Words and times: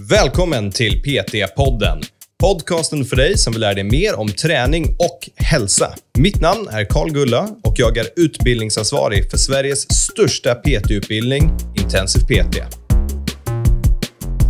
Välkommen 0.00 0.72
till 0.72 1.02
PT-podden. 1.02 2.02
Podcasten 2.38 3.04
för 3.04 3.16
dig 3.16 3.38
som 3.38 3.52
vill 3.52 3.60
lära 3.60 3.74
dig 3.74 3.84
mer 3.84 4.18
om 4.18 4.28
träning 4.28 4.96
och 4.98 5.30
hälsa. 5.36 5.94
Mitt 6.18 6.40
namn 6.40 6.68
är 6.70 6.84
Karl 6.84 7.10
Gulla 7.10 7.48
och 7.64 7.74
jag 7.76 7.96
är 7.96 8.06
utbildningsansvarig 8.16 9.30
för 9.30 9.38
Sveriges 9.38 9.86
största 9.90 10.54
PT-utbildning, 10.54 11.50
Intensiv 11.82 12.20
PT. 12.20 12.58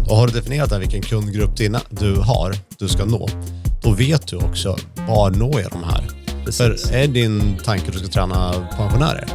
Och 0.08 0.16
har 0.16 0.26
du 0.26 0.32
definierat 0.32 0.80
vilken 0.80 1.02
kundgrupp 1.02 1.56
dina, 1.56 1.80
du 1.90 2.14
har, 2.14 2.54
du 2.78 2.88
ska 2.88 3.04
nå, 3.04 3.28
då 3.82 3.90
vet 3.90 4.28
du 4.28 4.36
också 4.36 4.78
var 5.08 5.30
når 5.30 5.60
jag 5.60 5.70
de 5.70 5.84
här. 5.84 6.04
Precis. 6.44 6.88
För 6.88 6.96
är 6.96 7.06
din 7.06 7.56
tanke 7.64 7.86
att 7.86 7.92
du 7.92 7.98
ska 7.98 8.08
träna 8.08 8.68
pensionärer 8.76 9.28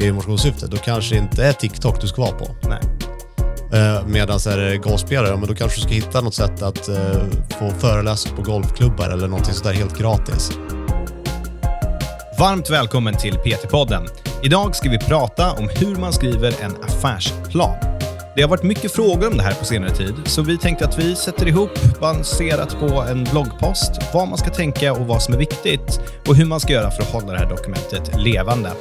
i 0.00 0.12
motionssyfte, 0.12 0.66
då 0.66 0.76
kanske 0.76 1.14
det 1.14 1.18
inte 1.18 1.44
är 1.44 1.52
TikTok 1.52 2.00
du 2.00 2.06
ska 2.06 2.22
vara 2.22 2.32
på. 2.32 2.68
Nej. 2.68 3.03
Eh, 3.74 4.06
Medan 4.06 4.36
är 4.36 4.56
det 4.56 4.74
eh, 4.74 4.80
golfspelare, 4.80 5.36
men 5.36 5.48
då 5.48 5.54
kanske 5.54 5.78
du 5.78 5.82
ska 5.82 5.90
hitta 5.90 6.20
något 6.20 6.34
sätt 6.34 6.62
att 6.62 6.88
eh, 6.88 7.22
få 7.58 7.70
föreläsa 7.70 8.36
på 8.36 8.42
golfklubbar 8.42 9.10
eller 9.10 9.28
någonting 9.28 9.54
sådär 9.54 9.72
helt 9.72 9.98
gratis. 9.98 10.50
Varmt 12.38 12.70
välkommen 12.70 13.16
till 13.16 13.34
PT-podden. 13.34 14.08
Idag 14.42 14.76
ska 14.76 14.90
vi 14.90 14.98
prata 14.98 15.52
om 15.52 15.68
hur 15.68 15.96
man 15.96 16.12
skriver 16.12 16.62
en 16.62 16.76
affärsplan. 16.82 17.76
Det 18.36 18.42
har 18.42 18.48
varit 18.48 18.62
mycket 18.62 18.92
frågor 18.92 19.26
om 19.26 19.36
det 19.36 19.42
här 19.42 19.54
på 19.54 19.64
senare 19.64 19.90
tid, 19.90 20.14
så 20.24 20.42
vi 20.42 20.58
tänkte 20.58 20.84
att 20.84 20.98
vi 20.98 21.16
sätter 21.16 21.48
ihop 21.48 22.00
baserat 22.00 22.76
på 22.80 23.02
en 23.02 23.24
bloggpost 23.24 23.92
vad 24.14 24.28
man 24.28 24.38
ska 24.38 24.50
tänka 24.50 24.92
och 24.92 25.06
vad 25.06 25.22
som 25.22 25.34
är 25.34 25.38
viktigt 25.38 26.00
och 26.26 26.36
hur 26.36 26.44
man 26.44 26.60
ska 26.60 26.72
göra 26.72 26.90
för 26.90 27.02
att 27.02 27.12
hålla 27.12 27.32
det 27.32 27.38
här 27.38 27.50
dokumentet 27.50 28.20
levande. 28.20 28.72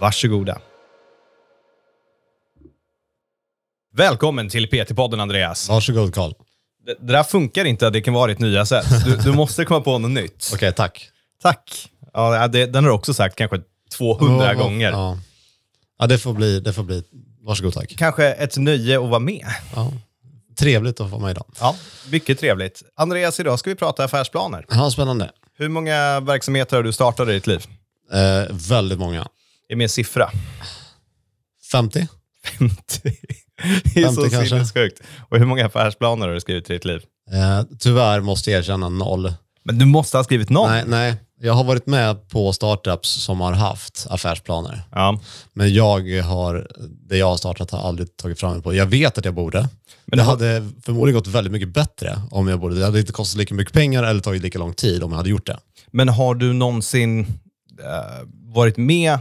Varsågoda. 0.00 0.58
Välkommen 3.96 4.48
till 4.48 4.66
PT-podden, 4.66 5.20
Andreas. 5.22 5.68
Varsågod 5.68 6.14
Karl. 6.14 6.32
Det, 6.86 6.96
det 7.00 7.12
där 7.12 7.22
funkar 7.22 7.64
inte, 7.64 7.90
det 7.90 8.00
kan 8.00 8.14
vara 8.14 8.26
ditt 8.26 8.38
nya 8.38 8.66
sätt. 8.66 8.86
Du, 9.04 9.16
du 9.16 9.32
måste 9.32 9.64
komma 9.64 9.80
på 9.80 9.98
något 9.98 10.10
nytt. 10.10 10.50
Okej, 10.54 10.72
tack. 10.72 11.08
Tack. 11.42 11.88
Ja, 12.12 12.48
det, 12.48 12.66
den 12.66 12.84
har 12.84 12.90
du 12.90 12.94
också 12.94 13.14
sagt 13.14 13.36
kanske 13.36 13.60
200 13.96 14.46
Ja, 14.46 14.54
gånger. 14.54 14.90
Ja. 14.90 15.18
ja, 15.98 16.06
det 16.06 16.18
får 16.18 16.32
bli, 16.32 16.60
det 16.60 16.72
får 16.72 16.82
bli. 16.82 17.02
Varsågod 17.40 17.74
tack. 17.74 17.94
Kanske 17.96 18.32
ett 18.32 18.56
nöje 18.56 18.96
att 19.04 19.08
vara 19.10 19.18
med. 19.20 19.46
Ja. 19.74 19.92
Trevligt 20.58 21.00
att 21.00 21.10
få 21.10 21.18
med 21.18 21.30
idag. 21.30 21.46
Ja, 21.60 21.76
mycket 22.10 22.40
trevligt. 22.40 22.82
Andreas, 22.96 23.40
idag 23.40 23.58
ska 23.58 23.70
vi 23.70 23.76
prata 23.76 24.04
affärsplaner. 24.04 24.66
Ja, 24.68 24.90
spännande. 24.90 25.30
Hur 25.58 25.68
många 25.68 26.20
verksamheter 26.20 26.76
har 26.76 26.82
du 26.82 26.92
startat 26.92 27.28
i 27.28 27.32
ditt 27.32 27.46
liv? 27.46 27.66
Eh, 28.12 28.54
väldigt 28.68 28.98
många. 28.98 29.28
Ge 29.68 29.76
mig 29.76 29.84
en 29.84 29.88
siffra. 29.88 30.30
50? 31.72 32.08
50. 32.58 33.16
Det 33.94 34.02
är 34.02 34.08
så 34.08 34.14
50 34.22 34.30
kanske. 34.30 34.48
sinnessjukt. 34.48 35.00
Och 35.28 35.38
hur 35.38 35.46
många 35.46 35.66
affärsplaner 35.66 36.26
har 36.26 36.34
du 36.34 36.40
skrivit 36.40 36.70
i 36.70 36.72
ditt 36.72 36.84
liv? 36.84 37.00
Eh, 37.32 37.62
tyvärr 37.78 38.20
måste 38.20 38.50
jag 38.50 38.58
erkänna 38.58 38.88
noll. 38.88 39.32
Men 39.64 39.78
du 39.78 39.84
måste 39.84 40.16
ha 40.16 40.24
skrivit 40.24 40.50
någon. 40.50 40.70
Nej, 40.70 40.84
nej, 40.86 41.14
jag 41.40 41.52
har 41.52 41.64
varit 41.64 41.86
med 41.86 42.28
på 42.28 42.52
startups 42.52 43.08
som 43.08 43.40
har 43.40 43.52
haft 43.52 44.06
affärsplaner. 44.10 44.82
Ja. 44.92 45.20
Men 45.52 45.74
jag 45.74 46.22
har, 46.22 46.68
det 47.08 47.16
jag 47.16 47.26
har 47.26 47.36
startat 47.36 47.70
har 47.70 47.78
aldrig 47.88 48.16
tagit 48.16 48.40
fram 48.40 48.52
mig 48.52 48.62
på. 48.62 48.74
Jag 48.74 48.86
vet 48.86 49.18
att 49.18 49.24
jag 49.24 49.34
borde. 49.34 49.58
Men 49.60 49.68
Men 50.06 50.18
det 50.18 50.22
har- 50.24 50.30
hade 50.32 50.68
förmodligen 50.84 51.14
gått 51.18 51.26
väldigt 51.26 51.52
mycket 51.52 51.68
bättre 51.68 52.18
om 52.30 52.48
jag 52.48 52.60
borde. 52.60 52.74
Det 52.78 52.84
hade 52.84 53.00
inte 53.00 53.12
kostat 53.12 53.38
lika 53.38 53.54
mycket 53.54 53.74
pengar 53.74 54.02
eller 54.02 54.20
tagit 54.20 54.42
lika 54.42 54.58
lång 54.58 54.74
tid 54.74 55.02
om 55.02 55.10
jag 55.10 55.16
hade 55.16 55.30
gjort 55.30 55.46
det. 55.46 55.58
Men 55.90 56.08
har 56.08 56.34
du 56.34 56.52
någonsin 56.52 57.20
eh, 57.84 58.26
varit 58.54 58.76
med 58.76 59.18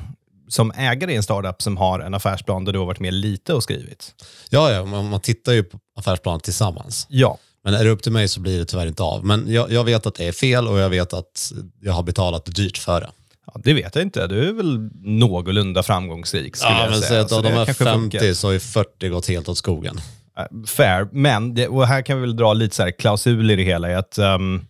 som 0.47 0.71
ägare 0.71 1.13
i 1.13 1.15
en 1.15 1.23
startup 1.23 1.61
som 1.61 1.77
har 1.77 1.99
en 1.99 2.13
affärsplan 2.13 2.65
där 2.65 2.73
du 2.73 2.79
har 2.79 2.85
varit 2.85 2.99
med 2.99 3.13
lite 3.13 3.53
och 3.53 3.63
skrivit? 3.63 4.13
Ja, 4.49 4.71
ja 4.71 4.85
man, 4.85 5.09
man 5.09 5.19
tittar 5.19 5.53
ju 5.53 5.63
på 5.63 5.79
affärsplanen 5.97 6.39
tillsammans. 6.39 7.05
Ja. 7.09 7.37
Men 7.63 7.73
är 7.73 7.83
det 7.83 7.89
upp 7.89 8.03
till 8.03 8.11
mig 8.11 8.27
så 8.27 8.39
blir 8.39 8.59
det 8.59 8.65
tyvärr 8.65 8.87
inte 8.87 9.03
av. 9.03 9.25
Men 9.25 9.53
jag, 9.53 9.71
jag 9.71 9.83
vet 9.83 10.05
att 10.05 10.15
det 10.15 10.25
är 10.25 10.31
fel 10.31 10.67
och 10.67 10.79
jag 10.79 10.89
vet 10.89 11.13
att 11.13 11.51
jag 11.81 11.93
har 11.93 12.03
betalat 12.03 12.45
dyrt 12.55 12.77
för 12.77 13.01
det. 13.01 13.09
ja. 13.47 13.61
Det 13.63 13.73
vet 13.73 13.95
jag 13.95 14.01
inte. 14.01 14.27
Du 14.27 14.49
är 14.49 14.53
väl 14.53 14.89
någorlunda 15.03 15.83
framgångsrik 15.83 16.55
skulle 16.55 16.73
Ja, 16.73 16.81
jag 16.81 16.89
men 16.91 16.99
säga. 16.99 17.09
säg 17.09 17.19
att 17.19 17.31
av 17.31 17.43
de 17.43 17.49
här 17.49 17.65
kanske 17.65 17.83
50 17.83 17.99
funkar. 18.17 18.33
så 18.33 18.47
har 18.47 18.51
ju 18.53 18.59
40 18.59 19.09
gått 19.09 19.27
helt 19.27 19.49
åt 19.49 19.57
skogen. 19.57 19.97
Eh, 20.37 20.45
Fair, 20.67 21.07
men 21.11 21.53
det, 21.53 21.67
och 21.67 21.87
här 21.87 22.01
kan 22.01 22.17
vi 22.17 22.21
väl 22.21 22.35
dra 22.35 22.53
lite 22.53 22.75
så 22.75 22.83
här 22.83 22.91
klausul 22.91 23.51
i 23.51 23.55
det 23.55 23.63
hela. 23.63 23.99
Att, 23.99 24.17
ehm, 24.17 24.65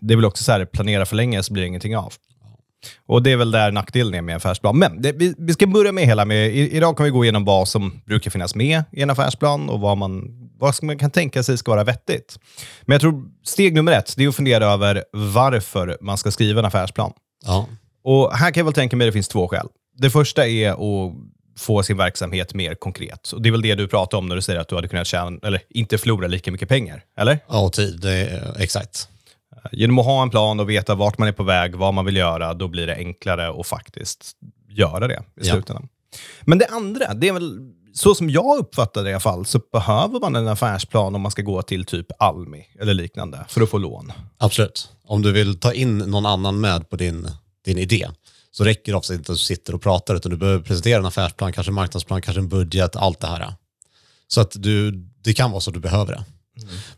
det 0.00 0.14
är 0.14 0.16
väl 0.16 0.24
också 0.24 0.44
så 0.44 0.52
här, 0.52 0.64
planera 0.64 1.06
för 1.06 1.16
länge 1.16 1.42
så 1.42 1.52
blir 1.52 1.62
det 1.62 1.66
ingenting 1.66 1.96
av. 1.96 2.12
Och 3.06 3.22
det 3.22 3.32
är 3.32 3.36
väl 3.36 3.50
där 3.50 3.72
nackdelen 3.72 4.14
är 4.14 4.22
med 4.22 4.32
en 4.32 4.36
affärsplan. 4.36 4.78
Men 4.78 5.02
det, 5.02 5.12
vi, 5.12 5.34
vi 5.38 5.52
ska 5.52 5.66
börja 5.66 5.92
med 5.92 6.04
hela 6.04 6.24
med, 6.24 6.48
i, 6.48 6.76
idag 6.76 6.96
kan 6.96 7.04
vi 7.04 7.10
gå 7.10 7.24
igenom 7.24 7.44
vad 7.44 7.68
som 7.68 8.00
brukar 8.06 8.30
finnas 8.30 8.54
med 8.54 8.84
i 8.92 9.02
en 9.02 9.10
affärsplan 9.10 9.68
och 9.68 9.80
vad 9.80 9.98
man, 9.98 10.28
vad 10.58 10.74
man 10.82 10.98
kan 10.98 11.10
tänka 11.10 11.42
sig 11.42 11.58
ska 11.58 11.70
vara 11.70 11.84
vettigt. 11.84 12.38
Men 12.82 12.94
jag 12.94 13.00
tror 13.00 13.24
steg 13.44 13.74
nummer 13.74 13.92
ett, 13.92 14.14
det 14.16 14.24
är 14.24 14.28
att 14.28 14.36
fundera 14.36 14.66
över 14.66 15.04
varför 15.12 15.98
man 16.00 16.18
ska 16.18 16.30
skriva 16.30 16.58
en 16.58 16.64
affärsplan. 16.64 17.12
Ja, 17.46 17.68
Och 18.04 18.36
här 18.36 18.50
kan 18.50 18.60
jag 18.60 18.64
väl 18.64 18.74
tänka 18.74 18.96
mig 18.96 19.04
att 19.04 19.08
det 19.08 19.12
finns 19.12 19.28
två 19.28 19.48
skäl. 19.48 19.66
Det 19.96 20.10
första 20.10 20.46
är 20.46 20.70
att 20.70 21.14
få 21.58 21.82
sin 21.82 21.96
verksamhet 21.96 22.54
mer 22.54 22.74
konkret. 22.74 23.32
Och 23.32 23.42
det 23.42 23.48
är 23.48 23.50
väl 23.50 23.62
det 23.62 23.74
du 23.74 23.88
pratar 23.88 24.18
om 24.18 24.26
när 24.28 24.36
du 24.36 24.42
säger 24.42 24.60
att 24.60 24.68
du 24.68 24.74
hade 24.74 24.88
kunnat 24.88 25.06
tjäna, 25.06 25.38
eller 25.42 25.60
inte 25.70 25.98
förlora 25.98 26.26
lika 26.26 26.52
mycket 26.52 26.68
pengar, 26.68 27.02
eller? 27.18 27.38
ja 27.48 27.70
tid. 27.70 28.04
Exakt. 28.58 29.08
Genom 29.72 29.98
att 29.98 30.04
ha 30.04 30.22
en 30.22 30.30
plan 30.30 30.60
och 30.60 30.70
veta 30.70 30.94
vart 30.94 31.18
man 31.18 31.28
är 31.28 31.32
på 31.32 31.42
väg, 31.42 31.74
vad 31.74 31.94
man 31.94 32.04
vill 32.04 32.16
göra, 32.16 32.54
då 32.54 32.68
blir 32.68 32.86
det 32.86 32.94
enklare 32.96 33.60
att 33.60 33.66
faktiskt 33.66 34.32
göra 34.68 35.08
det 35.08 35.14
i 35.14 35.46
Ja. 35.46 35.52
slutändan. 35.54 35.88
Men 36.42 36.58
det 36.58 36.66
andra, 36.66 37.14
det 37.14 37.28
är 37.28 37.32
väl, 37.32 37.58
så 37.94 38.14
som 38.14 38.30
jag 38.30 38.58
uppfattar 38.58 39.04
det 39.04 39.10
i 39.10 39.12
alla 39.12 39.20
fall, 39.20 39.46
så 39.46 39.60
behöver 39.72 40.20
man 40.20 40.36
en 40.36 40.48
affärsplan 40.48 41.14
om 41.14 41.20
man 41.20 41.30
ska 41.30 41.42
gå 41.42 41.62
till 41.62 41.84
typ 41.84 42.06
Almi 42.18 42.64
eller 42.80 42.94
liknande 42.94 43.44
för 43.48 43.60
att 43.62 43.70
få 43.70 43.78
lån. 43.78 44.12
Absolut. 44.38 44.88
Om 45.04 45.22
du 45.22 45.32
vill 45.32 45.60
ta 45.60 45.72
in 45.72 45.98
någon 45.98 46.26
annan 46.26 46.60
med 46.60 46.90
på 46.90 46.96
din, 46.96 47.28
din 47.64 47.78
idé 47.78 48.08
så 48.50 48.64
räcker 48.64 48.92
det 48.92 48.98
ofta 48.98 49.14
inte 49.14 49.32
att 49.32 49.38
du 49.38 49.44
sitter 49.44 49.74
och 49.74 49.82
pratar 49.82 50.14
utan 50.14 50.30
du 50.30 50.36
behöver 50.36 50.64
presentera 50.64 50.98
en 50.98 51.06
affärsplan, 51.06 51.52
kanske 51.52 51.70
en 51.70 51.74
marknadsplan, 51.74 52.22
kanske 52.22 52.40
en 52.40 52.48
budget, 52.48 52.96
allt 52.96 53.20
det 53.20 53.26
här. 53.26 53.52
Så 54.28 54.40
att 54.40 54.52
du, 54.54 54.90
det 55.22 55.34
kan 55.34 55.50
vara 55.50 55.60
så 55.60 55.70
att 55.70 55.74
du 55.74 55.80
behöver 55.80 56.12
det. 56.12 56.24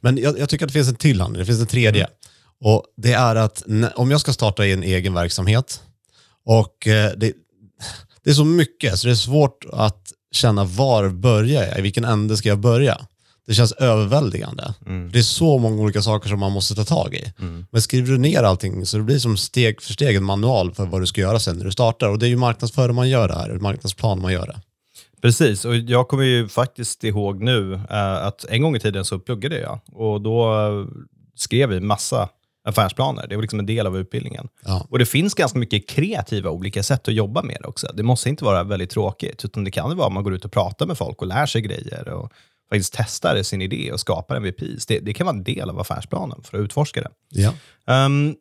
Men 0.00 0.16
jag, 0.18 0.38
jag 0.38 0.48
tycker 0.48 0.64
att 0.64 0.68
det 0.68 0.72
finns 0.78 0.88
en 0.88 0.94
till 0.96 1.20
handling, 1.20 1.40
det 1.40 1.46
finns 1.46 1.60
en 1.60 1.66
tredje. 1.66 2.08
Och 2.60 2.84
det 2.96 3.12
är 3.12 3.36
att 3.36 3.62
om 3.94 4.10
jag 4.10 4.20
ska 4.20 4.32
starta 4.32 4.66
en 4.66 4.82
egen 4.82 5.14
verksamhet 5.14 5.82
och 6.44 6.86
eh, 6.86 7.12
det, 7.16 7.32
det 8.24 8.30
är 8.30 8.34
så 8.34 8.44
mycket 8.44 8.98
så 8.98 9.06
det 9.06 9.12
är 9.12 9.16
svårt 9.16 9.64
att 9.72 10.12
känna 10.32 10.64
var 10.64 11.08
börjar 11.08 11.64
jag, 11.64 11.78
i 11.78 11.82
vilken 11.82 12.04
ände 12.04 12.36
ska 12.36 12.48
jag 12.48 12.58
börja? 12.58 13.06
Det 13.46 13.54
känns 13.54 13.72
överväldigande. 13.72 14.74
Det 15.12 15.18
är 15.18 15.22
så 15.22 15.58
många 15.58 15.82
olika 15.82 16.02
saker 16.02 16.28
som 16.28 16.40
man 16.40 16.52
måste 16.52 16.74
ta 16.74 16.84
tag 16.84 17.14
i. 17.14 17.32
Men 17.70 17.82
skriver 17.82 18.08
du 18.08 18.18
ner 18.18 18.42
allting 18.42 18.86
så 18.86 18.96
det 18.96 19.02
blir 19.02 19.18
som 19.18 19.36
steg 19.36 19.82
för 19.82 19.92
steg 19.92 20.16
en 20.16 20.24
manual 20.24 20.74
för 20.74 20.86
vad 20.86 21.02
du 21.02 21.06
ska 21.06 21.20
göra 21.20 21.38
sen 21.38 21.56
när 21.56 21.64
du 21.64 21.72
startar. 21.72 22.08
Och 22.08 22.18
det 22.18 22.26
är 22.26 22.28
ju 22.28 22.36
marknadsföring 22.36 22.94
man 22.94 23.08
gör 23.08 23.28
det 23.28 23.34
här, 23.34 23.50
marknadsplan 23.50 24.20
man 24.20 24.32
gör 24.32 24.46
det. 24.46 24.60
Precis, 25.22 25.64
och 25.64 25.76
jag 25.76 26.08
kommer 26.08 26.24
ju 26.24 26.48
faktiskt 26.48 27.04
ihåg 27.04 27.42
nu 27.42 27.74
eh, 27.74 28.26
att 28.26 28.44
en 28.44 28.62
gång 28.62 28.76
i 28.76 28.80
tiden 28.80 29.04
så 29.04 29.18
pluggade 29.18 29.60
jag 29.60 29.80
och 29.92 30.20
då 30.20 30.58
eh, 30.58 30.86
skrev 31.34 31.68
vi 31.68 31.80
massa 31.80 32.28
affärsplaner. 32.70 33.26
Det 33.28 33.36
var 33.36 33.42
liksom 33.42 33.58
en 33.58 33.66
del 33.66 33.86
av 33.86 33.98
utbildningen. 33.98 34.48
Ja. 34.64 34.86
Och 34.90 34.98
det 34.98 35.06
finns 35.06 35.34
ganska 35.34 35.58
mycket 35.58 35.88
kreativa 35.88 36.50
olika 36.50 36.82
sätt 36.82 37.08
att 37.08 37.14
jobba 37.14 37.42
med 37.42 37.56
det 37.60 37.68
också. 37.68 37.90
Det 37.94 38.02
måste 38.02 38.28
inte 38.28 38.44
vara 38.44 38.64
väldigt 38.64 38.90
tråkigt, 38.90 39.44
utan 39.44 39.64
det 39.64 39.70
kan 39.70 39.96
vara 39.96 40.06
att 40.06 40.12
man 40.12 40.24
går 40.24 40.34
ut 40.34 40.44
och 40.44 40.52
pratar 40.52 40.86
med 40.86 40.98
folk 40.98 41.22
och 41.22 41.26
lär 41.26 41.46
sig 41.46 41.62
grejer 41.62 42.08
och 42.08 42.32
faktiskt 42.72 42.94
testar 42.96 43.42
sin 43.42 43.62
idé 43.62 43.92
och 43.92 44.00
skapar 44.00 44.36
MVPs. 44.36 44.86
Det, 44.86 44.98
det 44.98 45.12
kan 45.12 45.26
vara 45.26 45.36
en 45.36 45.44
del 45.44 45.70
av 45.70 45.80
affärsplanen 45.80 46.42
för 46.42 46.58
att 46.58 46.64
utforska 46.64 47.00
det. 47.00 47.10
Ja. 47.28 47.54
Ehm, 47.86 48.34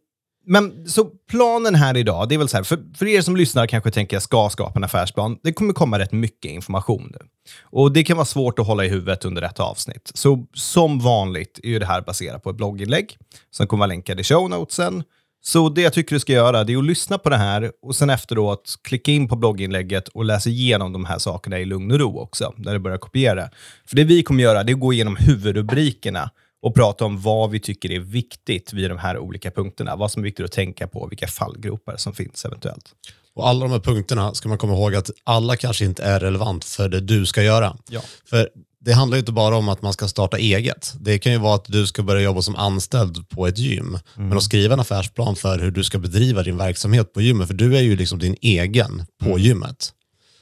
men 0.46 0.88
så 0.88 1.06
planen 1.06 1.76
här 1.76 1.98
idag, 1.98 2.30
det 2.30 2.36
är 2.36 2.40
väl 2.40 2.50
så 2.50 2.58
här, 2.58 2.64
för, 2.64 2.80
för 2.98 3.06
er 3.06 3.22
som 3.22 3.36
lyssnar 3.36 3.68
kanske 3.68 3.92
tänker 3.92 4.16
jag 4.16 4.24
ska 4.24 4.50
skapa 4.50 4.80
en 4.80 4.84
affärsplan. 4.84 5.38
Det 5.44 5.54
kommer 5.54 5.74
komma 5.74 6.00
rätt 6.00 6.12
mycket 6.12 6.52
information 6.52 7.12
nu. 7.14 7.28
Och 7.62 7.92
det 7.92 8.04
kan 8.04 8.18
vara 8.18 8.26
svårt 8.26 8.60
att 8.60 8.68
hålla 8.68 8.86
i 8.86 8.90
huvudet 8.90 9.26
under 9.26 9.42
ett 9.42 9.60
avsnitt. 9.60 10.12
Så 10.14 10.46
som 10.54 11.00
vanligt 11.00 11.60
är 11.64 11.70
ju 11.70 11.80
det 11.80 11.86
här 11.86 12.02
baserat 12.02 12.44
på 12.44 12.50
ett 12.50 12.56
blogginlägg 12.56 13.18
som 13.52 13.68
kommer 13.68 13.80
vara 13.80 13.88
länkad 13.88 14.20
i 14.20 14.24
show 14.24 14.50
notesen. 14.50 15.04
Så 15.42 15.70
det 15.70 15.82
jag 15.82 15.94
tycker 15.94 16.16
du 16.16 16.20
ska 16.20 16.34
göra 16.34 16.64
det 16.64 16.74
är 16.74 16.78
att 16.78 16.86
lyssna 16.86 17.18
på 17.18 17.30
det 17.30 17.38
här 17.38 17.72
och 17.82 17.96
sen 17.96 18.10
efteråt 18.10 18.76
klicka 18.84 19.12
in 19.12 19.28
på 19.28 19.36
blogginlägget 19.36 20.08
och 20.08 20.26
läsa 20.26 20.50
igenom 20.50 20.94
de 20.94 21.06
här 21.06 21.18
sakerna 21.18 21.60
i 21.60 21.66
lugn 21.66 21.92
och 21.92 22.00
ro 22.00 22.20
också, 22.20 22.54
när 22.58 22.74
du 22.74 22.80
börjar 22.80 22.98
kopiera. 22.98 23.50
För 23.86 23.96
det 23.96 24.04
vi 24.04 24.24
kommer 24.24 24.44
göra 24.44 24.64
det 24.64 24.72
är 24.72 24.74
att 24.74 24.80
gå 24.80 24.94
igenom 24.94 25.16
huvudrubrikerna 25.16 26.30
och 26.62 26.76
prata 26.76 27.06
om 27.06 27.22
vad 27.22 27.50
vi 27.50 27.60
tycker 27.60 27.92
är 27.92 28.00
viktigt 28.00 28.74
vid 28.74 28.90
de 28.92 28.98
här 28.98 29.18
olika 29.18 29.52
punkterna. 29.52 29.96
Vad 29.96 30.12
som 30.12 30.22
är 30.22 30.24
viktigt 30.24 30.46
att 30.46 30.52
tänka 30.52 30.88
på, 30.88 31.08
vilka 31.08 31.28
fallgropar 31.28 31.98
som 31.98 32.14
finns 32.14 32.46
eventuellt. 32.46 32.86
Och 33.34 33.48
alla 33.48 33.66
de 33.66 33.72
här 33.72 33.80
punkterna 33.80 34.34
ska 34.34 34.50
man 34.50 34.58
komma 34.58 34.74
ihåg 34.74 34.96
att 34.96 35.10
alla 35.24 35.56
kanske 35.56 35.86
inte 35.86 36.04
är 36.04 36.20
relevant 36.20 36.66
för 36.66 36.90
det 36.90 37.00
du 37.00 37.26
ska 37.26 37.44
göra. 37.44 37.78
Ja. 37.90 38.02
För 38.26 38.50
det 38.82 38.94
handlar 38.94 39.16
ju 39.16 39.20
inte 39.20 39.32
bara 39.32 39.58
om 39.58 39.70
att 39.70 39.82
man 39.82 39.94
ska 39.94 40.08
starta 40.08 40.38
eget. 40.38 40.94
Det 41.00 41.20
kan 41.20 41.32
ju 41.32 41.38
vara 41.38 41.56
att 41.56 41.66
du 41.66 41.88
ska 41.88 42.04
börja 42.04 42.22
jobba 42.22 42.42
som 42.42 42.56
anställd 42.56 43.30
på 43.30 43.48
ett 43.48 43.58
gym. 43.58 44.00
Men 44.16 44.38
att 44.38 44.44
skriva 44.44 44.74
en 44.74 44.80
affärsplan 44.80 45.36
för 45.36 45.60
hur 45.60 45.72
du 45.72 45.84
ska 45.84 46.00
bedriva 46.00 46.44
din 46.44 46.58
verksamhet 46.58 47.14
på 47.14 47.22
gymmet. 47.22 47.48
För 47.48 47.54
du 47.54 47.78
är 47.78 47.82
ju 47.82 47.96
liksom 47.96 48.20
din 48.20 48.36
egen 48.42 49.06
på 49.24 49.40
gymmet. 49.40 49.94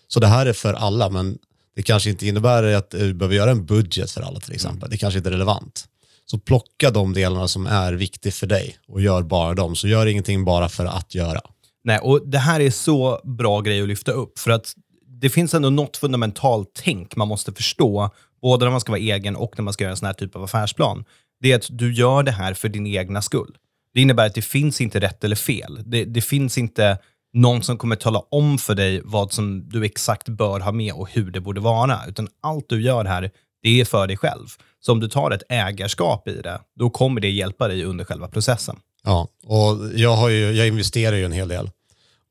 Så 0.08 0.20
det 0.20 0.28
här 0.28 0.46
är 0.46 0.54
för 0.54 0.74
alla, 0.74 1.10
men 1.10 1.38
Det 1.78 1.84
kanske 1.84 2.10
inte 2.10 2.28
innebär 2.28 2.64
att 2.64 2.90
du 2.90 3.14
behöver 3.14 3.36
göra 3.36 3.52
en 3.52 3.66
budget 3.66 4.12
för 4.12 4.22
alla 4.22 4.40
till 4.40 4.54
exempel. 4.54 4.90
Det 4.90 4.98
kanske 4.98 5.18
inte 5.18 5.30
är 5.30 5.32
relevant. 5.32 5.87
Så 6.32 6.40
plocka 6.40 6.92
de 6.92 7.14
delarna 7.14 7.48
som 7.48 7.68
är 7.68 7.94
viktiga 7.94 8.32
för 8.32 8.48
dig 8.48 8.78
och 8.88 9.02
gör 9.02 9.22
bara 9.22 9.54
dem. 9.54 9.76
Så 9.76 9.88
gör 9.88 10.06
ingenting 10.06 10.46
bara 10.46 10.70
för 10.70 10.86
att 10.86 11.16
göra. 11.16 11.42
Nej, 11.84 12.00
och 12.00 12.28
det 12.28 12.38
här 12.38 12.60
är 12.60 12.70
så 12.70 13.22
bra 13.24 13.62
grej 13.62 13.82
att 13.82 13.88
lyfta 13.88 14.12
upp, 14.12 14.40
för 14.40 14.52
att 14.52 14.74
det 15.22 15.30
finns 15.30 15.54
ändå 15.54 15.70
något 15.70 15.98
fundamentalt 15.98 16.70
tänk 16.84 17.16
man 17.16 17.28
måste 17.28 17.54
förstå, 17.54 18.10
både 18.42 18.66
när 18.66 18.72
man 18.72 18.82
ska 18.82 18.92
vara 18.92 19.02
egen 19.02 19.36
och 19.36 19.54
när 19.58 19.64
man 19.64 19.74
ska 19.74 19.84
göra 19.84 19.92
en 19.92 19.98
sån 19.98 20.06
här 20.06 20.14
typ 20.14 20.36
av 20.36 20.44
affärsplan. 20.44 21.06
Det 21.42 21.52
är 21.52 21.56
att 21.56 21.68
du 21.70 21.94
gör 21.94 22.24
det 22.24 22.32
här 22.32 22.54
för 22.54 22.70
din 22.70 22.88
egna 22.88 23.22
skull. 23.22 23.58
Det 23.94 24.02
innebär 24.02 24.26
att 24.26 24.36
det 24.36 24.42
finns 24.42 24.82
inte 24.82 25.00
rätt 25.00 25.24
eller 25.24 25.36
fel. 25.36 25.80
Det, 25.86 26.06
det 26.06 26.22
finns 26.22 26.58
inte 26.58 26.98
någon 27.34 27.64
som 27.64 27.78
kommer 27.78 27.96
tala 27.96 28.20
om 28.20 28.58
för 28.58 28.76
dig 28.76 29.02
vad 29.04 29.32
som 29.32 29.70
du 29.70 29.86
exakt 29.86 30.30
bör 30.30 30.60
ha 30.60 30.72
med 30.72 30.94
och 30.94 31.10
hur 31.12 31.32
det 31.32 31.40
borde 31.42 31.62
vara, 31.62 32.00
utan 32.08 32.28
allt 32.42 32.70
du 32.70 32.82
gör 32.82 33.06
här, 33.06 33.32
det 33.64 33.82
är 33.82 33.86
för 33.86 34.08
dig 34.08 34.18
själv. 34.18 34.48
Så 34.80 34.92
om 34.92 35.00
du 35.00 35.08
tar 35.08 35.32
ett 35.32 35.44
ägarskap 35.50 36.28
i 36.28 36.42
det, 36.42 36.62
då 36.76 36.90
kommer 36.90 37.22
det 37.22 37.30
hjälpa 37.30 37.68
dig 37.68 37.84
under 37.84 38.06
själva 38.06 38.28
processen. 38.28 38.76
Ja, 39.04 39.28
och 39.44 39.78
jag, 39.96 40.16
har 40.16 40.30
ju, 40.30 40.52
jag 40.52 40.68
investerar 40.68 41.16
ju 41.16 41.26
en 41.26 41.32
hel 41.32 41.48
del. 41.48 41.70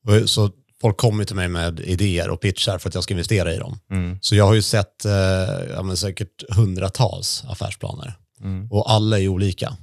Och 0.07 0.31
Så 0.31 0.51
folk 0.81 0.97
kommer 0.97 1.25
till 1.25 1.37
mig 1.37 1.49
med 1.49 1.81
idéer 1.81 2.31
och 2.31 2.41
pitchar 2.41 2.79
för 2.79 2.89
att 2.89 2.95
jag 2.95 3.05
ska 3.05 3.15
investera 3.15 3.55
i 3.55 3.59
dem. 3.59 3.79
Så 4.21 4.37
jag 4.37 4.45
har 4.45 4.55
ju 4.55 4.63
sett 4.63 5.05
eh, 5.05 5.13
ja, 5.75 5.97
säkert 5.97 6.55
hundratals 6.57 7.45
affärsplaner. 7.49 8.15
Och 8.71 8.91
alla 8.91 9.19
är 9.19 9.29
olika. 9.29 9.77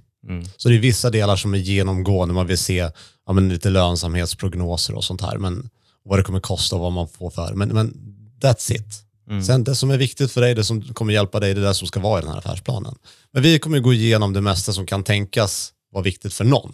Så 0.58 0.70
det 0.70 0.76
är 0.76 0.80
vissa 0.80 1.10
delar 1.10 1.36
som 1.36 1.54
är 1.54 1.58
genomgående. 1.58 2.34
Man 2.34 2.48
vill 2.48 2.58
se 2.58 2.90
ja, 3.28 3.34
lite 3.34 3.70
lönsamhetsprognoser 3.70 4.96
och 4.96 5.04
sånt 5.04 5.22
här. 5.22 5.38
Men 5.38 5.70
vad 6.06 6.20
det 6.20 6.24
kommer 6.24 6.40
kosta 6.40 6.76
och 6.76 6.82
vad 6.82 6.92
man 6.92 7.08
får 7.08 7.30
för. 7.30 7.54
Men, 7.54 7.70
men 7.70 7.94
that's 8.42 8.74
it. 8.74 9.04
Sen 9.46 9.64
det 9.64 9.76
som 9.76 9.92
är 9.92 9.98
viktigt 9.98 10.32
för 10.32 10.42
dig, 10.42 10.56
det 10.56 10.64
som 10.64 10.82
kommer 10.82 11.14
hjälpa 11.14 11.40
dig, 11.40 11.54
det 11.54 11.62
är 11.62 11.66
det 11.66 11.74
som 11.74 11.88
ska 11.88 12.00
vara 12.00 12.20
i 12.20 12.22
den 12.22 12.32
här 12.32 12.38
affärsplanen. 12.38 12.96
Men 13.32 13.44
vi 13.44 13.60
kommer 13.60 13.80
gå 13.80 13.94
igenom 13.94 14.34
det 14.34 14.42
mesta 14.42 14.74
som 14.74 14.86
kan 14.86 15.04
tänkas 15.04 15.74
vara 15.92 16.04
viktigt 16.04 16.34
för 16.34 16.44
någon. 16.44 16.74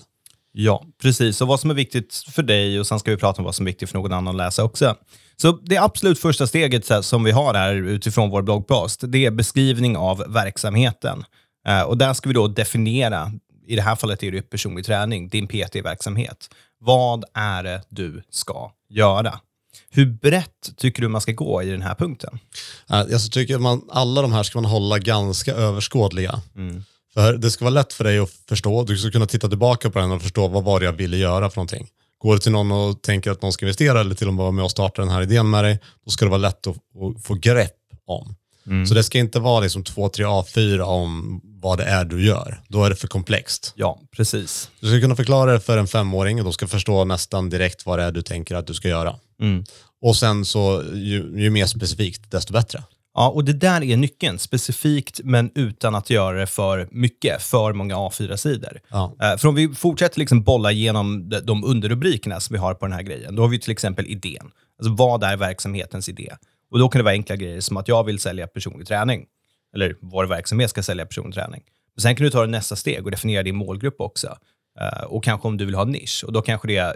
Ja, 0.52 0.84
precis. 1.02 1.42
Och 1.42 1.48
vad 1.48 1.60
som 1.60 1.70
är 1.70 1.74
viktigt 1.74 2.14
för 2.14 2.44
dig 2.44 2.80
och 2.80 2.88
sen 2.88 3.00
ska 3.00 3.12
vi 3.12 3.18
prata 3.18 3.38
om 3.38 3.46
vad 3.46 3.56
som 3.56 3.68
är 3.68 3.72
viktigt 3.72 3.90
för 3.90 3.98
någon 3.98 4.14
annan 4.14 4.28
att 4.28 4.36
läsa 4.36 4.64
också. 4.64 4.96
Så 5.42 5.52
det 5.52 5.78
absolut 5.78 6.20
första 6.20 6.48
steget 6.48 7.06
som 7.06 7.24
vi 7.24 7.32
har 7.32 7.54
här 7.54 7.74
utifrån 7.76 8.30
vår 8.30 8.42
bloggpost, 8.42 9.04
det 9.08 9.26
är 9.26 9.32
beskrivning 9.32 9.98
av 9.98 10.24
verksamheten. 10.28 11.24
Eh, 11.68 11.82
och 11.82 11.98
där 11.98 12.14
ska 12.14 12.30
vi 12.30 12.34
då 12.34 12.48
definiera, 12.48 13.32
i 13.68 13.76
det 13.76 13.82
här 13.82 13.96
fallet 13.96 14.24
är 14.24 14.32
det 14.32 14.42
personlig 14.42 14.86
träning, 14.86 15.30
din 15.30 15.48
PT-verksamhet. 15.48 16.50
Vad 16.80 17.24
är 17.34 17.64
det 17.64 17.82
du 17.90 18.24
ska 18.30 18.72
göra? 18.90 19.40
Hur 19.90 20.06
brett 20.06 20.70
tycker 20.78 21.02
du 21.02 21.08
man 21.08 21.22
ska 21.22 21.32
gå 21.32 21.64
i 21.64 21.70
den 21.70 21.82
här 21.82 21.96
punkten? 21.96 22.40
Eh, 22.90 23.04
Jag 23.10 23.32
tycker 23.32 23.58
man, 23.58 23.82
alla 23.92 24.22
de 24.22 24.32
här 24.32 24.44
ska 24.44 24.62
man 24.62 24.72
hålla 24.72 25.00
ganska 25.00 25.54
överskådliga. 25.54 26.42
För 27.14 27.34
det 27.38 27.52
ska 27.52 27.66
vara 27.66 27.74
lätt 27.74 27.94
för 27.94 28.04
dig 28.04 28.20
att 28.20 28.30
förstå. 28.50 28.84
Du 28.84 28.98
ska 28.98 29.12
kunna 29.12 29.26
titta 29.26 29.48
tillbaka 29.50 29.90
på 29.90 30.00
den 30.00 30.12
och 30.12 30.22
förstå 30.22 30.48
vad 30.48 30.64
var 30.64 30.80
det 30.80 30.86
jag 30.86 30.94
ville 30.94 31.18
göra 31.18 31.50
för 31.50 31.58
någonting. 31.58 31.88
Går 32.18 32.34
det 32.36 32.42
till 32.42 32.52
någon 32.52 32.72
och 32.72 33.02
tänker 33.02 33.32
att 33.32 33.42
någon 33.42 33.54
ska 33.54 33.66
investera 33.66 34.00
eller 34.02 34.16
till 34.16 34.28
och 34.28 34.34
med 34.34 34.42
vara 34.44 34.52
med 34.52 34.64
och 34.66 34.72
starta 34.72 35.02
den 35.02 35.12
här 35.12 35.22
idén 35.22 35.50
med 35.50 35.64
dig, 35.64 35.80
då 36.06 36.12
ska 36.12 36.26
det 36.26 36.30
vara 36.32 36.42
lätt 36.42 36.68
att, 36.68 36.76
att 36.76 37.24
få 37.24 37.34
grepp 37.34 37.74
om. 38.08 38.36
Så 38.88 38.94
det 38.94 39.04
ska 39.04 39.18
inte 39.20 39.40
vara 39.40 39.60
liksom 39.60 39.84
två, 39.84 40.10
tre 40.10 40.26
A4 40.26 40.80
om 40.80 41.42
vad 41.62 41.78
det 41.78 41.84
är 41.84 42.06
du 42.06 42.26
gör. 42.26 42.62
Då 42.68 42.84
är 42.84 42.90
det 42.90 42.96
för 42.96 43.08
komplext. 43.08 43.74
Ja, 43.76 44.00
precis. 44.12 44.70
Du 44.80 44.88
ska 44.88 45.02
kunna 45.02 45.16
förklara 45.16 45.52
det 45.54 45.60
för 45.60 45.78
en 45.78 45.88
femåring 45.88 46.38
och 46.40 46.44
de 46.44 46.54
ska 46.54 46.68
förstå 46.68 47.06
nästan 47.06 47.50
direkt 47.50 47.86
vad 47.86 48.00
det 48.00 48.04
är 48.06 48.12
du 48.12 48.22
tänker 48.22 48.56
att 48.56 48.68
du 48.68 48.74
ska 48.74 48.88
göra. 48.88 49.16
Och 50.02 50.16
sen 50.16 50.46
så, 50.46 50.84
ju, 50.94 51.34
ju 51.36 51.50
mer 51.50 51.66
specifikt, 51.66 52.32
desto 52.32 52.54
bättre. 52.54 52.84
Ja, 53.14 53.30
och 53.30 53.46
det 53.46 53.54
där 53.54 53.84
är 53.84 53.98
nyckeln. 53.98 54.40
Specifikt, 54.40 55.20
men 55.24 55.52
utan 55.56 55.96
att 55.96 56.10
göra 56.10 56.40
det 56.40 56.48
för 56.48 56.88
mycket, 56.92 57.42
för 57.42 57.74
många 57.74 57.96
A4-sidor. 57.96 58.80
Ja. 58.90 59.16
Eh, 59.22 59.38
För 59.38 59.48
om 59.48 59.56
vi 59.56 59.68
fortsätter 59.76 60.20
liksom 60.20 60.44
bolla 60.44 60.72
igenom 60.72 61.30
de- 61.30 61.40
de 61.40 61.64
underrubrikerna 61.64 62.40
som 62.40 62.54
vi 62.54 62.60
har 62.60 62.74
på 62.74 62.86
den 62.86 62.94
här 62.94 63.02
grejen, 63.02 63.36
då 63.36 63.42
har 63.42 63.50
vi 63.50 63.60
till 63.60 63.72
exempel 63.72 64.06
idén. 64.08 64.52
Alltså 64.80 64.94
vad 64.96 65.24
är 65.24 65.38
verksamhetens 65.38 66.10
idé? 66.10 66.34
Och 66.72 66.80
då 66.80 66.90
kan 66.90 67.00
det 67.00 67.04
vara 67.04 67.14
enkla 67.14 67.36
grejer 67.36 67.62
som 67.62 67.78
att 67.78 67.88
jag 67.88 68.04
vill 68.04 68.20
sälja 68.20 68.48
personlig 68.48 68.88
träning. 68.88 69.26
Eller 69.76 69.96
vår 70.02 70.26
verksamhet 70.26 70.70
ska 70.70 70.84
sälja 70.84 71.06
personlig 71.06 71.34
träning. 71.36 71.64
Men 71.96 72.02
sen 72.02 72.16
kan 72.16 72.24
du 72.24 72.32
ta 72.32 72.42
det 72.42 72.48
nästa 72.52 72.76
steg 72.76 73.06
och 73.06 73.12
definiera 73.12 73.44
din 73.44 73.56
målgrupp 73.56 74.02
också. 74.02 74.38
Eh, 74.80 75.04
Och 75.04 75.24
kanske 75.24 75.48
om 75.48 75.58
du 75.58 75.66
vill 75.66 75.76
ha 75.76 75.84
nisch. 75.86 76.24
Och 76.28 76.34
då 76.34 76.42
kanske 76.42 76.68
det, 76.68 76.96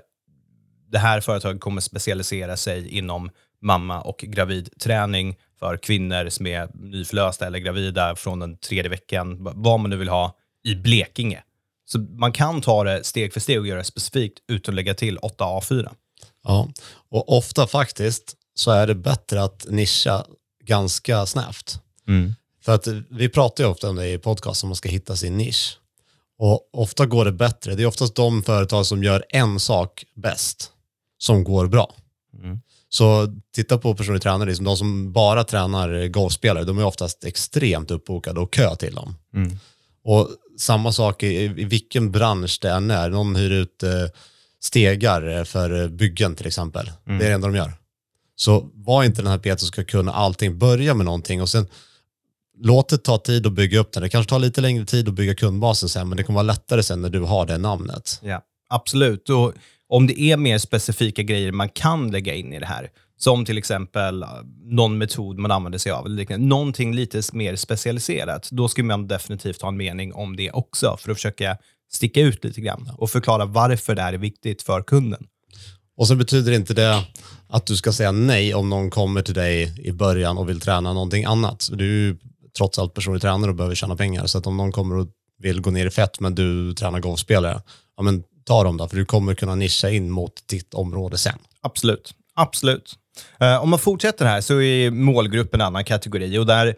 det 0.92 1.00
här 1.00 1.22
företaget 1.22 1.62
kommer 1.62 1.82
specialisera 1.82 2.58
sig 2.58 2.90
inom 2.90 3.30
mamma 3.62 4.02
och 4.02 4.18
gravidträning 4.18 5.36
för 5.60 5.78
kvinnor 5.78 6.30
som 6.30 6.48
är 6.48 6.70
nyförlösta 6.74 7.48
eller 7.48 7.60
gravida 7.60 8.16
från 8.16 8.40
den 8.40 8.58
tredje 8.58 8.90
veckan, 8.90 9.38
vad 9.40 9.80
man 9.80 9.90
nu 9.90 9.96
vill 9.98 10.10
ha, 10.10 10.38
i 10.64 10.76
Blekinge. 10.76 11.44
Så 11.86 12.00
man 12.00 12.32
kan 12.32 12.62
ta 12.62 12.84
det 12.84 13.04
steg 13.04 13.34
för 13.34 13.40
steg 13.40 13.60
och 13.60 13.68
göra 13.68 13.78
det 13.78 13.84
specifikt 13.84 14.40
utan 14.48 14.72
att 14.74 14.76
lägga 14.76 14.94
till 14.94 15.18
8 15.18 15.44
A4. 15.46 15.90
Ja, 16.44 16.68
och 17.10 17.38
ofta 17.38 17.68
faktiskt 17.68 18.34
så 18.54 18.72
är 18.72 18.88
det 18.88 18.96
bättre 18.96 19.44
att 19.44 19.66
nischa 19.70 20.26
ganska 20.64 21.26
snävt. 21.26 21.80
För 22.66 22.72
att 22.72 22.88
vi 23.10 23.30
pratar 23.30 23.64
ju 23.64 23.70
ofta 23.70 23.90
om 23.90 23.96
det 23.96 24.10
i 24.10 24.18
podcast, 24.18 24.64
om 24.64 24.70
man 24.70 24.76
ska 24.76 24.90
hitta 24.90 25.16
sin 25.16 25.38
nisch. 25.38 25.78
Och 26.38 26.70
ofta 26.74 27.06
går 27.06 27.26
det 27.26 27.32
bättre. 27.32 27.76
Det 27.76 27.84
är 27.84 27.88
oftast 27.88 28.16
de 28.16 28.44
företag 28.44 28.86
som 28.86 29.04
gör 29.04 29.26
en 29.30 29.60
sak 29.60 30.06
bäst 30.16 30.72
som 31.18 31.44
går 31.44 31.68
bra. 31.68 31.96
Så 32.90 33.28
titta 33.56 33.78
på 33.78 33.96
personlig 33.96 34.22
tränare, 34.22 34.50
liksom 34.50 34.66
de 34.66 34.78
som 34.78 35.14
bara 35.14 35.44
tränar 35.44 36.08
golfspelare, 36.08 36.64
de 36.64 36.78
är 36.78 36.86
oftast 36.86 37.24
extremt 37.24 37.92
uppbokade 37.92 38.40
och 38.40 38.54
kö 38.54 38.76
till 38.76 38.96
dem. 38.96 39.16
Och 40.04 40.30
samma 40.60 40.92
sak 40.92 41.24
i, 41.24 41.44
i 41.44 41.48
vilken 41.48 42.12
bransch 42.12 42.60
det 42.62 42.70
än 42.70 42.92
är. 42.92 43.10
Någon 43.10 43.36
hyr 43.36 43.52
ut 43.52 43.84
eh, 43.84 43.90
stegar 44.64 45.44
för 45.44 45.88
byggen 45.88 46.36
till 46.36 46.48
exempel. 46.48 46.92
Det 47.06 47.12
är 47.12 47.20
det 47.20 47.34
enda 47.34 47.48
de 47.48 47.56
gör. 47.56 47.74
Så 48.36 48.70
var 48.74 49.04
inte 49.04 49.22
den 49.22 49.32
här 49.32 49.38
PT 49.38 49.60
som 49.60 49.68
ska 49.68 49.84
kunna 49.84 50.14
allting. 50.14 50.58
Börja 50.58 50.94
med 50.94 51.06
någonting 51.06 51.42
och 51.42 51.50
sen 51.50 51.68
låt 52.64 52.90
det 52.90 52.98
ta 52.98 53.18
tid 53.18 53.48
att 53.48 53.54
bygga 53.54 53.80
upp 53.80 53.92
den. 53.92 54.04
Det 54.04 54.10
kanske 54.10 54.30
tar 54.30 54.40
lite 54.40 54.62
längre 54.62 54.86
tid 54.86 55.08
att 55.08 55.14
bygga 55.14 55.36
kundbasen 55.36 55.90
sen, 55.90 56.10
men 56.10 56.18
det 56.18 56.24
kommer 56.24 56.38
vara 56.38 56.48
lättare 56.48 56.84
sen 56.84 57.02
när 57.02 57.10
du 57.10 57.20
har 57.20 57.46
det 57.46 57.58
namnet. 57.58 58.20
Ja, 58.24 58.42
absolut. 58.70 59.30
Och 59.30 59.54
om 59.88 60.08
det 60.08 60.20
är 60.20 60.38
mer 60.38 60.58
specifika 60.58 61.24
grejer 61.24 61.52
man 61.52 61.70
kan 61.70 62.12
lägga 62.12 62.34
in 62.34 62.54
i 62.54 62.60
det 62.60 62.66
här, 62.66 62.90
som 63.18 63.46
till 63.46 63.58
exempel 63.58 64.24
uh, 64.24 64.30
någon 64.64 64.98
metod 64.98 65.40
man 65.40 65.52
använder 65.52 65.80
sig 65.80 65.92
av, 65.92 66.06
eller 66.06 66.16
liknande, 66.16 66.46
någonting 66.46 66.96
lite 66.96 67.22
mer 67.34 67.56
specialiserat, 67.56 68.50
då 68.52 68.68
skulle 68.68 68.88
man 68.88 69.08
definitivt 69.08 69.62
ha 69.62 69.70
en 69.70 69.78
mening 69.78 70.14
om 70.14 70.36
det 70.36 70.52
också, 70.52 70.98
för 71.00 71.12
att 71.12 71.18
försöka 71.18 71.58
sticka 71.92 72.22
ut 72.22 72.44
lite 72.44 72.62
grann 72.62 72.92
och 72.98 73.10
förklara 73.10 73.46
varför 73.46 73.96
det 73.96 74.02
här 74.02 74.14
är 74.14 74.18
viktigt 74.18 74.62
för 74.62 74.82
kunden. 74.82 75.28
Och 75.98 76.08
så 76.08 76.16
betyder 76.16 76.52
inte 76.52 76.74
det 76.74 77.04
att 77.48 77.66
du 77.66 77.76
ska 77.76 77.92
säga 77.92 78.12
nej 78.12 78.54
om 78.54 78.70
någon 78.70 78.90
kommer 78.90 79.22
till 79.22 79.34
dig 79.34 79.74
i 79.78 79.92
början 79.92 80.38
och 80.38 80.50
vill 80.50 80.60
träna 80.60 80.94
någonting 80.94 81.26
annat. 81.26 81.70
Du 81.74 82.18
trots 82.58 82.80
allt 82.80 82.94
personlig 82.94 83.22
tränare 83.22 83.52
och 83.52 83.56
behöver 83.56 83.76
tjäna 83.76 83.96
pengar. 83.96 84.26
Så 84.26 84.38
att 84.38 84.48
om 84.48 84.58
någon 84.58 84.72
kommer 84.72 84.96
och 84.96 85.08
vill 85.40 85.62
gå 85.62 85.72
ner 85.72 85.86
i 85.86 85.90
fett 85.90 86.20
men 86.20 86.36
du 86.36 86.74
tränar 86.74 87.00
golfspelare, 87.00 87.62
ja 87.98 88.04
men 88.04 88.24
ta 88.46 88.64
dem 88.64 88.78
då, 88.78 88.88
för 88.88 88.98
du 88.98 89.06
kommer 89.06 89.36
kunna 89.36 89.56
nischa 89.56 89.90
in 89.90 90.12
mot 90.12 90.48
ditt 90.48 90.74
område 90.74 91.18
sen. 91.18 91.40
Absolut. 91.62 92.14
Absolut. 92.36 92.96
Eh, 93.40 93.64
om 93.64 93.70
man 93.70 93.80
fortsätter 93.80 94.26
här 94.26 94.42
så 94.42 94.62
är 94.62 94.92
målgrupp 94.92 95.56
en 95.56 95.62
annan 95.62 95.86
kategori 95.86 96.38
och 96.38 96.46
där 96.46 96.76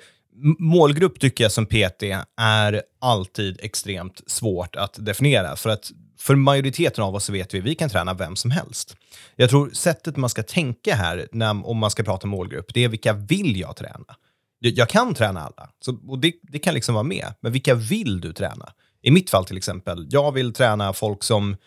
målgrupp 0.59 1.19
tycker 1.19 1.43
jag 1.43 1.51
som 1.51 1.65
PT 1.65 2.03
är 2.37 2.81
alltid 3.01 3.59
extremt 3.61 4.21
svårt 4.27 4.75
att 4.75 5.05
definiera 5.05 5.55
för 5.55 5.69
att 5.69 5.91
för 6.19 6.35
majoriteten 6.35 7.03
av 7.03 7.15
oss 7.15 7.25
så 7.25 7.31
vet 7.31 7.53
vi 7.53 7.59
att 7.59 7.65
vi 7.65 7.75
kan 7.75 7.89
träna 7.89 8.13
vem 8.13 8.35
som 8.35 8.51
helst. 8.51 8.95
Jag 9.35 9.49
tror 9.49 9.69
sättet 9.73 10.17
man 10.17 10.29
ska 10.29 10.43
tänka 10.43 10.95
här 10.95 11.27
när, 11.31 11.67
om 11.67 11.77
man 11.77 11.91
ska 11.91 12.03
prata 12.03 12.27
målgrupp, 12.27 12.73
det 12.73 12.83
är 12.83 12.89
vilka 12.89 13.13
vill 13.13 13.59
jag 13.59 13.75
träna? 13.75 14.15
Jag, 14.59 14.89
kan 14.89 15.13
träna 15.13 15.41
alla, 15.41 15.69
så, 15.79 15.99
och 16.07 16.19
det, 16.19 16.33
det 16.41 16.59
kan 16.59 16.73
liksom 16.73 16.95
vara 16.95 17.03
med, 17.03 17.33
men 17.41 17.51
vilka 17.51 17.75
vill 17.75 18.21
du 18.21 18.33
träna? 18.33 18.73
I 19.01 19.11
mitt 19.11 19.29
fall 19.29 19.45
till 19.45 19.57
exempel, 19.57 20.07
jag 20.09 20.31
vill 20.31 20.53
träna 20.53 20.93
folk 20.93 21.23
som 21.23 21.57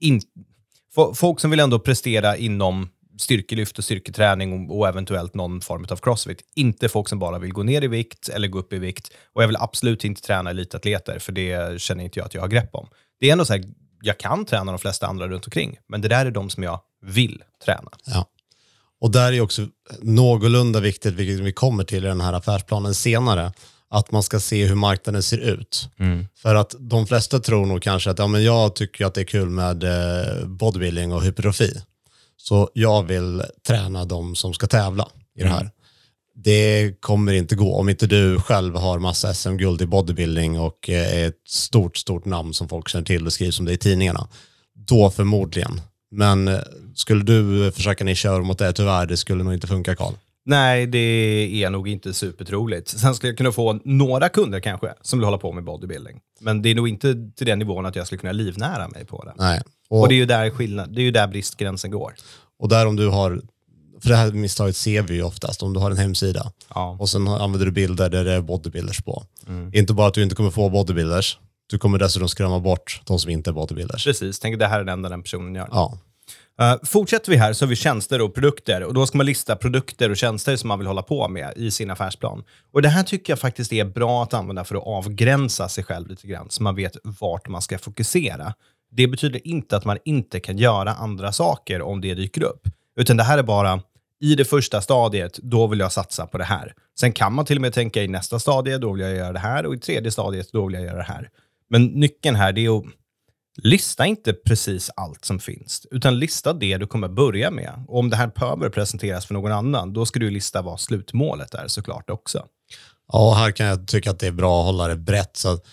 in, 0.00 0.20
Folk 1.14 1.40
som 1.40 1.50
vill 1.50 1.60
ändå 1.60 1.78
prestera 1.78 2.36
inom 2.36 2.88
styrkelyft 3.18 3.78
och 3.78 3.84
styrketräning 3.84 4.70
och, 4.70 4.78
och 4.78 4.88
eventuellt 4.88 5.34
någon 5.34 5.60
form 5.60 5.86
av 5.90 5.96
crossfit. 5.96 6.42
Inte 6.54 6.88
folk 6.88 7.08
som 7.08 7.18
bara 7.18 7.38
vill 7.38 7.52
gå 7.52 7.62
ner 7.62 7.84
i 7.84 7.88
vikt 7.88 8.28
eller 8.28 8.48
gå 8.48 8.58
upp 8.58 8.72
i 8.72 8.78
vikt. 8.78 9.12
Och 9.32 9.42
jag 9.42 9.46
vill 9.46 9.56
absolut 9.56 10.04
inte 10.04 10.22
träna 10.22 10.50
elitatleter, 10.50 11.18
för 11.18 11.32
det 11.32 11.80
känner 11.80 12.04
inte 12.04 12.18
jag 12.18 12.26
att 12.26 12.34
jag 12.34 12.40
har 12.40 12.48
grepp 12.48 12.74
om. 12.74 12.88
Det 13.20 13.28
är 13.28 13.32
ändå 13.32 13.44
så 13.44 13.52
här, 13.52 13.64
jag 14.02 14.18
kan 14.18 14.44
träna 14.44 14.72
de 14.72 14.78
flesta 14.78 15.06
andra 15.06 15.28
runt 15.28 15.46
omkring, 15.46 15.78
men 15.88 16.00
det 16.00 16.08
där 16.08 16.26
är 16.26 16.30
de 16.30 16.50
som 16.50 16.62
jag 16.62 16.80
vill 17.02 17.42
träna. 17.64 17.90
Ja. 18.06 18.26
Och 19.04 19.10
där 19.10 19.32
är 19.32 19.40
också 19.40 19.66
någorlunda 20.02 20.80
viktigt, 20.80 21.14
vilket 21.14 21.38
vi 21.38 21.52
kommer 21.52 21.84
till 21.84 22.04
i 22.04 22.08
den 22.08 22.20
här 22.20 22.32
affärsplanen 22.32 22.94
senare, 22.94 23.52
att 23.90 24.10
man 24.10 24.22
ska 24.22 24.40
se 24.40 24.66
hur 24.66 24.74
marknaden 24.74 25.22
ser 25.22 25.38
ut. 25.38 25.88
För 26.36 26.54
att 26.54 26.74
de 26.78 27.06
flesta 27.06 27.40
tror 27.40 27.66
nog 27.66 27.82
kanske 27.82 28.10
att 28.10 28.18
ja, 28.18 28.26
men 28.26 28.44
jag 28.44 28.74
tycker 28.74 29.06
att 29.06 29.14
det 29.14 29.20
är 29.20 29.24
kul 29.24 29.48
med 29.48 29.82
eh, 29.84 30.46
bodybuilding 30.46 31.12
och 31.12 31.22
hypertrofi. 31.22 31.80
Så 32.36 32.70
jag 32.74 33.02
vill 33.02 33.42
träna 33.66 34.04
de 34.04 34.36
som 34.36 34.54
ska 34.54 34.66
tävla 34.66 35.08
i 35.38 35.42
det 35.42 35.48
här. 35.48 35.70
det 36.34 36.92
kommer 37.00 37.32
inte 37.32 37.54
gå 37.54 37.74
om 37.74 37.88
inte 37.88 38.06
du 38.06 38.40
själv 38.40 38.76
har 38.76 38.98
massa 38.98 39.34
SM-guld 39.34 39.82
i 39.82 39.86
bodybuilding 39.86 40.60
och 40.60 40.90
eh, 40.90 41.18
är 41.18 41.28
ett 41.28 41.48
stort, 41.48 41.96
stort 41.96 42.24
namn 42.24 42.54
som 42.54 42.68
folk 42.68 42.88
känner 42.88 43.04
till 43.06 43.26
och 43.26 43.32
skrivs 43.32 43.58
om 43.58 43.64
det 43.64 43.72
i 43.72 43.78
tidningarna. 43.78 44.28
Då 44.74 45.10
förmodligen. 45.10 45.80
Men 46.14 46.48
eh, 46.48 46.58
skulle 46.94 47.22
du 47.24 47.72
försöka 47.72 48.04
ni 48.04 48.14
köra 48.14 48.42
mot 48.42 48.58
det, 48.58 48.72
tyvärr, 48.72 49.06
det 49.06 49.16
skulle 49.16 49.44
nog 49.44 49.54
inte 49.54 49.66
funka 49.66 49.96
Karl. 49.96 50.12
Nej, 50.46 50.86
det 50.86 50.98
är 51.62 51.70
nog 51.70 51.88
inte 51.88 52.14
supertroligt. 52.14 52.88
Sen 52.88 53.14
skulle 53.14 53.30
jag 53.30 53.38
kunna 53.38 53.52
få 53.52 53.80
några 53.84 54.28
kunder 54.28 54.60
kanske 54.60 54.94
som 55.02 55.18
vill 55.18 55.24
hålla 55.24 55.38
på 55.38 55.52
med 55.52 55.64
bodybuilding. 55.64 56.20
Men 56.40 56.62
det 56.62 56.68
är 56.68 56.74
nog 56.74 56.88
inte 56.88 57.14
till 57.36 57.46
den 57.46 57.58
nivån 57.58 57.86
att 57.86 57.96
jag 57.96 58.06
skulle 58.06 58.18
kunna 58.20 58.32
livnära 58.32 58.88
mig 58.88 59.04
på 59.04 59.24
det. 59.24 59.32
Nej. 59.38 59.62
Och, 59.88 60.00
Och, 60.00 60.08
det 60.08 60.14
är 60.14 60.16
ju 60.16 60.26
där 60.26 60.50
skillnad, 60.50 60.94
det 60.94 61.00
är 61.00 61.04
ju 61.04 61.10
där 61.10 61.26
bristgränsen 61.28 61.90
går. 61.90 62.14
och 62.58 62.68
där 62.68 62.86
om 62.86 62.96
du 62.96 63.08
har, 63.08 63.40
för 64.02 64.08
det 64.08 64.16
här 64.16 64.32
misstaget 64.32 64.76
ser 64.76 65.02
vi 65.02 65.14
ju 65.14 65.22
oftast, 65.22 65.62
om 65.62 65.72
du 65.72 65.80
har 65.80 65.90
en 65.90 65.96
hemsida 65.96 66.52
Ja. 66.74 66.96
och 67.00 67.08
sen 67.08 67.28
använder 67.28 67.66
du 67.66 67.72
bilder 67.72 68.10
där 68.10 68.24
det 68.24 68.32
är 68.32 68.40
bodybuilders 68.40 69.02
på. 69.02 69.24
Inte 69.72 69.92
bara 69.94 70.06
att 70.08 70.14
du 70.14 70.22
inte 70.22 70.34
kommer 70.34 70.50
få 70.50 70.68
bodybuilders, 70.70 71.38
du 71.66 71.78
kommer 71.78 71.98
dessutom 71.98 72.28
skrämma 72.28 72.60
bort 72.60 73.00
de 73.04 73.18
som 73.18 73.30
inte 73.30 73.50
är 73.50 73.52
bodybuilders. 73.52 74.04
Precis, 74.04 74.38
tänk 74.38 74.58
det 74.58 74.66
här 74.66 74.80
är 74.80 74.84
det 74.84 74.92
enda 74.92 75.08
den 75.08 75.22
personen 75.22 75.54
gör. 75.54 75.68
Ja, 75.70 75.98
Uh, 76.62 76.76
fortsätter 76.84 77.30
vi 77.30 77.36
här 77.36 77.52
så 77.52 77.64
har 77.64 77.68
vi 77.68 77.76
tjänster 77.76 78.20
och 78.20 78.34
produkter. 78.34 78.82
Och 78.82 78.94
Då 78.94 79.06
ska 79.06 79.18
man 79.18 79.26
lista 79.26 79.56
produkter 79.56 80.10
och 80.10 80.16
tjänster 80.16 80.56
som 80.56 80.68
man 80.68 80.78
vill 80.78 80.88
hålla 80.88 81.02
på 81.02 81.28
med 81.28 81.52
i 81.56 81.70
sin 81.70 81.90
affärsplan. 81.90 82.44
Och 82.72 82.82
Det 82.82 82.88
här 82.88 83.02
tycker 83.02 83.32
jag 83.32 83.38
faktiskt 83.38 83.72
är 83.72 83.84
bra 83.84 84.22
att 84.22 84.34
använda 84.34 84.64
för 84.64 84.74
att 84.74 84.86
avgränsa 84.86 85.68
sig 85.68 85.84
själv 85.84 86.08
lite 86.08 86.26
grann, 86.26 86.50
så 86.50 86.62
man 86.62 86.74
vet 86.74 86.96
vart 87.02 87.48
man 87.48 87.62
ska 87.62 87.78
fokusera. 87.78 88.54
Det 88.90 89.06
betyder 89.06 89.46
inte 89.46 89.76
att 89.76 89.84
man 89.84 89.98
inte 90.04 90.40
kan 90.40 90.58
göra 90.58 90.94
andra 90.94 91.32
saker 91.32 91.82
om 91.82 92.00
det 92.00 92.14
dyker 92.14 92.42
upp. 92.42 92.68
Utan 92.96 93.16
det 93.16 93.22
här 93.22 93.38
är 93.38 93.42
bara, 93.42 93.80
i 94.20 94.34
det 94.34 94.44
första 94.44 94.80
stadiet, 94.80 95.38
då 95.42 95.66
vill 95.66 95.78
jag 95.78 95.92
satsa 95.92 96.26
på 96.26 96.38
det 96.38 96.44
här. 96.44 96.74
Sen 97.00 97.12
kan 97.12 97.34
man 97.34 97.44
till 97.44 97.56
och 97.56 97.62
med 97.62 97.72
tänka 97.72 98.02
i 98.02 98.08
nästa 98.08 98.38
stadie, 98.38 98.78
då 98.78 98.92
vill 98.92 99.02
jag 99.02 99.14
göra 99.14 99.32
det 99.32 99.38
här. 99.38 99.66
Och 99.66 99.74
i 99.74 99.78
tredje 99.78 100.10
stadiet, 100.10 100.52
då 100.52 100.66
vill 100.66 100.74
jag 100.74 100.84
göra 100.84 100.96
det 100.96 101.02
här. 101.02 101.30
Men 101.74 101.86
nyckeln 101.86 102.36
här, 102.36 102.52
det 102.52 102.64
är 102.64 102.78
att 102.78 102.84
Lista 103.56 104.06
inte 104.06 104.32
precis 104.32 104.90
allt 104.96 105.24
som 105.24 105.38
finns, 105.38 105.86
utan 105.90 106.18
lista 106.18 106.52
det 106.52 106.78
du 106.78 106.86
kommer 106.86 107.08
börja 107.08 107.50
med. 107.50 107.84
Och 107.88 107.98
om 107.98 108.10
det 108.10 108.16
här 108.16 108.26
behöver 108.26 108.68
presenteras 108.68 109.26
för 109.26 109.34
någon 109.34 109.52
annan, 109.52 109.92
då 109.92 110.06
ska 110.06 110.20
du 110.20 110.30
lista 110.30 110.62
vad 110.62 110.80
slutmålet 110.80 111.54
är 111.54 111.68
såklart 111.68 112.10
också. 112.10 112.46
Ja, 113.12 113.34
här 113.34 113.50
kan 113.50 113.66
jag 113.66 113.88
tycka 113.88 114.10
att 114.10 114.18
det 114.18 114.26
är 114.26 114.32
bra 114.32 114.60
att 114.60 114.66
hålla 114.66 114.88
det 114.88 114.96
brett. 114.96 115.36
Så 115.36 115.48
att, 115.48 115.66
eh, 115.66 115.70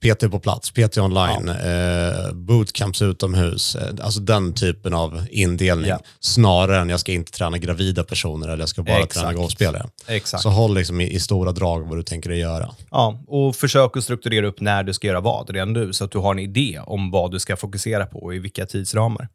PT 0.00 0.30
på 0.30 0.40
plats, 0.40 0.70
PT 0.70 0.98
online, 0.98 1.48
eh, 1.48 2.32
bootcamps 2.32 3.02
utomhus, 3.02 3.76
eh, 3.76 3.94
alltså 4.02 4.20
den 4.20 4.54
typen 4.54 4.94
av 4.94 5.26
indelning. 5.30 5.90
Ja. 5.90 6.00
Snarare 6.20 6.80
än 6.80 6.88
jag 6.88 7.00
ska 7.00 7.12
inte 7.12 7.32
träna 7.32 7.58
gravida 7.58 8.04
personer 8.04 8.48
eller 8.48 8.62
jag 8.62 8.68
ska 8.68 8.82
bara 8.82 8.98
Exakt. 8.98 9.14
träna 9.14 9.32
golfspelare. 9.32 9.86
Exakt. 10.06 10.42
Så 10.42 10.48
håll 10.48 10.74
liksom 10.74 11.00
i, 11.00 11.12
i 11.12 11.20
stora 11.20 11.52
drag 11.52 11.88
vad 11.88 11.98
du 11.98 12.02
tänker 12.02 12.30
dig 12.30 12.38
göra. 12.38 12.70
Ja, 12.90 13.22
och 13.26 13.56
försök 13.56 13.96
att 13.96 14.04
strukturera 14.04 14.46
upp 14.46 14.60
när 14.60 14.82
du 14.82 14.92
ska 14.92 15.06
göra 15.06 15.20
vad 15.20 15.50
redan 15.50 15.72
nu, 15.72 15.92
så 15.92 16.04
att 16.04 16.10
du 16.10 16.18
har 16.18 16.32
en 16.32 16.38
idé 16.38 16.80
om 16.86 17.10
vad 17.10 17.30
du 17.30 17.38
ska 17.38 17.56
fokusera 17.56 18.06
på 18.06 18.18
och 18.22 18.34
i 18.34 18.38
vilka 18.38 18.66
tidsramar. 18.66 19.28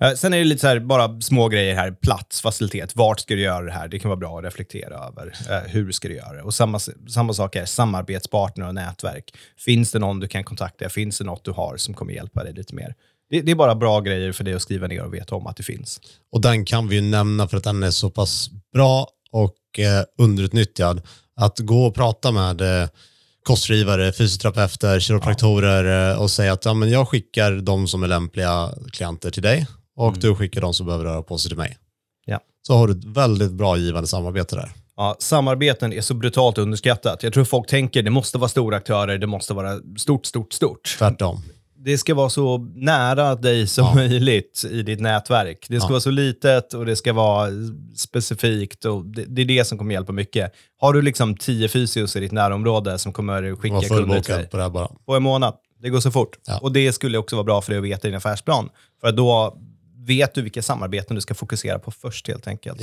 Eh, 0.00 0.12
sen 0.12 0.34
är 0.34 0.38
det 0.38 0.44
lite 0.44 0.60
så 0.60 0.66
här, 0.66 0.80
bara 0.80 1.20
små 1.20 1.48
grejer 1.48 1.74
här. 1.74 1.90
Plats, 1.90 2.40
facilitet. 2.40 2.96
Vart 2.96 3.20
ska 3.20 3.34
du 3.34 3.40
göra 3.40 3.64
det 3.64 3.72
här? 3.72 3.88
Det 3.88 3.98
kan 3.98 4.08
vara 4.08 4.18
bra 4.18 4.38
att 4.38 4.44
reflektera 4.44 4.94
över. 4.94 5.34
Eh, 5.50 5.70
hur 5.70 5.92
ska 5.92 6.08
du 6.08 6.14
göra 6.14 6.32
det? 6.32 6.42
Och 6.42 6.54
samma, 6.54 6.78
samma 7.08 7.32
sak 7.32 7.56
är 7.56 7.64
samarbetspartner 7.64 8.68
och 8.68 8.74
nätverk. 8.74 9.36
Finns 9.58 9.92
det 9.92 9.98
någon 9.98 10.20
du 10.20 10.28
kan 10.28 10.44
kontakta? 10.44 10.88
Finns 10.88 11.18
det 11.18 11.24
något 11.24 11.44
du 11.44 11.50
har 11.50 11.76
som 11.76 11.94
kommer 11.94 12.12
hjälpa 12.12 12.44
dig 12.44 12.52
lite 12.52 12.74
mer? 12.74 12.94
Det, 13.30 13.40
det 13.40 13.50
är 13.50 13.56
bara 13.56 13.74
bra 13.74 14.00
grejer 14.00 14.32
för 14.32 14.44
dig 14.44 14.54
att 14.54 14.62
skriva 14.62 14.86
ner 14.86 15.04
och 15.04 15.14
veta 15.14 15.34
om 15.34 15.46
att 15.46 15.56
det 15.56 15.62
finns. 15.62 16.00
Och 16.32 16.40
den 16.40 16.64
kan 16.64 16.88
vi 16.88 16.96
ju 16.96 17.02
nämna 17.02 17.48
för 17.48 17.56
att 17.56 17.64
den 17.64 17.82
är 17.82 17.90
så 17.90 18.10
pass 18.10 18.50
bra 18.72 19.08
och 19.30 19.78
eh, 19.78 20.04
underutnyttjad. 20.18 21.02
Att 21.36 21.58
gå 21.58 21.86
och 21.86 21.94
prata 21.94 22.32
med 22.32 22.60
eh, 22.60 22.88
kostrådgivare, 23.44 24.12
fysioterapeuter, 24.12 25.00
kiropraktorer 25.00 26.10
eh, 26.10 26.22
och 26.22 26.30
säga 26.30 26.52
att 26.52 26.64
ja, 26.64 26.74
men 26.74 26.90
jag 26.90 27.08
skickar 27.08 27.52
de 27.52 27.88
som 27.88 28.02
är 28.02 28.08
lämpliga 28.08 28.70
klienter 28.92 29.30
till 29.30 29.42
dig 29.42 29.66
och 29.96 30.18
du 30.18 30.34
skickar 30.34 30.60
de 30.60 30.74
som 30.74 30.86
behöver 30.86 31.04
röra 31.04 31.22
på 31.22 31.38
sig 31.38 31.48
till 31.48 31.58
mig. 31.58 31.78
Ja. 32.26 32.40
Så 32.66 32.74
har 32.74 32.88
du 32.88 32.92
ett 32.98 33.04
väldigt 33.04 33.52
bra 33.52 33.76
givande 33.76 34.08
samarbete 34.08 34.56
där. 34.56 34.72
Ja, 34.96 35.16
samarbeten 35.18 35.92
är 35.92 36.00
så 36.00 36.14
brutalt 36.14 36.58
underskattat. 36.58 37.22
Jag 37.22 37.32
tror 37.32 37.44
folk 37.44 37.68
tänker 37.68 38.02
det 38.02 38.10
måste 38.10 38.38
vara 38.38 38.48
stora 38.48 38.76
aktörer, 38.76 39.18
det 39.18 39.26
måste 39.26 39.54
vara 39.54 39.80
stort, 39.98 40.26
stort, 40.26 40.52
stort. 40.52 40.96
Tvärtom. 40.98 41.42
Det 41.84 41.98
ska 41.98 42.14
vara 42.14 42.30
så 42.30 42.58
nära 42.74 43.34
dig 43.34 43.66
som 43.66 43.94
möjligt 43.94 44.64
i 44.70 44.82
ditt 44.82 45.00
nätverk. 45.00 45.66
Det 45.68 45.80
ska 45.80 45.86
Ja. 45.86 45.90
vara 45.90 46.00
så 46.00 46.10
litet 46.10 46.74
och 46.74 46.86
det 46.86 46.96
ska 46.96 47.12
vara 47.12 47.48
specifikt. 47.96 48.84
och 48.84 49.04
det, 49.06 49.24
det 49.24 49.42
är 49.42 49.46
det 49.46 49.64
som 49.64 49.78
kommer 49.78 49.94
hjälpa 49.94 50.12
mycket. 50.12 50.52
Har 50.78 50.92
du 50.92 51.02
liksom 51.02 51.36
tio 51.36 51.68
fysios 51.68 52.16
i 52.16 52.20
ditt 52.20 52.32
närområde 52.32 52.98
som 52.98 53.12
kommer 53.12 53.56
skicka 53.56 53.80
kunder 53.80 54.20
till 54.20 54.34
dig 54.34 54.46
på 54.48 54.56
det 54.56 54.70
bara. 54.70 54.88
på 55.06 55.14
en 55.16 55.22
månad, 55.22 55.54
det 55.82 55.88
går 55.90 56.00
så 56.00 56.10
fort. 56.10 56.38
Ja. 56.46 56.58
Och 56.58 56.72
det 56.72 56.92
skulle 56.92 57.18
också 57.18 57.36
vara 57.36 57.44
bra 57.44 57.62
för 57.62 57.70
dig 57.72 57.78
att 57.78 57.84
veta 57.84 58.08
i 58.08 58.10
din 58.10 58.16
affärsplan. 58.18 58.68
För 59.00 59.12
då 59.12 59.58
vet 60.06 60.34
du 60.34 60.42
vilka 60.42 60.62
samarbeten 60.62 61.14
du 61.14 61.20
ska 61.20 61.34
fokusera 61.34 61.78
på 61.78 61.90
först 61.90 62.28
helt 62.28 62.46
enkelt. 62.46 62.80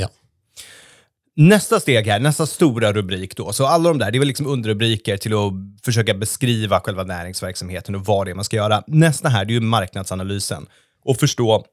Nästa 1.35 1.79
steg 1.79 2.07
här, 2.07 2.19
nästa 2.19 2.45
stora 2.45 2.93
rubrik 2.93 3.37
då. 3.37 3.53
Så 3.53 3.65
alla 3.65 3.89
de 3.89 3.97
där, 3.97 4.11
det 4.11 4.17
är 4.17 4.19
väl 4.19 4.27
liksom 4.27 4.47
underrubriker 4.47 5.17
till 5.17 5.33
att 5.33 5.53
försöka 5.85 6.13
beskriva 6.13 6.79
själva 6.79 7.03
näringsverksamheten 7.03 7.95
och 7.95 8.05
vad 8.05 8.27
det 8.27 8.31
är 8.31 8.35
man 8.35 8.45
ska 8.45 8.55
göra. 8.55 8.83
Nästa 8.87 9.29
här, 9.29 9.45
det 9.45 9.51
är 9.51 9.53
ju 9.53 9.59
marknadsanalysen. 9.59 10.67
Och 11.03 11.17
förstå 11.17 11.65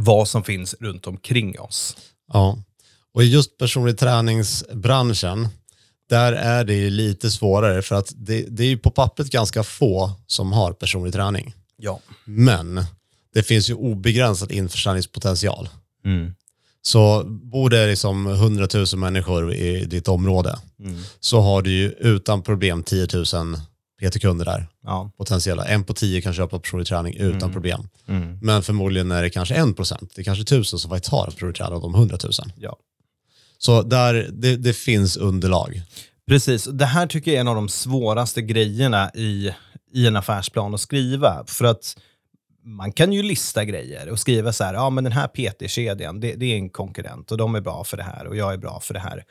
vad 0.00 0.28
som 0.28 0.44
finns 0.44 0.74
runt 0.80 1.06
omkring 1.06 1.60
oss. 1.60 1.96
Ja, 2.32 2.58
och 3.14 3.22
i 3.22 3.26
just 3.26 3.58
personlig 3.58 3.98
träningsbranschen, 3.98 5.48
där 6.08 6.32
är 6.32 6.64
det 6.64 6.74
ju 6.74 6.90
lite 6.90 7.30
svårare 7.30 7.82
för 7.82 7.94
att 7.94 8.12
det, 8.16 8.46
det 8.48 8.62
är 8.62 8.68
ju 8.68 8.78
på 8.78 8.90
pappret 8.90 9.30
ganska 9.30 9.62
få 9.62 10.12
som 10.26 10.52
har 10.52 10.72
personlig 10.72 11.12
träning. 11.12 11.54
Ja. 11.76 12.00
Men 12.24 12.84
det 13.34 13.42
finns 13.42 13.70
ju 13.70 13.74
obegränsad 13.74 14.52
införsäljningspotential. 14.52 15.68
Så 16.82 17.24
bor 17.24 17.70
det 17.70 17.86
liksom 17.86 18.26
100 18.26 18.68
000 18.74 18.86
människor 18.96 19.54
i 19.54 19.84
ditt 19.84 20.08
område 20.08 20.58
så 21.20 21.40
har 21.40 21.62
du 21.62 21.70
ju 21.70 21.90
utan 21.92 22.42
problem 22.42 22.82
10 22.82 23.06
000 23.14 23.24
PT-kunder 24.02 24.44
där. 24.44 24.66
Ja. 24.84 25.10
Potentiella. 25.18 25.64
En 25.64 25.84
på 25.84 25.94
tio 25.94 26.20
kan 26.20 26.34
köpa 26.34 26.58
personlig 26.58 26.86
träning 26.86 27.14
utan 27.16 27.42
Mm. 27.42 27.52
problem. 27.52 27.88
Men 28.42 28.62
förmodligen 28.62 29.10
är 29.10 29.22
det 29.22 29.30
kanske 29.30 29.54
en 29.54 29.74
procent. 29.74 30.12
Det 30.14 30.22
är 30.22 30.24
kanske 30.24 30.44
tusen 30.44 30.78
som 30.78 30.90
faktiskt 30.90 31.12
har 31.12 31.24
personlig 31.26 31.56
tränare 31.56 31.74
av 31.74 31.80
de 31.82 31.94
100 31.94 32.18
000. 32.24 32.32
ja. 32.56 32.76
Så 33.58 33.82
där, 33.82 34.28
det, 34.32 34.56
det 34.56 34.72
finns 34.72 35.16
underlag. 35.16 35.82
Precis. 36.28 36.64
Det 36.64 36.84
här 36.86 37.06
tycker 37.06 37.30
jag 37.30 37.36
är 37.36 37.40
en 37.40 37.48
av 37.48 37.54
de 37.54 37.68
svåraste 37.68 38.42
grejerna 38.42 39.10
i, 39.14 39.50
i 39.92 40.06
en 40.06 40.16
affärsplan 40.16 40.74
att 40.74 40.80
skriva. 40.80 41.44
För 41.46 41.64
att 41.64 41.96
man 42.64 42.92
kan 42.92 43.12
ju 43.12 43.22
lista 43.22 43.64
grejer 43.64 44.08
och 44.08 44.18
skriva 44.18 44.52
så 44.52 44.64
här, 44.64 44.74
ja 44.74 44.90
men 44.90 45.04
den 45.04 45.12
här 45.12 45.28
PT-kedjan, 45.28 46.20
det, 46.20 46.34
det 46.34 46.46
är 46.46 46.56
en 46.56 46.70
konkurrent 46.70 47.32
och 47.32 47.38
de 47.38 47.54
är 47.54 47.60
bra 47.60 47.84
för 47.84 47.96
det 47.96 48.02
här 48.02 48.26
och 48.26 48.36
jag 48.36 48.52
är 48.52 48.58
bra 48.58 48.80
för 48.80 48.94
det 48.94 49.00
här. 49.00 49.24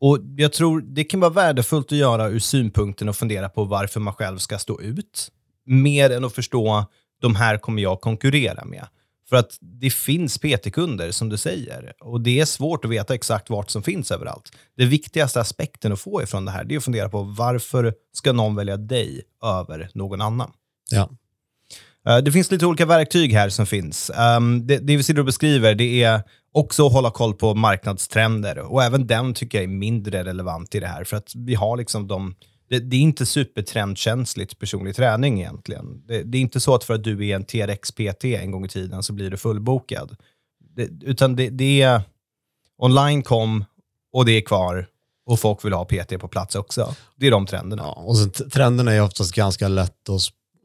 Och 0.00 0.18
jag 0.36 0.52
tror 0.52 0.80
det 0.80 1.04
kan 1.04 1.20
vara 1.20 1.30
värdefullt 1.30 1.92
att 1.92 1.98
göra 1.98 2.28
ur 2.28 2.38
synpunkten 2.38 3.08
och 3.08 3.16
fundera 3.16 3.48
på 3.48 3.64
varför 3.64 4.00
man 4.00 4.14
själv 4.14 4.38
ska 4.38 4.58
stå 4.58 4.80
ut. 4.80 5.32
Mer 5.66 6.10
än 6.10 6.24
att 6.24 6.34
förstå, 6.34 6.84
de 7.20 7.34
här 7.34 7.58
kommer 7.58 7.82
jag 7.82 8.00
konkurrera 8.00 8.64
med. 8.64 8.86
För 9.28 9.36
att 9.36 9.58
det 9.60 9.90
finns 9.90 10.38
PT-kunder, 10.38 11.10
som 11.10 11.28
du 11.28 11.36
säger. 11.36 11.92
Och 12.00 12.20
det 12.20 12.40
är 12.40 12.44
svårt 12.44 12.84
att 12.84 12.90
veta 12.90 13.14
exakt 13.14 13.50
vart 13.50 13.70
som 13.70 13.82
finns 13.82 14.10
överallt. 14.10 14.52
Det 14.76 14.84
viktigaste 14.84 15.40
aspekten 15.40 15.92
att 15.92 16.00
få 16.00 16.22
ifrån 16.22 16.44
det 16.44 16.50
här, 16.50 16.64
det 16.64 16.74
är 16.74 16.78
att 16.78 16.84
fundera 16.84 17.08
på 17.08 17.22
varför 17.22 17.94
ska 18.12 18.32
någon 18.32 18.54
välja 18.54 18.76
dig 18.76 19.22
över 19.42 19.90
någon 19.94 20.20
annan? 20.20 20.52
Ja. 20.90 21.10
Eh, 22.08 22.18
det 22.18 22.32
finns 22.32 22.50
lite 22.50 22.66
olika 22.66 22.86
verktyg 22.86 23.32
här 23.32 23.48
som 23.48 23.66
finns. 23.66 24.10
Um, 24.36 24.66
det, 24.66 24.78
det 24.78 24.96
vi 24.96 25.02
sitter 25.02 25.20
och 25.20 25.26
beskriver 25.26 25.74
det 25.74 26.02
är 26.02 26.22
också 26.52 26.86
att 26.86 26.92
hålla 26.92 27.10
koll 27.10 27.34
på 27.34 27.54
marknadstrender. 27.54 28.58
Och 28.58 28.82
även 28.82 29.06
den 29.06 29.34
tycker 29.34 29.58
jag 29.58 29.64
är 29.64 29.68
mindre 29.68 30.24
relevant 30.24 30.74
i 30.74 30.80
det 30.80 30.86
här. 30.86 31.04
För 31.04 31.16
att 31.16 31.34
vi 31.34 31.54
har 31.54 31.76
liksom 31.76 32.08
de... 32.08 32.34
Det, 32.68 32.78
det 32.78 32.96
är 32.96 33.00
inte 33.00 33.26
supertrendkänsligt 33.26 34.58
personlig 34.58 34.96
träning 34.96 35.40
egentligen. 35.40 36.06
Det, 36.06 36.22
det 36.22 36.38
är 36.38 36.42
inte 36.42 36.60
så 36.60 36.74
att 36.74 36.84
för 36.84 36.94
att 36.94 37.04
du 37.04 37.28
är 37.28 37.36
en 37.36 37.44
TRX-PT 37.44 38.24
en 38.24 38.50
gång 38.50 38.64
i 38.64 38.68
tiden 38.68 39.02
så 39.02 39.12
blir 39.12 39.30
du 39.30 39.36
fullbokad. 39.36 40.16
Det, 40.76 40.88
utan 41.02 41.36
det, 41.36 41.50
det 41.50 41.82
är... 41.82 42.02
Online 42.82 43.22
kom 43.22 43.64
och 44.12 44.24
det 44.24 44.32
är 44.32 44.40
kvar. 44.40 44.86
Och 45.26 45.40
folk 45.40 45.64
vill 45.64 45.72
ha 45.72 45.84
PT 45.84 46.18
på 46.20 46.28
plats 46.28 46.54
också. 46.54 46.94
Det 47.16 47.26
är 47.26 47.30
de 47.30 47.46
trenderna. 47.46 47.82
Ja, 47.82 47.92
och 47.92 48.16
sen 48.16 48.30
trenderna 48.30 48.92
är 48.92 49.02
oftast 49.02 49.34
ganska 49.34 49.68
lätt 49.68 50.08
att 50.08 50.20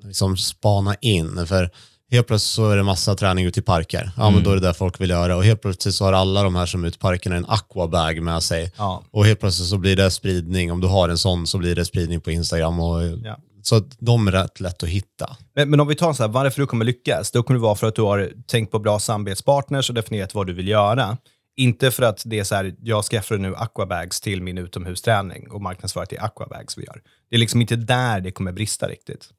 liksom 0.06 0.38
spana 0.38 0.96
in. 1.02 1.48
För 1.48 1.70
helt 2.12 2.28
plötsligt 2.28 2.56
så 2.56 2.70
är 2.70 2.78
det 2.78 2.84
massa 2.84 3.16
träning 3.16 3.46
ute 3.46 3.60
i 3.60 3.64
parker. 3.64 4.12
Ja, 4.18 4.30
men 4.30 4.44
då 4.44 4.52
är 4.52 4.56
det 4.56 4.62
där 4.62 4.74
folk 4.74 5.02
vill 5.02 5.10
göra. 5.10 5.36
Och 5.36 5.44
helt 5.44 5.62
plötsligt 5.62 5.96
så 5.96 6.06
har 6.06 6.14
alla 6.14 6.44
de 6.44 6.56
här 6.56 6.66
som 6.66 6.84
är 6.84 6.88
ute 6.88 6.96
i 6.96 7.00
parkerna 7.00 7.36
en 7.36 7.46
aquabag 7.46 8.22
med 8.22 8.44
sig. 8.44 8.72
Ja. 8.78 9.04
Och 9.12 9.26
helt 9.26 9.40
plötsligt 9.40 9.70
så 9.70 9.78
blir 9.78 9.96
det 9.96 10.12
spridning. 10.12 10.72
Om 10.72 10.82
du 10.82 10.88
har 10.88 11.10
en 11.10 11.18
sån 11.18 11.48
så 11.48 11.58
blir 11.58 11.76
det 11.76 11.86
spridning 11.86 12.22
på 12.22 12.32
Instagram. 12.32 12.80
Och, 12.80 13.02
Ja. 13.24 13.38
Så 13.62 13.80
de 14.00 14.28
är 14.28 14.32
rätt 14.32 14.60
lätt 14.60 14.84
att 14.84 14.90
hitta. 14.90 15.38
Men, 15.56 15.70
men 15.70 15.80
om 15.80 15.88
vi 15.88 15.96
tar 15.96 16.14
så 16.14 16.24
här, 16.24 16.28
varför 16.28 16.62
du 16.62 16.68
kommer 16.68 16.86
lyckas, 16.86 17.32
då 17.32 17.44
kommer 17.44 17.60
det 17.60 17.64
vara 17.64 17.76
för 17.76 17.88
att 17.88 17.96
du 17.96 18.02
har 18.02 18.32
tänkt 18.48 18.72
på 18.72 18.80
bra 18.80 19.00
samarbetspartners 19.00 19.90
och 19.90 19.96
definierat 19.96 20.34
vad 20.34 20.48
du 20.48 20.54
vill 20.54 20.68
göra. 20.68 21.18
Inte 21.58 21.92
för 21.92 22.04
att 22.04 22.24
det 22.26 22.40
är 22.40 22.44
så 22.44 22.56
här, 22.56 22.76
jag 22.82 23.06
skaffar 23.06 23.38
nu 23.38 23.56
aquabags 23.56 24.22
till 24.22 24.42
min 24.42 24.58
utomhusträning 24.58 25.52
och 25.52 25.62
marknadsför 25.62 26.06
till 26.06 26.20
aquabags 26.20 26.78
vi 26.78 26.84
gör. 26.84 27.02
Det 27.30 27.36
är 27.36 27.40
liksom 27.40 27.62
inte 27.62 27.76
där 27.76 28.22
det 28.22 28.32
kommer 28.32 28.52
brista 28.52 28.88
riktigt. 28.88 29.30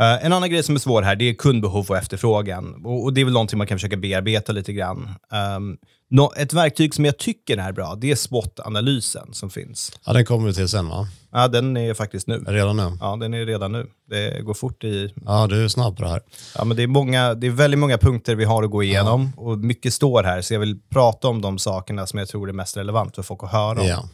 Uh, 0.00 0.24
en 0.24 0.32
annan 0.32 0.50
grej 0.50 0.62
som 0.62 0.74
är 0.74 0.78
svår 0.78 1.02
här, 1.02 1.16
det 1.16 1.24
är 1.28 1.34
kundbehov 1.34 1.86
och 1.90 1.96
efterfrågan. 1.96 2.84
Och, 2.84 3.04
och 3.04 3.12
det 3.12 3.20
är 3.20 3.24
väl 3.24 3.32
någonting 3.32 3.58
man 3.58 3.66
kan 3.66 3.78
försöka 3.78 3.96
bearbeta 3.96 4.52
lite 4.52 4.72
grann. 4.72 5.08
Um, 5.56 5.78
no, 6.10 6.32
ett 6.36 6.52
verktyg 6.52 6.94
som 6.94 7.04
jag 7.04 7.18
tycker 7.18 7.56
är 7.56 7.72
bra, 7.72 7.94
det 7.94 8.10
är 8.10 8.14
SWOT-analysen 8.14 9.32
som 9.32 9.50
finns. 9.50 9.92
Ja, 10.06 10.12
den 10.12 10.24
kommer 10.24 10.46
vi 10.46 10.54
till 10.54 10.68
sen 10.68 10.88
va? 10.88 11.08
Ja, 11.32 11.48
den 11.48 11.76
är 11.76 11.94
faktiskt 11.94 12.26
nu. 12.26 12.44
Redan 12.46 12.76
nu? 12.76 12.92
Ja, 13.00 13.16
den 13.16 13.34
är 13.34 13.46
redan 13.46 13.72
nu. 13.72 13.86
Det 14.10 14.42
går 14.42 14.54
fort 14.54 14.84
i... 14.84 15.14
Ja, 15.26 15.46
du 15.46 15.64
är 15.64 15.68
snabb 15.68 15.96
på 15.96 16.02
det 16.02 16.08
här. 16.08 16.22
Ja, 16.54 16.64
men 16.64 16.76
det 16.76 16.82
är, 16.82 16.86
många, 16.86 17.34
det 17.34 17.46
är 17.46 17.50
väldigt 17.50 17.80
många 17.80 17.98
punkter 17.98 18.34
vi 18.34 18.44
har 18.44 18.62
att 18.62 18.70
gå 18.70 18.82
igenom 18.82 19.32
ja. 19.36 19.42
och 19.42 19.58
mycket 19.58 19.94
står 19.94 20.22
här, 20.22 20.42
så 20.42 20.54
jag 20.54 20.60
vill 20.60 20.78
prata 20.88 21.28
om 21.28 21.40
de 21.40 21.58
sakerna 21.58 22.06
som 22.06 22.18
jag 22.18 22.28
tror 22.28 22.48
är 22.48 22.52
mest 22.52 22.76
relevant 22.76 23.14
för 23.14 23.22
folk 23.22 23.44
att 23.44 23.52
höra 23.52 23.80
om. 23.80 23.86
Ja. 23.86 24.08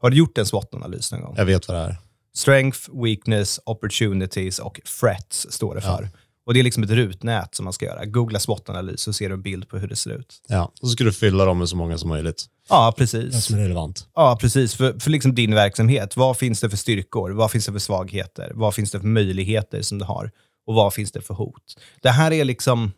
Har 0.00 0.10
du 0.10 0.16
gjort 0.16 0.38
en 0.38 0.46
SWOT-analys 0.46 1.12
någon 1.12 1.22
gång? 1.22 1.34
Jag 1.36 1.44
vet 1.44 1.68
vad 1.68 1.76
det 1.76 1.82
är. 1.82 1.96
Strength, 2.36 2.78
weakness, 3.04 3.60
opportunities 3.66 4.58
och 4.58 4.80
threats 5.00 5.46
står 5.50 5.74
det 5.74 5.80
för. 5.80 6.02
Ja. 6.02 6.18
Och 6.46 6.54
Det 6.54 6.60
är 6.60 6.64
liksom 6.64 6.82
ett 6.82 6.90
rutnät 6.90 7.54
som 7.54 7.64
man 7.64 7.72
ska 7.72 7.86
göra. 7.86 8.04
Googla 8.04 8.38
SWOT-analys 8.38 9.00
så 9.00 9.12
ser 9.12 9.28
du 9.28 9.34
en 9.34 9.42
bild 9.42 9.68
på 9.68 9.78
hur 9.78 9.88
det 9.88 9.96
ser 9.96 10.10
ut. 10.10 10.42
Ja, 10.48 10.72
och 10.82 10.88
så 10.88 10.92
ska 10.92 11.04
du 11.04 11.12
fylla 11.12 11.44
dem 11.44 11.58
med 11.58 11.68
så 11.68 11.76
många 11.76 11.98
som 11.98 12.08
möjligt. 12.08 12.44
Ja, 12.68 12.94
precis. 12.96 13.34
Det 13.34 13.40
som 13.40 13.56
är 13.56 13.60
relevant. 13.60 14.06
Ja, 14.14 14.38
precis. 14.40 14.74
För, 14.74 15.00
för 15.00 15.10
liksom 15.10 15.34
din 15.34 15.54
verksamhet, 15.54 16.16
vad 16.16 16.36
finns 16.36 16.60
det 16.60 16.70
för 16.70 16.76
styrkor? 16.76 17.30
Vad 17.30 17.50
finns 17.50 17.66
det 17.66 17.72
för 17.72 17.78
svagheter? 17.78 18.52
Vad 18.54 18.74
finns 18.74 18.90
det 18.90 19.00
för 19.00 19.06
möjligheter 19.06 19.82
som 19.82 19.98
du 19.98 20.04
har? 20.04 20.30
Och 20.66 20.74
vad 20.74 20.94
finns 20.94 21.12
det 21.12 21.20
för 21.20 21.34
hot? 21.34 21.62
Det 22.02 22.10
här 22.10 22.32
är 22.32 22.44
liksom, 22.44 22.92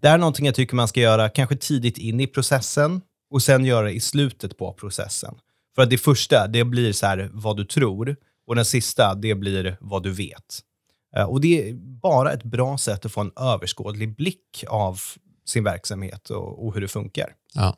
det 0.00 0.08
här 0.08 0.14
är 0.14 0.18
någonting 0.18 0.46
jag 0.46 0.54
tycker 0.54 0.76
man 0.76 0.88
ska 0.88 1.00
göra 1.00 1.28
kanske 1.28 1.56
tidigt 1.56 1.98
in 1.98 2.20
i 2.20 2.26
processen 2.26 3.00
och 3.30 3.42
sen 3.42 3.64
göra 3.64 3.90
i 3.90 4.00
slutet 4.00 4.58
på 4.58 4.72
processen. 4.72 5.34
För 5.74 5.82
att 5.82 5.90
det 5.90 5.98
första, 5.98 6.46
det 6.46 6.64
blir 6.64 6.92
så 6.92 7.06
här 7.06 7.30
vad 7.32 7.56
du 7.56 7.64
tror. 7.64 8.16
Och 8.46 8.54
den 8.54 8.64
sista, 8.64 9.14
det 9.14 9.34
blir 9.34 9.76
vad 9.80 10.02
du 10.02 10.10
vet. 10.10 10.60
Eh, 11.16 11.24
och 11.24 11.40
det 11.40 11.68
är 11.68 11.74
bara 12.02 12.32
ett 12.32 12.42
bra 12.42 12.78
sätt 12.78 13.06
att 13.06 13.12
få 13.12 13.20
en 13.20 13.32
överskådlig 13.36 14.16
blick 14.16 14.64
av 14.68 15.00
sin 15.46 15.64
verksamhet 15.64 16.30
och, 16.30 16.66
och 16.66 16.74
hur 16.74 16.80
det 16.80 16.88
funkar. 16.88 17.34
Ja. 17.54 17.76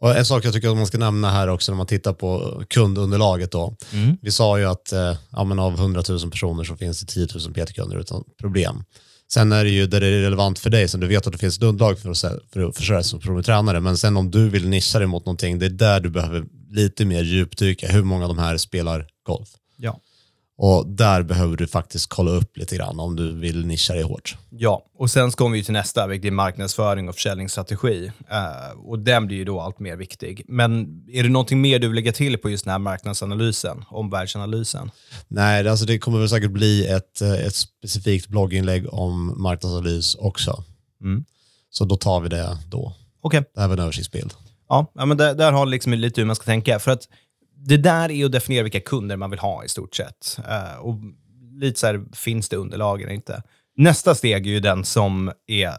Och 0.00 0.16
en 0.16 0.24
sak 0.24 0.44
jag 0.44 0.52
tycker 0.52 0.68
att 0.68 0.76
man 0.76 0.86
ska 0.86 0.98
nämna 0.98 1.30
här 1.30 1.48
också 1.48 1.72
när 1.72 1.76
man 1.76 1.86
tittar 1.86 2.12
på 2.12 2.62
kundunderlaget. 2.68 3.52
Då. 3.52 3.76
Mm. 3.92 4.16
Vi 4.22 4.30
sa 4.30 4.58
ju 4.58 4.64
att 4.64 4.92
eh, 4.92 5.16
ja, 5.30 5.62
av 5.62 5.74
100 5.74 6.02
000 6.08 6.30
personer 6.30 6.64
så 6.64 6.76
finns 6.76 7.00
det 7.00 7.06
10 7.06 7.28
000 7.34 7.54
PT-kunder 7.54 7.98
utan 7.98 8.24
problem. 8.40 8.84
Sen 9.32 9.52
är 9.52 9.64
det 9.64 9.70
ju 9.70 9.86
där 9.86 10.00
det 10.00 10.06
är 10.06 10.20
relevant 10.20 10.58
för 10.58 10.70
dig, 10.70 10.88
så 10.88 10.98
du 10.98 11.06
vet 11.06 11.26
att 11.26 11.32
det 11.32 11.38
finns 11.38 11.56
ett 11.56 11.62
underlag 11.62 11.98
för 11.98 12.10
att, 12.10 12.18
för 12.52 12.68
att 12.68 12.76
försörja 12.76 13.02
som 13.02 13.20
provtränare. 13.20 13.80
Men 13.80 13.96
sen 13.96 14.16
om 14.16 14.30
du 14.30 14.48
vill 14.48 14.68
nischa 14.68 14.98
dig 14.98 15.08
mot 15.08 15.26
någonting, 15.26 15.58
det 15.58 15.66
är 15.66 15.70
där 15.70 16.00
du 16.00 16.10
behöver 16.10 16.44
lite 16.70 17.04
mer 17.04 17.22
djupdyka. 17.22 17.88
Hur 17.88 18.02
många 18.02 18.24
av 18.24 18.28
de 18.28 18.38
här 18.38 18.56
spelar 18.56 19.06
golf? 19.22 19.48
Ja. 19.78 20.00
Och 20.60 20.86
där 20.86 21.22
behöver 21.22 21.56
du 21.56 21.66
faktiskt 21.66 22.08
kolla 22.08 22.30
upp 22.30 22.56
lite 22.56 22.76
grann 22.76 23.00
om 23.00 23.16
du 23.16 23.32
vill 23.32 23.66
nischa 23.66 23.94
dig 23.94 24.02
hårt. 24.02 24.36
Ja, 24.50 24.84
och 24.98 25.10
sen 25.10 25.30
kommer 25.30 25.56
vi 25.56 25.64
till 25.64 25.72
nästa, 25.72 26.06
vilket 26.06 26.26
är 26.26 26.32
marknadsföring 26.32 27.08
och 27.08 27.14
försäljningsstrategi. 27.14 28.12
Uh, 28.32 28.80
och 28.88 28.98
den 28.98 29.26
blir 29.26 29.36
ju 29.36 29.44
då 29.44 29.60
allt 29.60 29.78
mer 29.78 29.96
viktig. 29.96 30.42
Men 30.48 31.02
är 31.12 31.22
det 31.22 31.28
någonting 31.28 31.60
mer 31.60 31.78
du 31.78 31.88
vill 31.88 31.94
lägga 31.94 32.12
till 32.12 32.38
på 32.38 32.50
just 32.50 32.64
den 32.64 32.70
här 32.70 32.78
marknadsanalysen, 32.78 33.84
omvärldsanalysen? 33.90 34.90
Nej, 35.28 35.68
alltså 35.68 35.86
det 35.86 35.98
kommer 35.98 36.18
väl 36.18 36.28
säkert 36.28 36.50
bli 36.50 36.86
ett, 36.86 37.20
eh, 37.22 37.46
ett 37.46 37.54
specifikt 37.54 38.28
blogginlägg 38.28 38.94
om 38.94 39.42
marknadsanalys 39.42 40.14
också. 40.14 40.64
Mm. 41.02 41.24
Så 41.70 41.84
då 41.84 41.96
tar 41.96 42.20
vi 42.20 42.28
det 42.28 42.58
då. 42.66 42.92
Okej. 43.20 43.38
Okay. 43.38 43.50
Det 43.54 43.60
här 43.60 43.68
var 43.68 43.76
en 43.76 43.82
översiktsbild. 43.82 44.34
Ja 44.68 44.92
men 44.94 45.16
där, 45.16 45.34
där 45.34 45.52
har 45.52 45.66
liksom 45.66 45.92
lite 45.92 46.20
hur 46.20 46.26
man 46.26 46.36
ska 46.36 46.44
tänka. 46.44 46.78
För 46.78 46.90
att 46.90 47.08
det 47.66 47.76
där 47.76 48.10
är 48.10 48.24
att 48.24 48.32
definiera 48.32 48.62
vilka 48.62 48.80
kunder 48.80 49.16
man 49.16 49.30
vill 49.30 49.38
ha 49.38 49.64
i 49.64 49.68
stort 49.68 49.94
sett. 49.94 50.38
Uh, 50.38 50.78
och 50.80 50.94
lite 51.52 51.80
så 51.80 51.86
här, 51.86 52.04
finns 52.12 52.48
det 52.48 52.56
underlag 52.56 53.02
eller 53.02 53.12
inte? 53.12 53.42
Nästa 53.76 54.14
steg 54.14 54.46
är 54.46 54.50
ju 54.50 54.60
den 54.60 54.84
som 54.84 55.32
är 55.46 55.72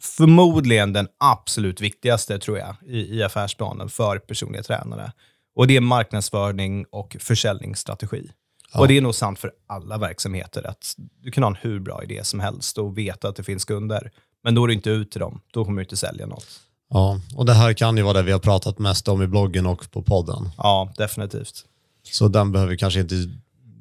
förmodligen 0.00 0.92
den 0.92 1.08
absolut 1.18 1.80
viktigaste, 1.80 2.38
tror 2.38 2.58
jag, 2.58 2.76
i, 2.86 3.16
i 3.16 3.22
affärsplanen 3.22 3.88
för 3.88 4.18
personliga 4.18 4.62
tränare. 4.62 5.12
Och 5.54 5.66
det 5.66 5.76
är 5.76 5.80
marknadsföring 5.80 6.84
och 6.90 7.16
försäljningsstrategi. 7.20 8.30
Ja. 8.72 8.80
Och 8.80 8.88
det 8.88 8.96
är 8.96 9.00
nog 9.00 9.14
sant 9.14 9.38
för 9.38 9.52
alla 9.66 9.98
verksamheter, 9.98 10.66
att 10.66 10.94
du 11.22 11.30
kan 11.30 11.42
ha 11.42 11.50
en 11.50 11.56
hur 11.60 11.80
bra 11.80 12.02
idé 12.02 12.24
som 12.24 12.40
helst 12.40 12.78
och 12.78 12.98
veta 12.98 13.28
att 13.28 13.36
det 13.36 13.42
finns 13.42 13.64
kunder. 13.64 14.10
Men 14.44 14.54
når 14.54 14.66
du 14.66 14.74
inte 14.74 14.90
ut 14.90 15.10
till 15.10 15.20
dem, 15.20 15.40
då 15.52 15.64
kommer 15.64 15.76
du 15.76 15.82
inte 15.82 15.96
sälja 15.96 16.26
något. 16.26 16.60
Ja, 16.92 17.20
och 17.34 17.46
det 17.46 17.54
här 17.54 17.72
kan 17.72 17.96
ju 17.96 18.02
vara 18.02 18.12
det 18.12 18.22
vi 18.22 18.32
har 18.32 18.38
pratat 18.38 18.78
mest 18.78 19.08
om 19.08 19.22
i 19.22 19.26
bloggen 19.26 19.66
och 19.66 19.90
på 19.90 20.02
podden. 20.02 20.50
Ja, 20.56 20.92
definitivt. 20.96 21.64
Så 22.02 22.28
den 22.28 22.52
behöver 22.52 22.70
vi 22.70 22.78
kanske 22.78 23.00
inte 23.00 23.14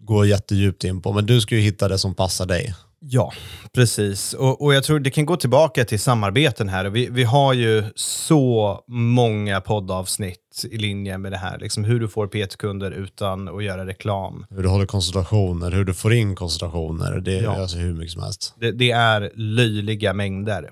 gå 0.04 0.26
jättedjupt 0.26 0.84
in 0.84 1.02
på, 1.02 1.13
men 1.13 1.26
du 1.26 1.41
ska 1.41 1.56
ju 1.56 1.62
hitta 1.62 1.88
det 1.88 1.97
som 1.97 2.15
passar 2.15 2.45
dig. 2.45 2.76
Ja, 3.04 3.34
precis. 3.74 4.34
Och, 4.34 4.62
och 4.62 4.74
jag 4.74 4.84
tror 4.84 5.00
det 5.00 5.10
kan 5.10 5.26
gå 5.26 5.36
tillbaka 5.36 5.86
till 5.86 6.00
samarbeten 6.00 6.69
här. 6.69 6.86
Vi, 6.86 7.10
vi 7.12 7.24
har 7.24 7.54
ju 7.54 7.84
så 7.95 8.80
många 8.88 9.62
poddavsnitt 9.62 10.65
i 10.71 10.78
linje 10.78 11.17
med 11.17 11.32
det 11.32 11.38
här. 11.38 11.60
Liksom 11.60 11.84
hur 11.84 12.00
du 12.00 12.08
får 12.08 12.28
PT-kunder 12.28 12.91
utan 12.91 13.47
att 13.47 13.63
göra 13.63 13.86
reklam. 13.86 14.45
Hur 14.50 14.63
du 14.63 14.69
håller 14.69 14.86
konsultationer, 14.86 15.71
hur 15.71 15.86
du 15.86 15.93
får 15.93 16.13
in 16.13 16.36
konsultationer. 16.36 17.19
Det 17.19 17.38
är 17.38 17.43
ja. 17.43 17.62
alltså 17.62 17.78
hur 17.78 17.93
mycket 17.93 18.12
som 18.12 18.24
helst. 18.24 18.54
Det, 18.60 18.71
det 18.71 18.91
är 18.91 19.32
löjliga 19.36 20.13
mängder. 20.13 20.69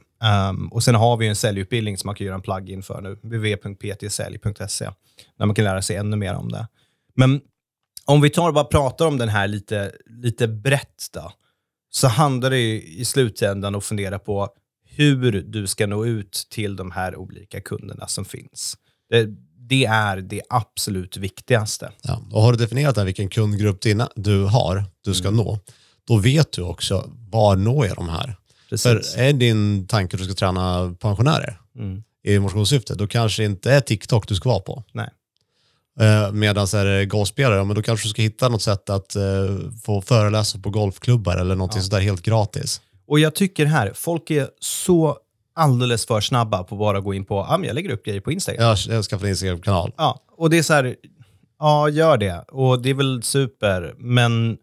Um, 0.50 0.68
och 0.68 0.84
sen 0.84 0.96
har 0.96 1.18
vi 1.18 1.28
en 1.28 1.36
säljutbildning 1.36 1.98
som 1.98 2.08
man 2.08 2.16
kan 2.16 2.28
göra 2.28 2.36
en 2.36 2.42
plugin 2.42 2.84
för 2.84 3.02
nu, 3.02 3.16
www.ptsälj.se, 3.16 4.86
där 5.38 5.46
man 5.46 5.56
kan 5.56 5.66
lära 5.66 5.82
sig 5.82 5.96
ännu 5.96 6.18
mer 6.18 6.34
om 6.34 6.52
det. 6.52 6.68
Men 7.16 7.42
om 8.06 8.22
vi 8.22 8.30
tar 8.30 8.48
och 8.48 8.54
bara 8.54 8.64
pratar 8.64 9.06
om 9.06 9.18
den 9.18 9.30
här 9.30 9.48
lite, 9.48 9.92
lite 10.06 10.48
brett 10.48 11.08
då, 11.14 11.32
så 11.92 12.08
handlar 12.08 12.50
det 12.50 12.82
i 12.82 13.06
slutändan 13.06 13.76
att 13.76 13.86
fundera 13.86 14.20
på 14.20 14.50
hur 14.86 15.32
du 15.32 15.68
ska 15.68 15.88
nå 15.88 16.06
ut 16.06 16.48
till 16.50 16.76
de 16.76 16.92
här 16.92 17.16
olika 17.16 17.62
kunderna 17.62 18.08
som 18.08 18.26
finns. 18.26 18.78
Det, 19.10 19.28
det 19.58 19.86
är 19.86 20.18
det 20.18 20.42
absolut 20.50 21.18
viktigaste. 21.18 21.92
Ja, 22.02 22.22
och 22.32 22.42
har 22.42 22.52
du 22.52 22.58
definierat 22.58 22.98
här 22.98 23.06
vilken 23.06 23.30
kundgrupp 23.30 23.82
dina, 23.82 24.10
du 24.16 24.44
har, 24.44 24.84
du 25.02 25.14
ska 25.14 25.28
mm. 25.28 25.38
nå, 25.38 25.60
då 26.08 26.18
vet 26.18 26.52
du 26.52 26.62
också 26.62 27.10
var 27.32 27.56
når 27.56 27.86
jag 27.88 27.96
de 27.96 28.10
här? 28.10 28.36
Precis. 28.70 29.14
För 29.14 29.22
är 29.22 29.34
din 29.34 29.88
tanke 29.88 30.16
att 30.16 30.20
du 30.20 30.26
ska 30.26 30.34
träna 30.34 30.96
pensionärer 31.00 31.60
mm. 31.76 32.04
i 32.24 32.40
motionssyfte, 32.40 32.96
då 32.96 33.08
kanske 33.08 33.42
det 33.42 33.46
inte 33.46 33.72
är 33.72 33.82
TikTok 33.82 34.28
du 34.28 34.36
ska 34.36 34.50
vara 34.50 34.60
på. 34.60 34.84
Nej. 34.92 35.10
Eh, 36.00 36.32
Medan 36.32 36.64
är 36.64 36.86
det 36.86 37.06
golfspelare, 37.06 37.66
men 37.66 37.76
då 37.76 37.82
kanske 37.82 38.06
du 38.06 38.10
ska 38.10 38.22
hitta 38.22 38.50
något 38.50 38.62
sätt 38.62 38.90
att 38.90 39.16
uh, 39.16 39.72
få 39.84 40.02
föreläsa 40.02 40.60
på 40.60 40.70
golfklubbar 40.70 41.38
eller 41.38 41.56
något 41.56 41.76
ja. 41.76 41.82
sådär 41.82 42.00
helt 42.00 42.22
gratis. 42.22 42.82
Och 43.08 43.20
jag 43.20 43.36
tycker 43.36 43.66
här, 43.66 43.92
folk 43.96 44.32
är 44.32 44.48
så 44.60 45.18
alldeles 45.56 46.06
för 46.06 46.22
snabba 46.22 46.64
på 46.64 46.76
att 46.76 46.80
bara 46.80 47.00
gå 47.00 47.14
in 47.14 47.26
på, 47.26 47.46
ja, 47.50 47.58
men 47.58 47.68
jag 47.68 47.74
lägger 47.74 47.90
upp 47.90 48.06
grejer 48.06 48.22
på 48.22 48.32
Instagram. 48.32 48.64
Ja, 48.64 48.76
jag 48.90 49.06
skaffar 49.06 49.26
en 49.26 49.30
Instagram-kanal. 49.30 49.92
Ja, 49.98 50.20
och 50.38 50.50
det 50.50 50.58
är 50.58 50.64
så 50.64 50.74
här, 50.74 50.96
ja, 51.60 51.90
gör 51.90 52.18
det. 52.18 52.46
Och 52.48 52.82
det 52.82 52.90
är 52.90 52.94
väl 52.94 53.24
super, 53.24 53.94
men 53.98 54.58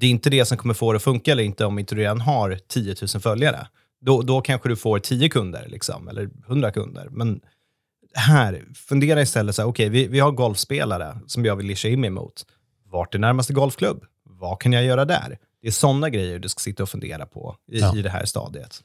det 0.00 0.06
är 0.06 0.10
inte 0.10 0.30
det 0.30 0.44
som 0.44 0.56
kommer 0.56 0.74
få 0.74 0.92
det 0.92 0.96
att 0.96 1.02
funka 1.02 1.32
eller 1.32 1.42
inte 1.42 1.64
om 1.64 1.78
inte 1.78 1.94
du 1.94 2.00
redan 2.00 2.20
har 2.20 2.58
10 2.68 2.94
000 3.14 3.22
följare. 3.22 3.66
Då, 4.00 4.22
då 4.22 4.40
kanske 4.40 4.68
du 4.68 4.76
får 4.76 4.98
10 4.98 5.28
kunder, 5.28 5.66
liksom, 5.68 6.08
eller 6.08 6.30
100 6.46 6.70
kunder. 6.70 7.08
Men 7.10 7.40
här, 8.14 8.64
fundera 8.74 9.22
istället 9.22 9.54
så 9.54 9.62
här, 9.62 9.68
okej, 9.68 9.88
okay, 9.88 10.02
vi, 10.02 10.08
vi 10.08 10.20
har 10.20 10.30
golfspelare 10.30 11.18
som 11.26 11.44
jag 11.44 11.56
vill 11.56 11.66
lisha 11.66 11.88
in 11.88 12.00
mig 12.00 12.10
mot. 12.10 12.46
Vart 12.90 13.14
är 13.14 13.18
närmaste 13.18 13.52
golfklubb? 13.52 14.04
Vad 14.24 14.60
kan 14.60 14.72
jag 14.72 14.84
göra 14.84 15.04
där? 15.04 15.38
Det 15.62 15.68
är 15.68 15.72
sådana 15.72 16.10
grejer 16.10 16.38
du 16.38 16.48
ska 16.48 16.60
sitta 16.60 16.82
och 16.82 16.88
fundera 16.88 17.26
på 17.26 17.56
i, 17.72 17.80
ja. 17.80 17.96
i 17.96 18.02
det 18.02 18.10
här 18.10 18.24
stadiet. 18.24 18.80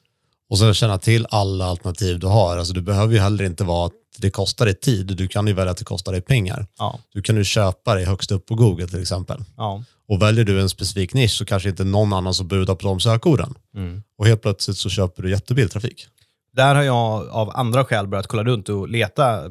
Och 0.50 0.58
så 0.58 0.74
känna 0.74 0.98
till 0.98 1.26
alla 1.30 1.64
alternativ 1.64 2.18
du 2.18 2.26
har. 2.26 2.56
Alltså, 2.56 2.74
du 2.74 2.82
behöver 2.82 3.14
ju 3.14 3.20
heller 3.20 3.44
inte 3.44 3.64
vara 3.64 3.86
att 3.86 3.92
det 4.18 4.30
kostar 4.30 4.64
dig 4.64 4.74
tid. 4.74 5.06
Du 5.06 5.28
kan 5.28 5.46
ju 5.46 5.52
välja 5.52 5.70
att 5.70 5.78
det 5.78 5.84
kostar 5.84 6.12
dig 6.12 6.20
pengar. 6.20 6.66
Ja. 6.78 6.98
Du 7.12 7.22
kan 7.22 7.36
ju 7.36 7.44
köpa 7.44 7.94
dig 7.94 8.04
högst 8.04 8.32
upp 8.32 8.46
på 8.46 8.54
Google 8.54 8.88
till 8.88 9.02
exempel. 9.02 9.44
Ja. 9.56 9.84
Och 10.08 10.22
väljer 10.22 10.44
du 10.44 10.60
en 10.60 10.68
specifik 10.68 11.14
nisch 11.14 11.30
så 11.30 11.44
kanske 11.44 11.68
inte 11.68 11.84
någon 11.84 12.12
annan 12.12 12.34
som 12.34 12.48
budar 12.48 12.74
på 12.74 12.86
de 12.86 13.00
sökorden. 13.00 13.54
Mm. 13.76 14.02
Och 14.18 14.26
helt 14.26 14.42
plötsligt 14.42 14.76
så 14.76 14.90
köper 14.90 15.22
du 15.22 15.30
jättebillig 15.30 15.70
trafik. 15.70 16.06
Där 16.52 16.74
har 16.74 16.82
jag 16.82 17.28
av 17.28 17.50
andra 17.54 17.84
skäl 17.84 18.06
börjat 18.06 18.26
kolla 18.26 18.44
runt 18.44 18.68
och 18.68 18.88
leta 18.88 19.50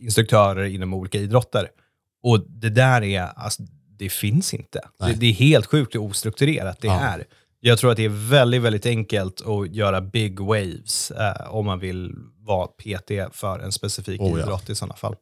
instruktörer 0.00 0.64
inom 0.64 0.94
olika 0.94 1.18
idrotter. 1.18 1.68
Och 2.22 2.40
det 2.48 2.70
där 2.70 3.02
är, 3.02 3.22
alltså, 3.22 3.62
det 3.98 4.08
finns 4.08 4.54
inte. 4.54 4.80
Det, 4.98 5.12
det, 5.12 5.26
är 5.26 5.32
helt 5.32 5.66
sjukt 5.66 5.94
hur 5.94 6.02
ostrukturerat 6.02 6.80
det 6.80 6.86
ja. 6.86 7.00
är. 7.00 7.24
Jag 7.60 7.78
tror 7.78 7.90
att 7.90 7.96
det 7.96 8.04
är 8.04 8.28
väldigt, 8.28 8.62
väldigt 8.62 8.86
enkelt 8.86 9.42
att 9.46 9.74
göra 9.74 10.00
big 10.00 10.40
waves 10.40 11.10
eh, 11.10 11.54
om 11.54 11.66
man 11.66 11.78
vill 11.78 12.14
vara 12.38 12.66
PT 12.66 13.36
för 13.36 13.58
en 13.58 13.72
specifik 13.72 14.20
oh, 14.20 14.40
idrott 14.40 14.64
ja. 14.66 14.72
i 14.72 14.74
sådana 14.74 14.94
fall. 14.94 15.16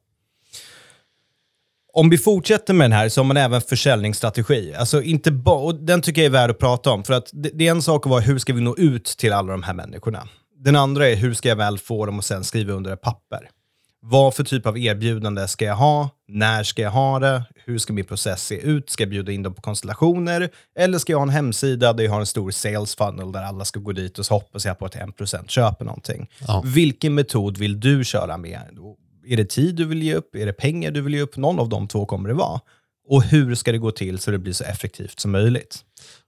Om 1.94 2.10
vi 2.10 2.18
fortsätter 2.18 2.74
med 2.74 2.84
den 2.84 2.98
här 2.98 3.08
så 3.08 3.20
har 3.20 3.24
man 3.24 3.36
även 3.36 3.60
försäljningsstrategi. 3.60 4.74
Alltså 4.74 5.02
inte 5.02 5.30
och 5.44 5.74
den 5.74 6.02
tycker 6.02 6.22
jag 6.22 6.26
är 6.26 6.30
värd 6.30 6.50
att 6.50 6.58
prata 6.58 6.90
om. 6.90 7.04
För 7.04 7.14
att 7.14 7.30
det, 7.32 7.50
det 7.54 7.66
är 7.66 7.70
en 7.70 7.82
sak 7.82 8.06
att 8.06 8.10
vara 8.10 8.20
hur 8.20 8.38
ska 8.38 8.52
vi 8.52 8.60
nå 8.60 8.76
ut 8.76 9.04
till 9.04 9.32
alla 9.32 9.52
de 9.52 9.62
här 9.62 9.74
människorna. 9.74 10.28
Den 10.56 10.76
andra 10.76 11.08
är 11.08 11.16
hur 11.16 11.34
ska 11.34 11.48
jag 11.48 11.56
väl 11.56 11.78
få 11.78 12.06
dem 12.06 12.18
att 12.18 12.24
sen 12.24 12.44
skriva 12.44 12.72
under 12.72 12.92
ett 12.92 13.00
papper. 13.00 13.48
Vad 14.04 14.34
för 14.34 14.44
typ 14.44 14.66
av 14.66 14.78
erbjudande 14.78 15.48
ska 15.48 15.64
jag 15.64 15.76
ha? 15.76 16.10
När 16.28 16.62
ska 16.62 16.82
jag 16.82 16.90
ha 16.90 17.18
det? 17.18 17.42
Hur 17.64 17.78
ska 17.78 17.92
min 17.92 18.04
process 18.04 18.46
se 18.46 18.54
ut? 18.54 18.90
Ska 18.90 19.02
jag 19.02 19.10
bjuda 19.10 19.32
in 19.32 19.42
dem 19.42 19.54
på 19.54 19.62
konstellationer? 19.62 20.50
Eller 20.78 20.98
ska 20.98 21.12
jag 21.12 21.18
ha 21.18 21.22
en 21.22 21.28
hemsida 21.28 21.92
där 21.92 22.04
jag 22.04 22.10
har 22.10 22.20
en 22.20 22.26
stor 22.26 22.50
sales 22.50 22.94
funnel 22.94 23.32
där 23.32 23.42
alla 23.42 23.64
ska 23.64 23.80
gå 23.80 23.92
dit 23.92 24.18
och 24.18 24.26
så 24.26 24.34
hoppas 24.34 24.64
jag 24.64 24.78
på 24.78 24.86
att 24.86 24.94
1% 24.94 25.48
köper 25.48 25.84
någonting? 25.84 26.30
Ja. 26.46 26.62
Vilken 26.66 27.14
metod 27.14 27.58
vill 27.58 27.80
du 27.80 28.04
köra 28.04 28.36
med? 28.36 28.60
Är 29.26 29.36
det 29.36 29.44
tid 29.44 29.74
du 29.74 29.84
vill 29.84 30.02
ge 30.02 30.14
upp? 30.14 30.34
Är 30.34 30.46
det 30.46 30.52
pengar 30.52 30.90
du 30.90 31.00
vill 31.00 31.14
ge 31.14 31.20
upp? 31.20 31.36
Någon 31.36 31.58
av 31.58 31.68
de 31.68 31.88
två 31.88 32.06
kommer 32.06 32.28
det 32.28 32.34
vara. 32.34 32.60
Och 33.08 33.22
hur 33.22 33.54
ska 33.54 33.72
det 33.72 33.78
gå 33.78 33.90
till 33.90 34.18
så 34.18 34.30
det 34.30 34.38
blir 34.38 34.52
så 34.52 34.64
effektivt 34.64 35.20
som 35.20 35.30
möjligt? 35.30 35.84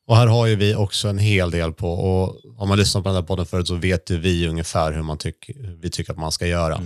Och 0.06 0.16
här 0.16 0.26
har 0.26 0.46
ju 0.46 0.56
vi 0.56 0.74
också 0.74 1.08
en 1.08 1.18
hel 1.18 1.50
del 1.50 1.72
på, 1.72 1.92
och 1.92 2.36
om 2.58 2.68
man 2.68 2.78
lyssnar 2.78 3.02
på 3.02 3.08
den 3.08 3.16
här 3.16 3.22
podden 3.22 3.46
förut 3.46 3.68
så 3.68 3.74
vet 3.74 4.10
ju 4.10 4.18
vi 4.18 4.48
ungefär 4.48 4.92
hur 4.92 5.02
man 5.02 5.18
tyck, 5.18 5.50
hur 5.56 5.78
vi 5.82 5.90
tycker 5.90 6.12
att 6.12 6.18
man 6.18 6.32
ska 6.32 6.46
göra. 6.46 6.80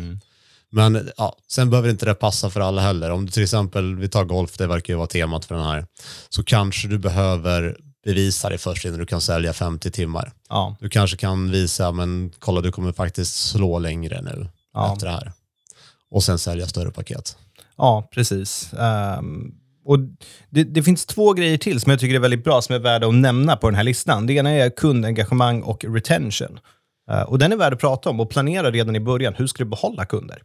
Men 0.71 1.11
ja, 1.17 1.37
sen 1.49 1.71
behöver 1.71 1.89
inte 1.91 2.07
det 2.07 2.15
passa 2.15 2.51
för 2.51 2.61
alla 2.61 2.83
heller. 2.83 3.11
Om 3.11 3.27
du 3.27 3.33
till 3.33 3.43
exempel, 3.43 3.97
vi 3.97 4.09
tar 4.09 4.25
golf, 4.25 4.57
det 4.59 4.67
verkar 4.67 4.93
ju 4.93 4.97
vara 4.99 5.07
temat 5.07 5.45
för 5.45 5.55
den 5.55 5.65
här, 5.65 5.87
så 6.29 6.45
kanske 6.45 6.89
du 6.89 6.99
behöver 6.99 7.77
bevisa 8.05 8.49
dig 8.49 8.59
först 8.59 8.85
innan 8.85 8.99
du 8.99 9.07
kan 9.07 9.21
sälja 9.21 9.53
50 9.53 9.91
timmar. 9.91 10.33
Ja, 10.49 10.77
Du 10.81 10.89
kanske 10.89 11.17
kan 11.17 11.51
visa, 11.51 11.93
men 11.93 12.33
kolla 12.39 12.61
du 12.61 12.73
kommer 12.73 12.93
faktiskt 12.93 13.35
slå 13.49 13.79
längre 13.79 14.23
nu 14.23 14.49
Ja. 14.75 14.93
efter 14.93 15.07
det 15.07 15.13
här. 15.13 15.33
Och 16.11 16.23
sen 16.23 16.39
sälja 16.39 16.67
större 16.67 16.91
paket. 16.91 17.37
ja 17.77 18.09
precis. 18.15 18.71
Um, 19.19 19.55
och 19.85 19.99
det, 20.51 20.65
det 20.65 20.83
finns 20.83 21.07
två 21.07 21.33
grejer 21.33 21.59
till 21.59 21.81
som 21.81 21.91
jag 21.91 22.01
tycker 22.01 22.15
är 22.15 22.21
väldigt 22.21 22.45
bra, 22.45 22.63
som 22.63 22.75
är 22.75 22.79
värda 22.79 23.07
att 23.09 23.15
nämna 23.15 23.57
på 23.57 23.67
den 23.67 23.75
här 23.75 23.85
listan. 23.85 24.27
Det 24.27 24.33
ena 24.33 24.51
är 24.51 24.71
kundengagemang 24.71 25.63
och 25.63 25.85
retention. 25.85 26.61
Uh, 27.11 27.23
och 27.23 27.39
den 27.39 27.53
är 27.53 27.57
värd 27.57 27.73
att 27.73 27.81
prata 27.81 28.11
om 28.11 28.21
och 28.21 28.31
planera 28.31 28.71
redan 28.71 28.97
i 28.97 29.01
början. 29.01 29.35
Hur 29.35 29.47
ska 29.47 29.65
du 29.65 29.71
behålla 29.71 30.05
kunder? 30.05 30.43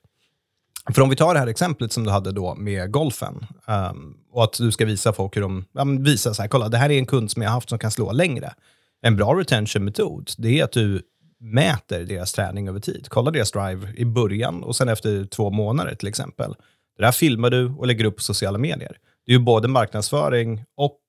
För 0.93 1.01
om 1.01 1.09
vi 1.09 1.15
tar 1.15 1.33
det 1.33 1.39
här 1.39 1.47
exemplet 1.47 1.91
som 1.91 2.03
du 2.03 2.09
hade 2.09 2.31
då 2.31 2.55
med 2.55 2.91
golfen 2.91 3.45
um, 3.67 4.17
och 4.31 4.43
att 4.43 4.53
du 4.53 4.71
ska 4.71 4.85
visa 4.85 5.13
folk 5.13 5.35
hur 5.37 5.41
de, 5.41 5.65
ja, 5.73 5.83
visa 5.83 6.33
så 6.33 6.41
här, 6.41 6.49
kolla 6.49 6.69
det 6.69 6.77
här 6.77 6.91
är 6.91 6.97
en 6.97 7.05
kund 7.05 7.31
som 7.31 7.41
jag 7.41 7.49
har 7.49 7.53
haft 7.53 7.69
som 7.69 7.79
kan 7.79 7.91
slå 7.91 8.11
längre. 8.11 8.53
En 9.01 9.15
bra 9.15 9.33
retention-metod, 9.33 10.31
det 10.37 10.59
är 10.59 10.63
att 10.63 10.71
du 10.71 11.01
mäter 11.43 12.03
deras 12.05 12.33
träning 12.33 12.67
över 12.67 12.79
tid. 12.79 13.07
Kolla 13.09 13.31
deras 13.31 13.51
drive 13.51 13.93
i 13.95 14.05
början 14.05 14.63
och 14.63 14.75
sen 14.75 14.89
efter 14.89 15.25
två 15.25 15.49
månader 15.49 15.95
till 15.95 16.07
exempel. 16.07 16.55
Det 16.97 17.03
där 17.03 17.11
filmar 17.11 17.49
du 17.49 17.69
och 17.69 17.87
lägger 17.87 18.05
upp 18.05 18.17
på 18.17 18.23
sociala 18.23 18.57
medier. 18.57 18.97
Det 19.25 19.31
är 19.31 19.37
ju 19.37 19.43
både 19.43 19.67
marknadsföring 19.67 20.63
och 20.77 20.99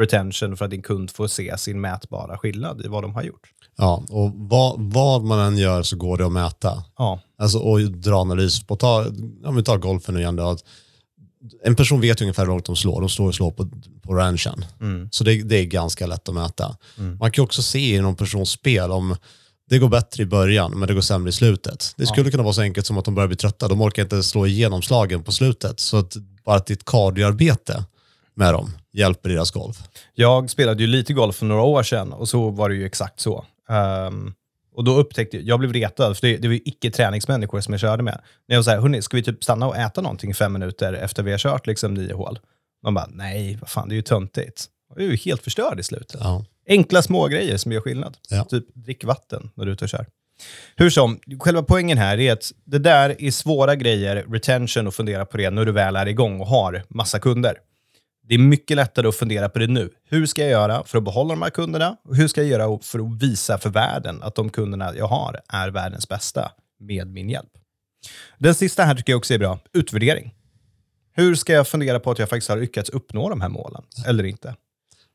retention 0.00 0.56
för 0.56 0.64
att 0.64 0.70
din 0.70 0.82
kund 0.82 1.10
får 1.10 1.26
se 1.28 1.58
sin 1.58 1.80
mätbara 1.80 2.38
skillnad 2.38 2.84
i 2.84 2.88
vad 2.88 3.04
de 3.04 3.14
har 3.14 3.22
gjort. 3.22 3.48
Ja, 3.76 4.04
och 4.10 4.32
vad, 4.34 4.74
vad 4.78 5.24
man 5.24 5.38
än 5.38 5.58
gör 5.58 5.82
så 5.82 5.96
går 5.96 6.16
det 6.16 6.26
att 6.26 6.32
mäta. 6.32 6.84
Ja, 6.98 7.20
Alltså, 7.38 7.58
och 7.58 7.80
dra 7.80 8.20
analys 8.20 8.66
på, 8.66 8.76
ta, 8.76 9.06
om 9.44 9.56
vi 9.56 9.62
tar 9.62 9.78
golfen 9.78 10.14
nu 10.14 10.20
igen 10.20 10.36
då, 10.36 10.48
att 10.48 10.64
en 11.64 11.76
person 11.76 12.00
vet 12.00 12.20
ungefär 12.20 12.42
hur 12.42 12.48
långt 12.50 12.64
de 12.64 12.76
slår, 12.76 13.00
de 13.00 13.08
slår 13.08 13.26
och 13.28 13.34
slår 13.34 13.50
på, 13.50 13.68
på 14.02 14.14
ranchen. 14.14 14.64
Så 15.10 15.24
det, 15.24 15.42
det 15.42 15.56
är 15.56 15.64
ganska 15.64 16.06
lätt 16.06 16.28
att 16.28 16.34
mäta. 16.34 16.76
Man 17.20 17.30
kan 17.30 17.44
också 17.44 17.62
se 17.62 17.94
i 17.94 18.00
någon 18.00 18.16
persons 18.16 18.50
spel 18.50 18.90
om 18.90 19.16
det 19.68 19.78
går 19.78 19.88
bättre 19.88 20.22
i 20.22 20.26
början 20.26 20.78
men 20.78 20.88
det 20.88 20.94
går 20.94 21.00
sämre 21.00 21.28
i 21.28 21.32
slutet. 21.32 21.94
Det 21.96 22.06
skulle 22.06 22.30
kunna 22.30 22.42
vara 22.42 22.52
så 22.52 22.62
enkelt 22.62 22.86
som 22.86 22.98
att 22.98 23.04
de 23.04 23.14
börjar 23.14 23.28
bli 23.28 23.36
trötta, 23.36 23.68
de 23.68 23.82
orkar 23.82 24.02
inte 24.02 24.22
slå 24.22 24.46
igenom 24.46 24.82
slagen 24.82 25.22
på 25.22 25.32
slutet. 25.32 25.80
Så 25.80 25.96
att 25.96 26.16
bara 26.44 26.56
att 26.56 26.66
ditt 26.66 26.84
kardioarbete 26.84 27.84
med 28.34 28.54
dem 28.54 28.70
hjälper 28.92 29.28
deras 29.28 29.50
golf. 29.50 29.76
Jag 30.14 30.50
spelade 30.50 30.82
ju 30.82 30.86
lite 30.86 31.12
golf 31.12 31.36
för 31.36 31.46
några 31.46 31.62
år 31.62 31.82
sedan 31.82 32.12
och 32.12 32.28
så 32.28 32.50
var 32.50 32.68
det 32.68 32.74
ju 32.74 32.86
exakt 32.86 33.20
så. 33.20 33.44
Ehm, 33.68 34.32
och 34.74 34.84
då 34.84 34.94
upptäckte 34.94 35.36
jag, 35.36 35.46
jag 35.46 35.58
blev 35.58 35.72
retad, 35.72 36.16
för 36.16 36.26
det, 36.26 36.36
det 36.36 36.48
var 36.48 36.54
ju 36.54 36.60
icke-träningsmänniskor 36.64 37.60
som 37.60 37.74
jag 37.74 37.80
körde 37.80 38.02
med. 38.02 38.20
När 38.48 38.56
jag 38.56 38.62
här, 38.62 38.80
hörni, 38.80 39.02
ska 39.02 39.16
vi 39.16 39.22
typ 39.22 39.44
stanna 39.44 39.66
och 39.66 39.76
äta 39.76 40.00
någonting 40.00 40.34
fem 40.34 40.52
minuter 40.52 40.92
efter 40.92 41.22
vi 41.22 41.30
har 41.30 41.38
kört 41.38 41.66
liksom 41.66 41.94
nio 41.94 42.14
hål? 42.14 42.38
De 42.82 42.94
bara, 42.94 43.08
nej, 43.10 43.58
vad 43.60 43.70
fan, 43.70 43.88
det 43.88 43.94
är 43.94 43.96
ju 43.96 44.02
töntigt. 44.02 44.66
Jag 44.88 45.04
är 45.04 45.08
ju 45.08 45.16
helt 45.16 45.42
förstörd 45.42 45.80
i 45.80 45.82
slutet. 45.82 46.20
Ja. 46.20 46.44
Enkla 46.68 47.02
små 47.02 47.26
grejer 47.26 47.56
som 47.56 47.72
gör 47.72 47.80
skillnad. 47.80 48.16
Ja. 48.30 48.44
Typ 48.44 48.64
drick 48.74 49.04
vatten 49.04 49.50
när 49.54 49.64
du 49.64 49.70
är 49.70 49.74
ute 49.74 49.84
och 49.84 49.88
kör. 49.88 50.06
Hur 50.76 50.90
som, 50.90 51.20
själva 51.40 51.62
poängen 51.62 51.98
här 51.98 52.20
är 52.20 52.32
att 52.32 52.52
det 52.64 52.78
där 52.78 53.22
är 53.22 53.30
svåra 53.30 53.76
grejer, 53.76 54.24
retention, 54.28 54.86
och 54.86 54.94
fundera 54.94 55.26
på 55.26 55.36
det 55.36 55.50
när 55.50 55.64
du 55.64 55.72
väl 55.72 55.96
är 55.96 56.06
igång 56.06 56.40
och 56.40 56.46
har 56.46 56.82
massa 56.88 57.18
kunder. 57.18 57.58
Det 58.28 58.34
är 58.34 58.38
mycket 58.38 58.76
lättare 58.76 59.08
att 59.08 59.16
fundera 59.16 59.48
på 59.48 59.58
det 59.58 59.66
nu. 59.66 59.90
Hur 60.08 60.26
ska 60.26 60.42
jag 60.42 60.50
göra 60.50 60.84
för 60.84 60.98
att 60.98 61.04
behålla 61.04 61.30
de 61.30 61.42
här 61.42 61.50
kunderna? 61.50 61.96
Och 62.04 62.16
hur 62.16 62.28
ska 62.28 62.42
jag 62.42 62.50
göra 62.50 62.78
för 62.82 62.98
att 62.98 63.22
visa 63.22 63.58
för 63.58 63.70
världen 63.70 64.22
att 64.22 64.34
de 64.34 64.50
kunderna 64.50 64.96
jag 64.96 65.06
har 65.06 65.40
är 65.48 65.68
världens 65.68 66.08
bästa 66.08 66.52
med 66.80 67.06
min 67.06 67.30
hjälp? 67.30 67.50
Den 68.38 68.54
sista 68.54 68.84
här 68.84 68.94
tycker 68.94 69.12
jag 69.12 69.18
också 69.18 69.34
är 69.34 69.38
bra. 69.38 69.58
Utvärdering. 69.72 70.34
Hur 71.12 71.34
ska 71.34 71.52
jag 71.52 71.68
fundera 71.68 72.00
på 72.00 72.10
att 72.10 72.18
jag 72.18 72.28
faktiskt 72.28 72.48
har 72.48 72.56
lyckats 72.56 72.90
uppnå 72.90 73.30
de 73.30 73.40
här 73.40 73.48
målen? 73.48 73.82
Eller 74.06 74.24
inte? 74.24 74.54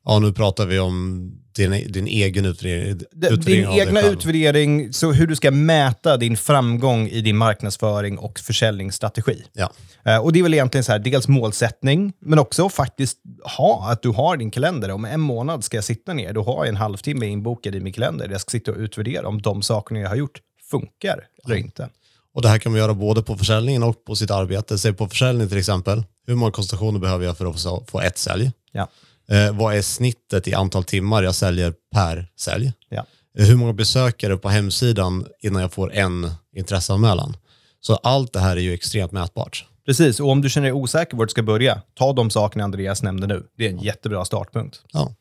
Ja, 0.05 0.19
nu 0.19 0.33
pratar 0.33 0.65
vi 0.65 0.79
om 0.79 1.31
din, 1.55 1.91
din 1.91 2.07
egen 2.07 2.45
utvärdering. 2.45 2.99
Utvärdering 3.15 3.39
Din 3.45 3.65
av 3.67 3.77
egna 3.77 4.01
själv. 4.01 4.13
utvärdering, 4.13 4.93
så 4.93 5.11
hur 5.11 5.27
du 5.27 5.35
ska 5.35 5.51
mäta 5.51 6.17
din 6.17 6.37
framgång 6.37 7.07
i 7.07 7.21
din 7.21 7.37
marknadsföring 7.37 8.17
och 8.17 8.39
försäljningsstrategi. 8.39 9.43
Ja. 9.53 9.71
Eh, 10.05 10.17
och 10.17 10.33
det 10.33 10.39
är 10.39 10.43
väl 10.43 10.53
egentligen 10.53 10.83
så 10.83 10.91
här, 10.91 10.99
dels 10.99 11.27
målsättning, 11.27 12.13
men 12.19 12.39
också 12.39 12.69
faktiskt 12.69 13.17
ha 13.57 13.91
att 13.91 14.01
du 14.01 14.09
har 14.09 14.37
din 14.37 14.51
kalender. 14.51 14.91
Om 14.91 15.05
en 15.05 15.21
månad 15.21 15.63
ska 15.63 15.77
jag 15.77 15.83
sitta 15.83 16.13
ner, 16.13 16.33
då 16.33 16.43
har 16.43 16.55
jag 16.55 16.67
en 16.67 16.75
halvtimme 16.75 17.25
inbokad 17.25 17.75
i 17.75 17.79
min 17.79 17.93
kalender. 17.93 18.29
Jag 18.31 18.41
ska 18.41 18.49
sitta 18.49 18.71
och 18.71 18.77
utvärdera 18.77 19.27
om 19.27 19.41
de 19.41 19.61
sakerna 19.61 19.99
jag 19.99 20.09
har 20.09 20.15
gjort 20.15 20.39
funkar 20.71 21.19
eller 21.45 21.55
inte. 21.55 21.89
Och 22.33 22.41
det 22.41 22.49
här 22.49 22.57
kan 22.57 22.71
man 22.71 22.79
göra 22.79 22.93
både 22.93 23.23
på 23.23 23.37
försäljningen 23.37 23.83
och 23.83 24.05
på 24.05 24.15
sitt 24.15 24.31
arbete. 24.31 24.77
Säg 24.77 24.93
på 24.93 25.07
försäljning 25.07 25.49
till 25.49 25.57
exempel. 25.57 26.03
Hur 26.27 26.35
många 26.35 26.51
konsultationer 26.51 26.99
behöver 26.99 27.25
jag 27.25 27.37
för 27.37 27.45
att 27.45 27.89
få 27.89 28.01
ett 28.01 28.17
sälj? 28.17 28.51
Ja. 28.71 28.87
Eh, 29.29 29.57
vad 29.57 29.75
är 29.75 29.81
snittet 29.81 30.47
i 30.47 30.53
antal 30.53 30.83
timmar 30.83 31.23
jag 31.23 31.35
säljer 31.35 31.73
per 31.95 32.27
sälj? 32.39 32.73
Ja. 32.89 33.05
Hur 33.33 33.55
många 33.55 33.73
besökare 33.73 34.37
på 34.37 34.49
hemsidan 34.49 35.25
innan 35.39 35.61
jag 35.61 35.73
får 35.73 35.93
en 35.93 36.31
intresseanmälan? 36.55 37.37
Så 37.79 37.95
allt 37.95 38.33
det 38.33 38.39
här 38.39 38.57
är 38.57 38.61
ju 38.61 38.73
extremt 38.73 39.11
mätbart. 39.11 39.65
Precis, 39.85 40.19
och 40.19 40.29
om 40.29 40.41
du 40.41 40.49
känner 40.49 40.67
dig 40.67 40.73
osäker 40.73 41.17
vart 41.17 41.27
du 41.27 41.31
ska 41.31 41.43
börja, 41.43 41.81
ta 41.93 42.13
de 42.13 42.29
sakerna 42.29 42.63
Andreas 42.63 43.03
nämnde 43.03 43.27
nu. 43.27 43.43
Det 43.57 43.65
är 43.65 43.69
en 43.69 43.79
jättebra 43.79 44.25
startpunkt. 44.25 44.81
Ja. 44.93 45.15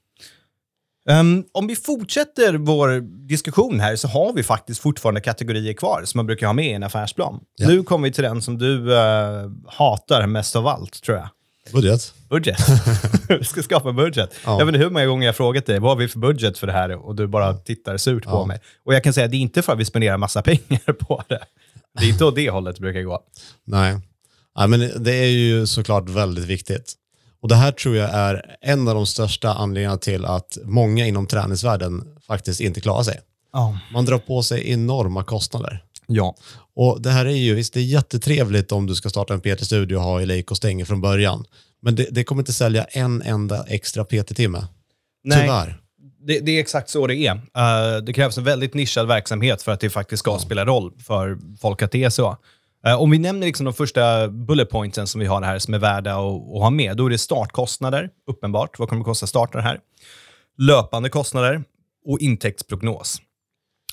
Ehm, 1.09 1.45
om 1.53 1.67
vi 1.67 1.77
fortsätter 1.77 2.55
vår 2.55 3.01
diskussion 3.29 3.81
här 3.81 3.97
så 3.97 4.09
har 4.09 4.33
vi 4.33 4.43
faktiskt 4.43 4.81
fortfarande 4.81 5.21
kategorier 5.21 5.73
kvar 5.73 6.03
som 6.05 6.19
man 6.19 6.27
brukar 6.27 6.47
ha 6.47 6.53
med 6.53 6.67
i 6.67 6.73
en 6.73 6.83
affärsplan. 6.83 7.41
Ja. 7.57 7.69
Nu 7.69 7.83
kommer 7.83 8.09
vi 8.09 8.13
till 8.13 8.25
den 8.25 8.43
som 8.43 8.59
du 8.59 8.95
eh, 8.97 9.51
hatar 9.67 10.27
mest 10.27 10.57
av 10.57 10.67
allt, 10.67 11.03
tror 11.03 11.17
jag. 11.17 11.29
Budget. 11.73 12.15
Budget. 12.29 12.57
vi 13.29 13.45
ska 13.45 13.63
skapa 13.63 13.93
budget. 13.93 14.31
Ja. 14.45 14.59
Jag 14.59 14.67
vet 14.67 14.75
inte 14.75 14.85
hur 14.85 14.91
många 14.91 15.07
gånger 15.07 15.27
jag 15.27 15.37
frågat 15.37 15.67
dig, 15.67 15.79
vad 15.79 15.91
har 15.91 15.97
vi 15.97 16.09
för 16.09 16.19
budget 16.19 16.59
för 16.59 16.67
det 16.67 16.73
här? 16.73 16.91
Och 17.07 17.15
du 17.15 17.27
bara 17.27 17.55
tittar 17.55 17.97
surt 17.97 18.25
på 18.25 18.31
Ja. 18.31 18.47
mig. 18.47 18.61
Och 18.85 18.95
jag 18.95 19.05
kan 19.05 19.13
säga, 19.13 19.29
det 19.29 19.37
är 19.37 19.39
inte 19.39 19.63
för 19.63 19.73
att 19.73 19.79
vi 19.79 19.85
spenderar 19.85 20.17
massa 20.19 20.43
pengar 20.43 20.93
på 20.93 21.23
det. 21.29 21.41
Det 21.99 22.05
är 22.05 22.09
inte 22.09 22.25
åt 22.25 22.35
det 22.35 22.51
hållet 22.51 22.77
det 22.77 22.81
brukar 22.83 23.03
gå. 23.03 23.21
Nej. 23.65 23.99
Nej, 24.59 24.69
men 24.69 25.03
det 25.05 25.15
är 25.15 25.29
ju 25.31 25.67
såklart 25.67 26.09
väldigt 26.09 26.45
viktigt. 26.45 26.95
Och 27.43 27.49
det 27.49 27.55
här 27.55 27.73
tror 27.73 27.97
jag 27.97 28.11
är 28.13 28.57
en 28.61 28.89
av 28.89 28.95
de 28.95 29.07
största 29.07 29.55
anledningarna 29.55 29.97
till 29.97 30.25
att 30.25 30.59
många 30.65 31.07
inom 31.07 31.27
träningsvärlden 31.27 32.05
faktiskt 32.27 32.61
inte 32.61 32.81
klarar 32.81 33.03
sig. 33.03 33.21
Ja. 33.53 33.79
Man 33.93 34.05
drar 34.05 34.19
på 34.19 34.43
sig 34.43 34.71
enorma 34.73 35.25
kostnader. 35.25 35.85
Ja. 36.13 36.37
Och 36.75 37.03
det 37.03 37.11
här 37.11 37.27
är 37.27 37.31
ju, 37.31 37.55
visst 37.55 37.75
det 37.75 37.81
är 37.81 37.85
jättetrevligt 37.85 38.73
om 38.73 38.87
du 38.87 38.95
ska 38.95 39.09
starta 39.09 39.35
en 39.35 39.41
PT-studio 39.41 39.97
och 39.97 40.03
ha 40.03 40.21
Eleiko 40.21 40.55
stänger 40.55 40.85
från 40.85 41.01
början. 41.01 41.45
Men 41.83 41.95
det, 41.95 42.07
det 42.11 42.25
kommer 42.25 42.43
inte 42.43 42.53
sälja 42.53 42.85
en 42.85 43.23
enda 43.23 43.65
extra 43.69 44.05
PT-timme. 44.05 44.67
Nej. 45.25 45.41
Tyvärr. 45.41 45.81
Det, 46.27 46.41
det 46.41 46.53
är 46.53 46.61
exakt 46.61 46.91
så 46.91 47.07
det 47.07 47.17
är. 47.17 47.33
Eh, 47.33 48.03
det 48.03 48.13
krävs 48.13 48.39
en 48.39 48.45
väldigt 48.45 48.75
nischad 48.75 49.07
verksamhet 49.07 49.63
för 49.63 49.73
att 49.73 49.81
det 49.81 49.91
faktiskt 49.91 50.21
ska 50.21 50.39
spela 50.39 50.65
roll 50.65 50.93
för 51.07 51.39
folk 51.61 51.83
att 51.83 51.93
det 51.93 52.05
är 52.05 52.11
så. 52.11 52.37
Eh, 52.87 53.01
om 53.01 53.11
vi 53.11 53.19
nämner 53.19 53.47
liksom 53.47 53.65
de 53.65 53.75
första 53.75 54.29
bullet 54.29 54.71
pointsen 54.71 55.07
som 55.07 55.21
vi 55.21 55.27
har 55.27 55.43
här 55.43 55.59
som 55.59 55.75
är 55.75 55.79
värda 55.79 56.13
att, 56.13 56.55
att 56.55 56.63
ha 56.63 56.71
med, 56.71 56.97
då 56.97 57.07
är 57.07 57.11
det 57.11 57.19
startkostnader, 57.19 58.11
uppenbart. 58.27 58.79
Vad 58.79 58.89
kommer 58.89 59.01
det 59.01 59.05
kosta 59.05 59.25
att 59.25 59.31
starta 59.31 59.59
det 59.59 59.65
här? 59.65 59.81
Löpande 60.59 61.09
kostnader 61.09 61.65
och 62.07 62.19
intäktsprognos. 62.21 63.21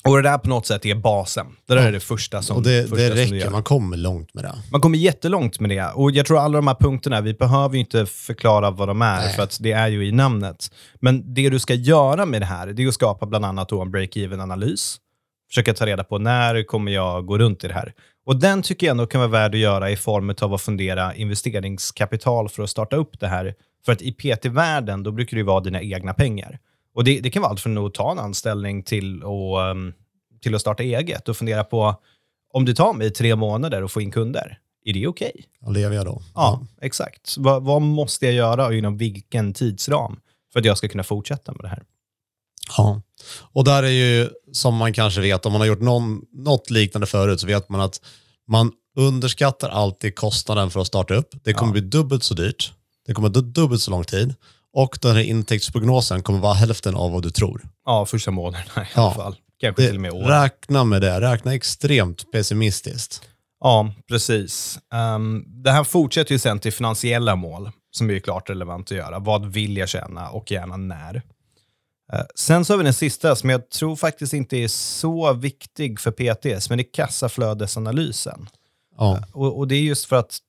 Och 0.04 0.16
det 0.16 0.22
där 0.22 0.38
på 0.38 0.50
något 0.50 0.66
sätt 0.66 0.86
är 0.86 0.96
basen. 0.96 1.46
Det 1.68 1.74
där 1.74 1.82
Ja. 1.82 1.88
är 1.88 1.92
det 1.92 2.00
första 2.00 2.42
som, 2.42 2.58
Och 2.58 2.64
det, 2.64 2.82
första 2.90 2.96
det 2.96 3.08
som 3.10 3.18
räcker, 3.18 3.36
gör. 3.36 3.50
man 3.50 3.64
kommer 3.64 3.98
långt 3.98 4.34
med 4.34 4.44
det. 4.44 4.56
Man 4.72 4.82
kommer 4.82 4.98
jättelångt 4.98 5.60
med 5.60 5.70
det. 5.70 5.86
Och 5.96 6.12
jag 6.12 6.26
tror 6.26 6.40
alla 6.40 6.58
de 6.58 6.68
här 6.68 6.76
punkterna, 6.76 7.22
vi 7.22 7.34
behöver 7.34 7.74
ju 7.74 7.80
inte 7.80 8.06
förklara 8.06 8.72
vad 8.72 8.88
de 8.88 9.02
är, 9.02 9.18
Nej. 9.20 9.34
för 9.36 9.44
att 9.44 9.58
det 9.62 9.72
är 9.72 9.88
ju 9.88 10.08
i 10.08 10.12
namnet. 10.12 10.72
Men 11.00 11.34
det 11.34 11.50
du 11.50 11.60
ska 11.60 11.74
göra 11.74 12.26
med 12.26 12.42
det 12.42 12.46
här, 12.46 12.68
det 12.68 12.84
är 12.84 12.88
att 12.88 12.94
skapa 12.94 13.26
bland 13.26 13.46
annat 13.46 13.72
en 13.72 13.92
break-even-analys. 13.92 14.98
Försöka 15.50 15.74
ta 15.74 15.86
reda 15.86 16.04
på 16.04 16.18
när 16.18 16.64
kommer 16.64 16.92
jag 16.92 17.26
gå 17.26 17.38
runt 17.38 17.64
i 17.64 17.68
det 17.68 17.74
här. 17.74 17.94
Och 18.26 18.36
den 18.40 18.62
tycker 18.62 18.88
jag 18.88 18.92
ändå 18.92 19.06
kan 19.06 19.22
vara 19.22 19.32
värd 19.32 19.54
att 19.56 19.60
göra 19.62 19.92
i 19.92 19.96
form 19.96 20.34
av 20.42 20.54
att 20.54 20.62
fundera 20.62 21.16
investeringskapital 21.16 22.50
för 22.50 22.64
att 22.64 22.70
starta 22.70 22.96
upp 22.96 23.20
det 23.20 23.28
här. 23.28 23.54
För 23.86 23.92
att 23.92 24.02
i 24.02 24.12
PT-världen, 24.12 25.04
då 25.04 25.12
brukar 25.12 25.36
det 25.38 25.40
ju 25.40 25.46
vara 25.46 25.60
dina 25.60 25.82
egna 25.82 26.14
pengar. 26.14 26.60
Och 26.98 27.04
det, 27.04 27.20
det 27.20 27.30
kan 27.30 27.42
vara 27.42 27.50
allt 27.52 27.60
från 27.60 27.78
att 27.78 27.94
ta 27.94 28.12
en 28.12 28.20
anställning 28.20 28.84
till 28.84 29.24
att, 29.24 29.72
um, 29.72 29.94
till 30.42 30.56
att 30.56 30.62
starta 30.62 30.84
eget 30.84 31.30
och 31.30 31.38
fundera 31.38 31.64
på 31.64 31.96
om 32.54 32.66
det 32.66 32.74
tar 32.74 32.94
mig 32.94 33.12
tre 33.12 33.36
månader 33.36 33.84
att 33.84 33.92
få 33.92 34.02
in 34.02 34.12
kunder, 34.12 34.60
är 34.86 34.94
det 34.94 35.08
okej? 35.08 35.46
Och 35.62 35.74
lever 35.74 35.96
jag 35.96 36.06
då? 36.06 36.22
Ja, 36.36 36.68
exakt. 36.82 37.36
Vad, 37.38 37.64
vad 37.64 37.82
måste 37.82 38.26
jag 38.26 38.36
göra 38.36 38.66
och 38.66 38.74
inom 38.74 38.98
vilken 38.98 39.54
tidsram 39.54 40.20
för 40.54 40.60
att 40.60 40.66
jag 40.66 40.78
ska 40.78 40.88
kunna 40.88 41.04
fortsätta 41.04 41.52
med 41.52 41.62
det 41.62 41.68
här? 41.68 41.84
Ja. 42.78 43.02
Och 43.54 43.64
där 43.64 43.84
är 43.84 43.88
ju, 43.88 44.30
som 44.52 44.76
man 44.76 44.94
kanske 44.94 45.22
vet, 45.22 45.46
om 45.46 45.52
man 45.52 45.62
har 45.62 45.68
gjort 45.68 45.82
någon, 45.82 46.22
något 46.32 46.70
liknande 46.70 47.08
förut, 47.08 47.40
så 47.40 47.48
vet 47.48 47.70
man 47.70 47.82
att 47.82 48.02
man 48.48 48.72
underskattar 48.96 49.70
alltid 49.70 50.16
kostnaden 50.16 50.72
för 50.72 50.80
att 50.80 50.88
starta 50.88 51.14
upp. 51.14 51.30
Det 51.44 51.54
kommer 51.54 51.72
bli 51.72 51.82
dubbelt 51.82 52.24
så 52.24 52.34
dyrt. 52.34 52.74
Det 53.06 53.14
kommer 53.14 53.30
ta 53.30 53.42
dubbelt 53.42 53.82
så 53.82 53.92
lång 53.92 54.04
tid. 54.04 54.36
Och 54.80 55.00
den 55.02 55.16
här 55.16 55.24
intäktsprognosen 55.24 56.24
kommer 56.24 56.40
vara 56.40 56.54
hälften 56.54 56.96
av 56.96 57.12
vad 57.12 57.24
du 57.24 57.30
tror. 57.30 57.62
Ja, 57.86 58.06
första 58.06 58.32
månaderna 58.32 58.84
i 58.84 58.88
Ja. 58.96 59.02
alla 59.02 59.14
fall. 59.14 59.36
Kanske 59.60 59.86
till 59.88 59.96
och 59.96 60.02
med 60.02 60.12
år. 60.12 60.24
räkna 60.24 60.84
med 60.84 61.02
det. 61.02 61.22
Räkna 61.22 61.54
extremt 61.54 62.32
pessimistiskt. 62.32 63.22
Ja, 63.60 63.94
precis. 64.08 64.80
Ehm, 64.94 65.44
det 65.64 65.72
här 65.72 65.84
fortsätter 65.84 66.32
ju 66.32 66.40
sen 66.40 66.60
till 66.60 66.74
finansiella 66.74 67.36
mål, 67.36 67.72
som 67.92 68.10
är 68.10 68.20
klart 68.20 68.50
relevant 68.50 68.92
att 68.92 68.98
göra. 68.98 69.20
Vad 69.20 69.46
vill 69.46 69.78
jag 69.78 69.90
tjäna 69.90 70.30
och 70.30 70.52
gärna 70.52 70.78
när? 70.78 71.16
Eh, 72.14 72.22
sen 72.36 72.66
så 72.66 72.74
har 72.74 72.78
vi 72.78 72.84
den 72.84 72.94
sista, 72.94 73.36
som 73.36 73.50
jag 73.50 73.70
tror 73.70 73.96
faktiskt 73.96 74.34
inte 74.34 74.58
är 74.58 74.68
så 74.68 75.34
viktig 75.34 76.00
för 76.00 76.12
PTS, 76.12 76.70
men 76.70 76.78
det 76.78 76.82
är 76.84 76.94
kassaflödesanalysen. 76.94 78.50
Ja. 78.98 79.24
Och, 79.34 79.58
och 79.58 79.68
det 79.68 79.76
är 79.76 79.82
just 79.82 80.06
för 80.06 80.16
att 80.16 80.40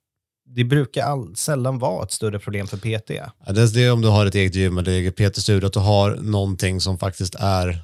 det 0.54 0.64
brukar 0.64 1.04
all, 1.04 1.37
sällan 1.37 1.78
vara 1.78 2.04
ett 2.04 2.12
större 2.12 2.38
problem 2.38 2.66
för 2.66 2.76
PT. 2.76 3.11
Ja, 3.46 3.52
Det 3.52 3.62
är 3.62 3.74
det 3.74 3.90
om 3.90 4.00
du 4.02 4.08
har 4.08 4.26
ett 4.26 4.34
eget 4.34 4.54
gym 4.54 4.78
eller 4.78 4.92
eget 4.92 5.16
PT-studio, 5.16 5.66
att 5.66 5.72
du 5.72 5.78
har 5.80 6.16
någonting 6.16 6.80
som 6.80 6.98
faktiskt 6.98 7.34
är 7.34 7.82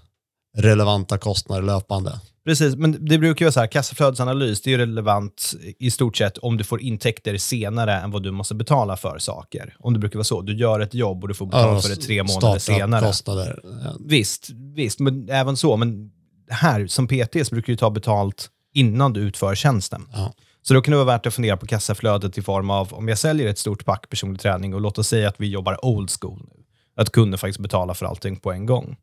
relevanta 0.57 1.18
kostnader 1.18 1.62
löpande. 1.62 2.20
Precis, 2.44 2.77
men 2.77 3.07
det 3.07 3.18
brukar 3.18 3.44
ju 3.44 3.46
vara 3.46 3.53
så 3.53 3.61
här, 3.61 3.66
kassaflödesanalys, 3.66 4.62
det 4.62 4.70
är 4.70 4.72
ju 4.72 4.79
relevant 4.79 5.53
i 5.79 5.90
stort 5.90 6.16
sett 6.16 6.38
om 6.38 6.57
du 6.57 6.64
får 6.64 6.81
intäkter 6.81 7.38
senare 7.38 7.94
än 8.00 8.11
vad 8.11 8.22
du 8.22 8.31
måste 8.31 8.55
betala 8.55 8.96
för 8.96 9.18
saker. 9.18 9.77
Om 9.79 9.92
det 9.92 9.98
brukar 9.98 10.16
vara 10.18 10.24
så, 10.24 10.42
du 10.42 10.57
gör 10.57 10.81
ett 10.81 10.94
jobb 10.94 11.22
och 11.22 11.29
du 11.29 11.35
får 11.35 11.46
betala 11.46 11.81
för 11.81 11.88
det 11.88 11.96
tre 11.96 12.22
månader 12.22 12.59
senare. 12.59 13.07
kostnader. 13.07 13.61
Ja. 13.64 13.94
Visst, 14.00 14.50
visst, 14.74 15.00
men 15.00 15.29
även 15.31 15.57
så. 15.57 15.77
Men 15.77 16.11
här, 16.50 16.87
som 16.87 17.07
PT, 17.09 17.46
så 17.46 17.55
brukar 17.55 17.72
du 17.72 17.77
ta 17.77 17.90
betalt 17.90 18.48
innan 18.74 19.12
du 19.12 19.20
utför 19.20 19.55
tjänsten. 19.55 20.07
Ja. 20.12 20.33
Så 20.66 20.74
då 20.74 20.81
kan 20.83 20.92
det 20.92 20.96
vara 20.96 21.07
värt 21.07 21.27
att 21.27 21.35
fundera 21.35 21.57
på 21.57 21.66
kassaflödet 21.66 22.38
i 22.38 22.42
form 22.42 22.70
av, 22.70 22.94
om 22.94 23.09
jag 23.09 23.18
säljer 23.18 23.46
ett 23.48 23.59
stort 23.59 23.85
pack 23.85 24.09
personlig 24.11 24.40
träning 24.40 24.74
och 24.74 24.81
låt 24.81 24.98
oss 24.98 25.09
säga 25.09 25.29
att 25.29 25.40
vi 25.40 25.46
jobbar 25.48 25.85
old 25.85 26.11
school 26.20 26.48
nu. 26.55 26.64
Att 26.96 27.12
kunden 27.12 27.38
faktiskt 27.38 27.59
betalar 27.61 27.94
för 27.94 28.07
allting 28.07 28.37
på 28.37 28.53
en 28.53 28.66
gång. 28.66 28.96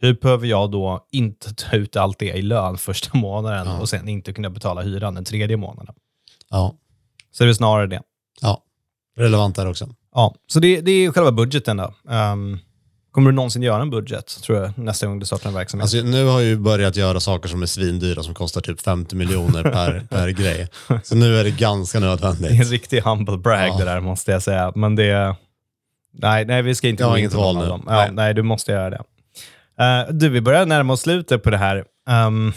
Hur 0.00 0.14
behöver 0.14 0.46
jag 0.46 0.70
då 0.70 1.06
inte 1.12 1.54
ta 1.54 1.76
ut 1.76 1.96
allt 1.96 2.18
det 2.18 2.32
i 2.32 2.42
lön 2.42 2.78
första 2.78 3.18
månaden 3.18 3.66
Ja. 3.66 3.80
och 3.80 3.88
sen 3.88 4.08
inte 4.08 4.32
kunna 4.32 4.50
betala 4.50 4.82
hyran 4.82 5.14
den 5.14 5.24
tredje 5.24 5.56
månaden? 5.56 5.94
Ja. 6.50 6.74
Så 7.30 7.44
det 7.44 7.50
är 7.50 7.54
snarare 7.54 7.86
det. 7.86 8.02
ja, 8.40 8.62
relevant 9.16 9.56
där 9.56 9.66
också. 9.70 9.88
Ja, 10.14 10.34
så 10.46 10.60
det, 10.60 10.80
det 10.80 10.90
är 10.92 11.12
själva 11.12 11.32
budgeten 11.32 11.76
då. 11.76 11.94
Ehm, 12.10 12.58
kommer 13.14 13.30
du 13.30 13.36
någonsin 13.36 13.62
göra 13.62 13.82
en 13.82 13.90
budget, 13.90 14.26
tror 14.42 14.58
jag, 14.58 14.78
nästa 14.78 15.06
gång 15.06 15.18
du 15.18 15.26
startar 15.26 15.48
en 15.48 15.54
verksamhet? 15.54 15.82
Alltså, 15.82 15.96
nu 15.96 16.24
har 16.26 16.40
jag 16.40 16.48
ju 16.48 16.56
börjat 16.56 16.96
göra 16.96 17.20
saker 17.20 17.48
som 17.48 17.62
är 17.62 17.66
svindyra 17.66 18.22
som 18.22 18.34
kostar 18.34 18.60
typ 18.60 18.80
50 18.80 19.16
miljoner 19.16 19.62
per, 19.62 20.06
per 20.10 20.28
grej. 20.28 20.68
Så 21.04 21.14
nu 21.14 21.36
är 21.36 21.44
det 21.44 21.50
ganska 21.50 22.00
Det 22.00 22.06
är 22.06 22.10
en 22.12 22.18
nödvändigt. 22.22 22.70
riktig 22.70 23.00
humble 23.00 23.36
brag 23.36 23.68
Ja. 23.68 23.78
det 23.78 23.84
där, 23.84 24.00
måste 24.00 24.30
jag 24.32 24.42
säga. 24.42 24.72
Men 24.74 24.96
det... 24.96 25.36
Nej, 26.12 26.44
nej 26.44 26.62
vi 26.62 26.74
ska 26.74 26.88
inte 26.88 27.02
Jag 27.02 27.10
gå 27.10 27.16
in 27.18 27.20
inget 27.22 27.32
på 27.34 27.40
någon 27.40 27.56
av 27.56 27.68
dem. 27.68 27.82
Ja, 27.86 27.92
Nej. 27.96 28.10
nej, 28.12 28.34
du 28.34 28.42
måste 28.42 28.72
göra 28.72 28.90
det. 28.90 29.02
Eh, 29.84 30.14
du, 30.14 30.28
vi 30.28 30.40
börjar 30.40 30.66
närma 30.66 30.92
oss 30.92 31.00
slutet 31.00 31.42
på 31.42 31.50
det 31.50 31.58
här. 31.58 31.84
Ehm, 32.08 32.52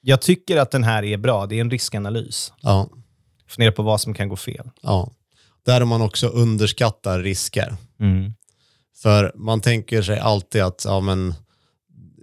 jag 0.00 0.20
tycker 0.22 0.56
att 0.56 0.70
den 0.70 0.84
här 0.84 1.02
är 1.02 1.16
bra. 1.16 1.46
Det 1.46 1.56
är 1.56 1.60
en 1.60 1.70
riskanalys. 1.70 2.52
Ja, 2.62 2.88
Fundera 3.48 3.72
på 3.72 3.82
vad 3.82 4.00
som 4.00 4.14
kan 4.14 4.28
gå 4.28 4.36
fel. 4.36 4.70
ja. 4.82 5.10
Där 5.66 5.84
man 5.84 6.02
också 6.02 6.26
underskattar 6.28 7.18
risker. 7.20 7.76
För 8.96 9.32
man 9.34 9.60
tänker 9.60 10.02
sig 10.02 10.18
alltid 10.18 10.62
att 10.62 10.82
ja, 10.84 11.00
men, 11.00 11.34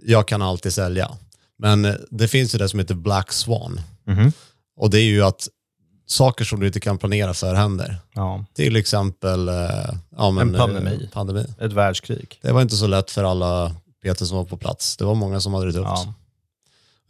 jag 0.04 0.28
kan 0.28 0.42
alltid 0.42 0.72
sälja. 0.72 1.10
Men 1.58 1.84
eh, 1.84 1.94
det 2.10 2.28
finns 2.28 2.54
ju 2.54 2.58
det 2.58 2.68
som 2.68 2.78
heter 2.78 2.94
Black 2.94 3.32
Swan. 3.32 3.80
Mhm. 4.06 4.32
Och 4.76 4.90
det 4.90 4.98
är 4.98 5.04
ju 5.04 5.22
att 5.22 5.48
saker 6.06 6.44
som 6.44 6.60
du 6.60 6.66
inte 6.66 6.80
kan 6.80 6.98
planera 6.98 7.34
för 7.34 7.54
händer. 7.54 7.96
Ja, 8.14 8.44
Till 8.54 8.76
exempel 8.76 9.48
eh, 9.48 9.54
ja, 10.16 10.30
men, 10.30 10.48
En 10.48 10.54
pandemi. 10.60 11.00
eh, 11.04 11.10
pandemi. 11.10 11.44
ett 11.60 11.72
världskrig. 11.72 12.38
Det 12.42 12.52
var 12.52 12.62
inte 12.62 12.76
så 12.76 12.86
lätt 12.86 13.10
för 13.10 13.24
alla 13.24 13.74
PT 14.04 14.26
som 14.26 14.36
var 14.36 14.44
på 14.44 14.56
plats. 14.56 14.96
Det 14.96 15.04
var 15.04 15.14
många 15.14 15.40
som 15.40 15.54
hade 15.54 15.66
det 15.66 15.72
tufft. 15.72 15.86
Ja. 15.86 16.14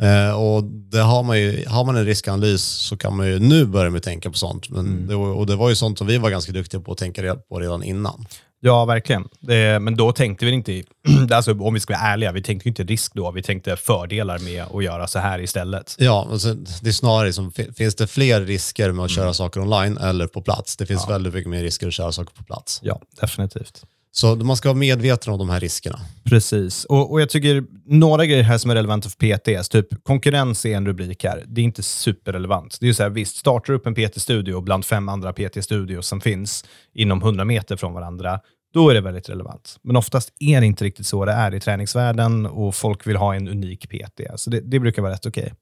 Eh, 0.06 0.32
och 0.40 0.64
det 0.64 1.00
har, 1.00 1.22
man 1.22 1.40
ju, 1.40 1.66
har 1.68 1.84
man 1.84 1.96
en 1.96 2.04
riskanalys 2.04 2.62
så 2.64 2.96
kan 2.96 3.16
man 3.16 3.26
ju 3.26 3.38
nu 3.38 3.66
börja 3.66 3.90
med 3.90 3.98
att 3.98 4.04
tänka 4.04 4.30
på 4.30 4.38
sånt. 4.38 4.70
Men 4.70 4.86
Mm. 4.86 5.06
det 5.06 5.14
och 5.14 5.46
det 5.46 5.56
var 5.56 5.68
ju 5.68 5.74
sånt 5.76 5.98
som 5.98 6.06
vi 6.06 6.18
var 6.18 6.30
ganska 6.30 6.52
duktiga 6.52 6.80
på 6.80 6.92
att 6.92 6.98
tänka 6.98 7.34
på 7.36 7.60
redan 7.60 7.82
innan. 7.82 8.26
Ja, 8.64 8.84
verkligen. 8.84 9.28
Det, 9.40 9.78
men 9.82 9.96
då 9.96 10.12
tänkte 10.12 10.44
vi 10.46 10.52
inte, 10.52 10.82
alltså, 11.34 11.52
om 11.60 11.74
vi 11.74 11.80
ska 11.80 11.92
vara 11.94 12.02
ärliga, 12.02 12.32
vi 12.32 12.42
tänkte 12.42 12.68
inte 12.68 12.84
risk 12.84 13.14
då. 13.14 13.30
Vi 13.30 13.42
tänkte 13.42 13.76
fördelar 13.76 14.38
med 14.38 14.64
att 14.74 14.84
göra 14.84 15.06
så 15.06 15.18
här 15.18 15.38
istället. 15.40 15.94
Ja, 15.98 16.28
alltså, 16.30 16.54
det 16.54 16.88
är 16.88 16.92
snarare 16.92 17.32
som, 17.32 17.52
fi- 17.52 17.72
finns 17.76 17.94
det 17.94 18.06
fler 18.06 18.40
risker 18.40 18.92
med 18.92 19.04
att 19.04 19.10
Mm. 19.10 19.16
köra 19.22 19.34
saker 19.34 19.60
online 19.60 19.98
eller 19.98 20.26
på 20.26 20.42
plats? 20.42 20.76
Det 20.76 20.86
finns 20.86 21.08
väldigt 21.08 21.34
mycket 21.34 21.50
mer 21.50 21.62
risker 21.62 21.86
att 21.86 21.92
köra 21.92 22.12
saker 22.12 22.34
på 22.34 22.44
plats. 22.44 22.80
Ja, 22.82 23.00
definitivt. 23.20 23.82
Så 24.14 24.36
man 24.36 24.56
ska 24.56 24.68
vara 24.68 24.78
medveten 24.78 25.32
om 25.32 25.38
de 25.38 25.50
här 25.50 25.60
riskerna. 25.60 25.98
Precis. 26.24 26.84
Och, 26.84 27.12
och 27.12 27.20
jag 27.20 27.30
tycker 27.30 27.64
några 27.86 28.26
grejer 28.26 28.42
här 28.42 28.58
som 28.58 28.70
är 28.70 28.74
relevanta 28.74 29.08
för 29.08 29.16
PTS, 29.16 29.68
typ 29.68 30.04
konkurrens 30.04 30.66
är 30.66 30.76
en 30.76 30.86
rubrik 30.86 31.24
här. 31.24 31.44
Det 31.46 31.60
är 31.60 31.64
inte 31.64 31.82
superrelevant. 31.82 32.76
Det 32.80 32.86
är 32.86 32.88
ju 32.88 32.94
så 32.94 33.02
här, 33.02 33.10
visst, 33.10 33.36
startar 33.36 33.72
du 33.72 33.78
upp 33.78 33.86
en 33.86 33.94
PT-studio 33.94 34.60
bland 34.60 34.84
fem 34.84 35.08
andra 35.08 35.32
PT-studios 35.32 36.06
som 36.06 36.20
finns 36.20 36.64
inom 36.94 37.22
100 37.22 37.44
meter 37.44 37.76
från 37.76 37.92
varandra, 37.92 38.40
då 38.74 38.90
är 38.90 38.94
det 38.94 39.00
väldigt 39.00 39.28
relevant. 39.28 39.78
Men 39.82 39.96
oftast 39.96 40.32
är 40.40 40.60
det 40.60 40.66
inte 40.66 40.84
riktigt 40.84 41.06
så 41.06 41.24
det 41.24 41.32
är 41.32 41.54
i 41.54 41.60
träningsvärlden 41.60 42.46
och 42.46 42.74
folk 42.74 43.06
vill 43.06 43.16
ha 43.16 43.34
en 43.34 43.48
unik 43.48 43.88
PT. 43.90 44.20
Så 44.36 44.50
det, 44.50 44.60
det 44.60 44.80
brukar 44.80 45.02
vara 45.02 45.12
rätt 45.12 45.26
okej. 45.26 45.52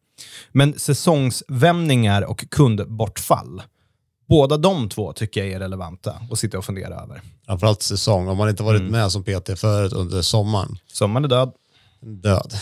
Men 0.52 0.78
säsongsvämningar 0.78 2.22
och 2.22 2.50
kundbortfall, 2.50 3.62
båda 4.30 4.56
de 4.56 4.88
två 4.88 5.12
tycker 5.12 5.40
jag 5.44 5.52
är 5.52 5.58
relevanta 5.58 6.14
att 6.32 6.38
sitta 6.38 6.58
och 6.58 6.64
fundera 6.64 6.94
över. 6.94 7.20
Framförallt 7.46 7.82
säsong. 7.82 8.28
Om 8.28 8.36
man 8.36 8.48
inte 8.48 8.62
varit 8.62 8.80
Mm. 8.80 8.92
med 8.92 9.12
som 9.12 9.22
PT 9.24 9.56
förut 9.60 9.92
under 9.92 10.22
sommaren, 10.22 10.78
Sommaren 10.92 11.24
är 11.24 11.28
död. 11.28 11.52
död. 12.00 12.52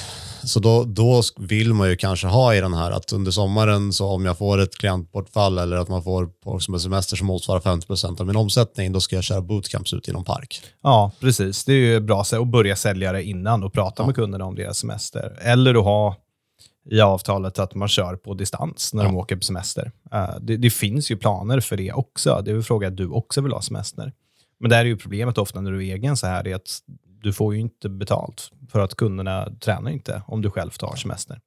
Så 0.44 0.60
då, 0.60 0.84
då 0.84 1.22
vill 1.38 1.74
man 1.74 1.88
ju 1.88 1.96
kanske 1.96 2.26
ha 2.26 2.54
i 2.54 2.60
den 2.60 2.74
här 2.74 2.90
att 2.90 3.12
under 3.12 3.30
sommaren 3.30 3.92
så 3.92 4.06
om 4.08 4.24
jag 4.24 4.38
får 4.38 4.58
ett 4.58 4.74
klientbortfall 4.78 5.58
eller 5.58 5.76
att 5.76 5.88
man 5.88 6.02
får 6.02 6.28
folk 6.44 6.62
som 6.62 6.74
har 6.74 6.78
semester 6.78 7.16
som 7.16 7.26
motsvarar 7.26 7.60
50% 7.60 8.20
av 8.20 8.26
min 8.26 8.36
omsättning, 8.36 8.92
då 8.92 9.00
ska 9.00 9.16
jag 9.16 9.24
köra 9.24 9.40
bootcamps 9.40 9.92
ut 9.92 10.08
i 10.08 10.12
någon 10.12 10.24
park. 10.24 10.60
Ja, 10.82 11.10
precis. 11.20 11.64
Det 11.64 11.72
är 11.72 11.76
ju 11.76 12.00
bra 12.00 12.20
att 12.32 12.46
börja 12.48 12.76
sälja 12.76 13.12
det 13.12 13.22
innan 13.22 13.64
och 13.64 13.72
prata 13.72 14.06
med 14.06 14.14
kunderna 14.14 14.44
om 14.44 14.54
deras 14.54 14.78
semester. 14.78 15.38
Eller 15.42 15.74
att 15.74 15.84
ha 15.84 16.16
i 16.90 17.00
avtalet 17.00 17.58
att 17.58 17.74
man 17.74 17.88
kör 17.88 18.16
på 18.16 18.34
distans 18.34 18.94
när 18.94 19.04
de 19.04 19.16
åker 19.16 19.36
på 19.36 19.42
semester. 19.42 19.92
Eh, 20.12 20.30
det, 20.40 20.56
det 20.56 20.70
finns 20.70 21.10
ju 21.10 21.16
planer 21.16 21.60
för 21.60 21.76
det 21.76 21.92
också. 21.92 22.42
Det 22.44 22.50
är 22.50 22.54
väl 22.54 22.62
frågan 22.62 22.92
att 22.92 22.96
du 22.96 23.08
också 23.08 23.40
vill 23.40 23.52
ha 23.52 23.62
semester. 23.62 24.12
Men 24.60 24.70
där 24.70 24.78
är 24.78 24.84
ju 24.84 24.96
problemet 24.96 25.38
ofta 25.38 25.60
när 25.60 25.70
du 25.72 25.86
är 25.88 25.94
egen 25.94 26.16
så 26.16 26.26
här, 26.26 26.48
är 26.48 26.54
att 26.54 26.78
du 27.22 27.32
får 27.32 27.54
ju 27.54 27.60
inte 27.60 27.88
betalt 27.88 28.50
för 28.72 28.80
att 28.80 28.94
kunderna 28.94 29.48
tränar 29.60 29.90
inte 29.90 30.22
om 30.26 30.42
du 30.42 30.50
själv 30.50 30.70
tar 30.70 30.96
semester. 30.96 31.40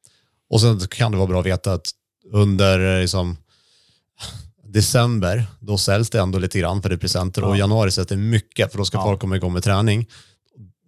Och 0.49 0.61
sen 0.61 0.79
kan 0.79 1.11
det 1.11 1.17
vara 1.17 1.27
bra 1.27 1.39
att 1.39 1.45
veta 1.45 1.73
att 1.73 1.87
under 2.31 2.95
eh, 2.95 3.01
liksom, 3.01 3.37
december, 4.63 5.45
då 5.59 5.77
säljs 5.77 6.09
det 6.09 6.19
ändå 6.19 6.39
lite 6.39 6.59
grann 6.59 6.81
för 6.81 6.89
det 6.89 6.97
presenter 6.97 7.43
och 7.43 7.55
i 7.55 7.59
januari 7.59 7.91
sätts 7.91 8.09
det 8.09 8.17
mycket 8.17 8.71
för 8.71 8.77
då 8.77 8.85
ska 8.85 8.97
Ja. 8.97 9.03
folk 9.03 9.19
komma 9.19 9.35
igång 9.35 9.53
med 9.53 9.63
träning. 9.63 10.07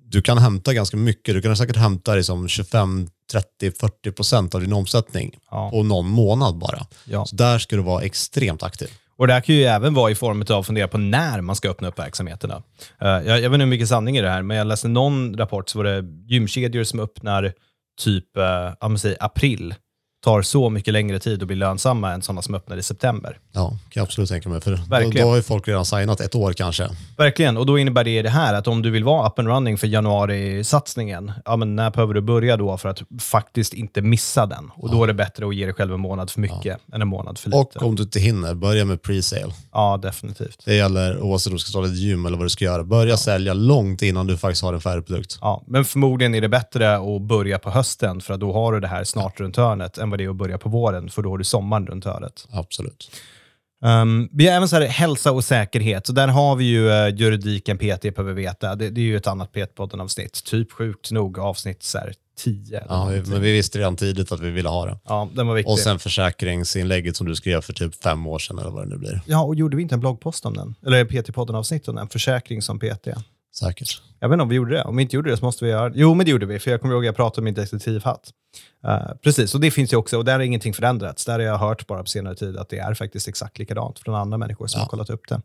Du 0.06 0.22
kan 0.22 0.38
hämta 0.38 0.74
ganska 0.74 0.98
mycket. 0.98 1.36
Du 1.36 1.42
kan 1.42 1.58
säkert 1.58 1.76
hämta 1.76 2.16
liksom 2.16 2.48
25, 2.48 3.08
30, 3.34 3.72
40 3.80 4.12
procent 4.12 4.56
av 4.56 4.62
din 4.62 4.74
omsättning 4.74 5.38
Ja. 5.52 5.70
på 5.72 5.84
någon 5.84 6.10
månad 6.10 6.58
bara. 6.58 6.80
Ja. 7.06 7.26
Så 7.26 7.36
där 7.36 7.60
ska 7.60 7.76
du 7.76 7.82
vara 7.82 8.02
extremt 8.04 8.64
aktiv. 8.64 8.88
Och 9.18 9.28
det 9.28 9.34
här 9.34 9.42
kan 9.42 9.56
ju 9.56 9.64
även 9.64 9.94
vara 9.94 10.12
i 10.12 10.16
form 10.16 10.42
av 10.50 10.60
att 10.60 10.66
fundera 10.66 10.88
på 10.88 10.98
när 10.98 11.42
man 11.42 11.56
ska 11.56 11.70
öppna 11.70 11.88
upp 11.88 12.00
verksamheterna. 12.00 12.64
Eh, 13.02 13.08
jag, 13.08 13.26
jag 13.28 13.36
vet 13.36 13.46
inte 13.46 13.58
hur 13.58 13.66
mycket 13.66 13.88
sanning 13.88 14.18
i 14.18 14.22
det 14.22 14.30
här, 14.30 14.42
men 14.42 14.58
jag 14.58 14.68
läste 14.68 14.88
någon 14.88 15.38
rapport 15.38 15.70
så 15.70 15.78
var 15.80 15.86
det 15.86 16.04
gymkedjor 16.34 16.84
som 16.84 17.00
öppnar 17.00 17.54
typ 18.02 18.26
säg 19.00 19.16
april. 19.20 19.76
Tar 20.24 20.42
så 20.42 20.70
mycket 20.70 20.94
längre 20.94 21.20
tid 21.20 21.42
att 21.42 21.48
bli 21.48 21.56
lönsamma 21.56 22.12
än 22.12 22.22
sådana 22.22 22.42
som 22.42 22.56
öppnar 22.56 22.78
i 22.78 22.84
september. 22.84 23.38
Ja, 23.52 23.70
kan 23.70 23.78
jag 23.94 24.04
absolut 24.04 24.30
tänka 24.30 24.50
mig. 24.50 24.62
För 24.62 24.72
då, 24.72 25.10
då 25.22 25.28
har 25.28 25.36
ju 25.36 25.42
folk 25.42 25.68
redan 25.68 25.86
signat 25.86 26.22
ett 26.22 26.36
år 26.36 26.54
kanske. 26.54 26.90
Verkligen, 27.18 27.58
och 27.58 27.66
då 27.66 27.80
innebär 27.80 28.04
det 28.04 28.22
det 28.22 28.30
här 28.30 28.54
att 28.54 28.68
om 28.68 28.82
du 28.82 28.92
vill 28.92 29.04
vara 29.04 29.28
up 29.28 29.40
and 29.40 29.48
running 29.48 29.78
för 29.78 29.88
januari-satsningen, 29.88 31.32
ja, 31.46 31.56
men 31.56 31.76
när 31.76 31.92
behöver 31.92 32.14
du 32.14 32.22
börja 32.22 32.58
då 32.58 32.78
för 32.78 32.90
att 32.90 33.02
faktiskt 33.22 33.74
inte 33.74 34.02
missa 34.02 34.46
den? 34.46 34.72
Och 34.76 34.92
då 34.92 35.04
är 35.04 35.08
det 35.08 35.14
bättre 35.14 35.48
att 35.48 35.56
ge 35.56 35.66
dig 35.66 35.74
själv 35.74 35.94
en 35.94 36.00
månad 36.00 36.30
för 36.30 36.40
mycket 36.40 36.78
än 36.94 37.02
en 37.02 37.08
månad 37.08 37.38
för 37.38 37.50
lite. 37.50 37.80
Och 37.80 37.84
om 37.84 37.96
du 37.96 38.04
inte 38.04 38.20
hinner, 38.20 38.54
börja 38.54 38.86
med 38.86 39.02
pre-sale. 39.02 39.54
Ja, 39.72 40.00
definitivt. 40.02 40.62
Det 40.66 40.76
gäller 40.76 41.20
oavsett 41.20 41.52
om 41.52 41.56
du 41.56 41.60
ska 41.60 41.70
starta 41.70 41.88
ett 41.88 41.98
gym 41.98 42.26
eller 42.26 42.38
vad 42.38 42.46
du 42.46 42.50
ska 42.50 42.66
göra. 42.66 42.84
Börja 42.84 43.18
sälja 43.18 43.54
långt 43.54 44.02
innan 44.02 44.28
du 44.28 44.38
faktiskt 44.38 44.64
har 44.64 44.74
en 44.74 44.82
färdig 44.82 45.06
produkt. 45.08 45.38
Ja, 45.42 45.64
men 45.68 45.86
förmodligen 45.86 46.36
är 46.36 46.42
det 46.42 46.50
bättre 46.50 46.96
att 46.96 47.22
börja 47.22 47.60
på 47.60 47.70
hösten 47.70 48.22
för 48.22 48.34
att 48.34 48.40
då 48.40 48.54
har 48.54 48.74
du 48.74 48.80
det 48.80 48.88
här 48.88 49.04
snart 49.04 49.40
runt 49.40 49.58
hörnet 49.58 49.98
vad 50.14 50.20
det 50.20 50.24
är 50.24 50.30
att 50.30 50.36
börja 50.36 50.58
på 50.58 50.70
våren, 50.70 51.10
för 51.10 51.22
då 51.22 51.30
har 51.30 51.38
du 51.38 51.44
sommaren 51.44 51.88
runt 51.88 52.06
hörnet. 52.06 52.48
Absolut. 52.52 53.12
Um, 53.86 54.30
vi 54.32 54.48
har 54.48 54.56
även 54.56 54.68
så 54.70 54.76
här, 54.76 54.88
hälsa 54.88 55.32
och 55.32 55.44
säkerhet. 55.44 56.08
Så 56.08 56.14
där 56.14 56.28
har 56.28 56.56
vi 56.56 56.66
ju 56.66 56.86
uh, 56.90 57.10
juridiken 57.16 57.78
PT 57.78 58.02
behöver 58.02 58.34
veta. 58.34 58.76
Det, 58.76 58.90
det 58.90 59.02
är 59.02 59.06
ju 59.06 59.18
ett 59.18 59.28
annat 59.28 59.52
PT-podden-avsnitt. 59.54 60.44
Typ 60.44 60.72
sjukt 60.72 61.12
nog 61.12 61.40
avsnitt 61.40 61.84
så 61.84 61.98
här, 61.98 62.14
10. 62.38 62.78
eller 62.78 62.88
Ja, 62.90 62.98
någonting. 63.06 63.34
men 63.34 63.42
vi 63.42 63.52
visste 63.52 63.80
redan 63.80 63.96
tidigt 63.96 64.32
att 64.32 64.40
vi 64.40 64.52
ville 64.52 64.70
ha 64.70 64.86
det. 64.86 64.98
ja, 65.06 65.30
den 65.34 65.48
var 65.48 65.56
viktig. 65.56 65.72
Och 65.72 65.80
sen 65.80 66.00
försäkringsinlägget 66.00 67.16
som 67.16 67.28
du 67.28 67.36
skrev 67.36 67.62
för 67.62 67.74
typ 67.74 68.04
fem 68.04 68.28
år 68.28 68.40
sedan 68.40 68.60
eller 68.60 68.70
vad 68.72 68.84
det 68.84 68.90
nu 68.90 68.98
blir. 68.98 69.22
Ja, 69.26 69.44
och 69.44 69.56
gjorde 69.56 69.76
vi 69.78 69.82
inte 69.84 69.96
en 69.96 70.00
bloggpost 70.00 70.46
om 70.46 70.54
den? 70.54 70.76
Eller 70.86 71.06
PT-podden-avsnitt 71.06 71.88
om 71.88 71.96
den? 71.96 72.10
Försäkring 72.10 72.62
som 72.62 72.80
PT. 72.80 73.08
Säkert. 73.60 74.02
Jag 74.20 74.30
vet 74.30 74.34
inte 74.36 74.44
om 74.44 74.50
vi 74.50 74.56
gjorde 74.56 74.76
det. 74.76 74.84
Om 74.84 74.96
vi 74.96 75.04
inte 75.04 75.16
gjorde 75.16 75.30
det 75.30 75.38
så 75.38 75.46
måste 75.46 75.66
vi 75.66 75.72
göra 75.72 75.90
det. 75.90 76.00
Jo, 76.00 76.14
men 76.14 76.26
det 76.26 76.32
gjorde 76.32 76.46
vi. 76.46 76.60
För 76.60 76.72
jag 76.72 76.82
kommer 76.82 76.94
ihåg 76.94 77.04
att 77.04 77.06
jag 77.06 77.16
pratade 77.16 77.42
om 77.42 77.46
min 77.46 77.54
detektivhatt. 77.54 78.30
Uh, 78.88 79.14
precis, 79.24 79.56
och 79.56 79.62
det 79.62 79.72
finns 79.72 79.94
ju 79.94 79.98
också. 79.98 80.18
Och 80.18 80.26
där 80.26 80.34
har 80.34 80.40
ingenting 80.40 80.74
förändrats. 80.74 81.26
Där 81.26 81.34
har 81.34 81.40
jag 81.40 81.58
hört 81.58 81.88
bara 81.88 82.00
på 82.04 82.10
senare 82.10 82.36
tid 82.36 82.58
att 82.58 82.70
det 82.70 82.78
är 82.78 82.94
faktiskt 82.94 83.28
exakt 83.28 83.60
likadant 83.60 84.00
från 84.00 84.16
andra 84.16 84.38
människor 84.38 84.68
som 84.68 84.80
Ja. 84.80 84.84
har 84.84 84.90
kollat 84.90 85.10
upp 85.10 85.28
det. 85.30 85.42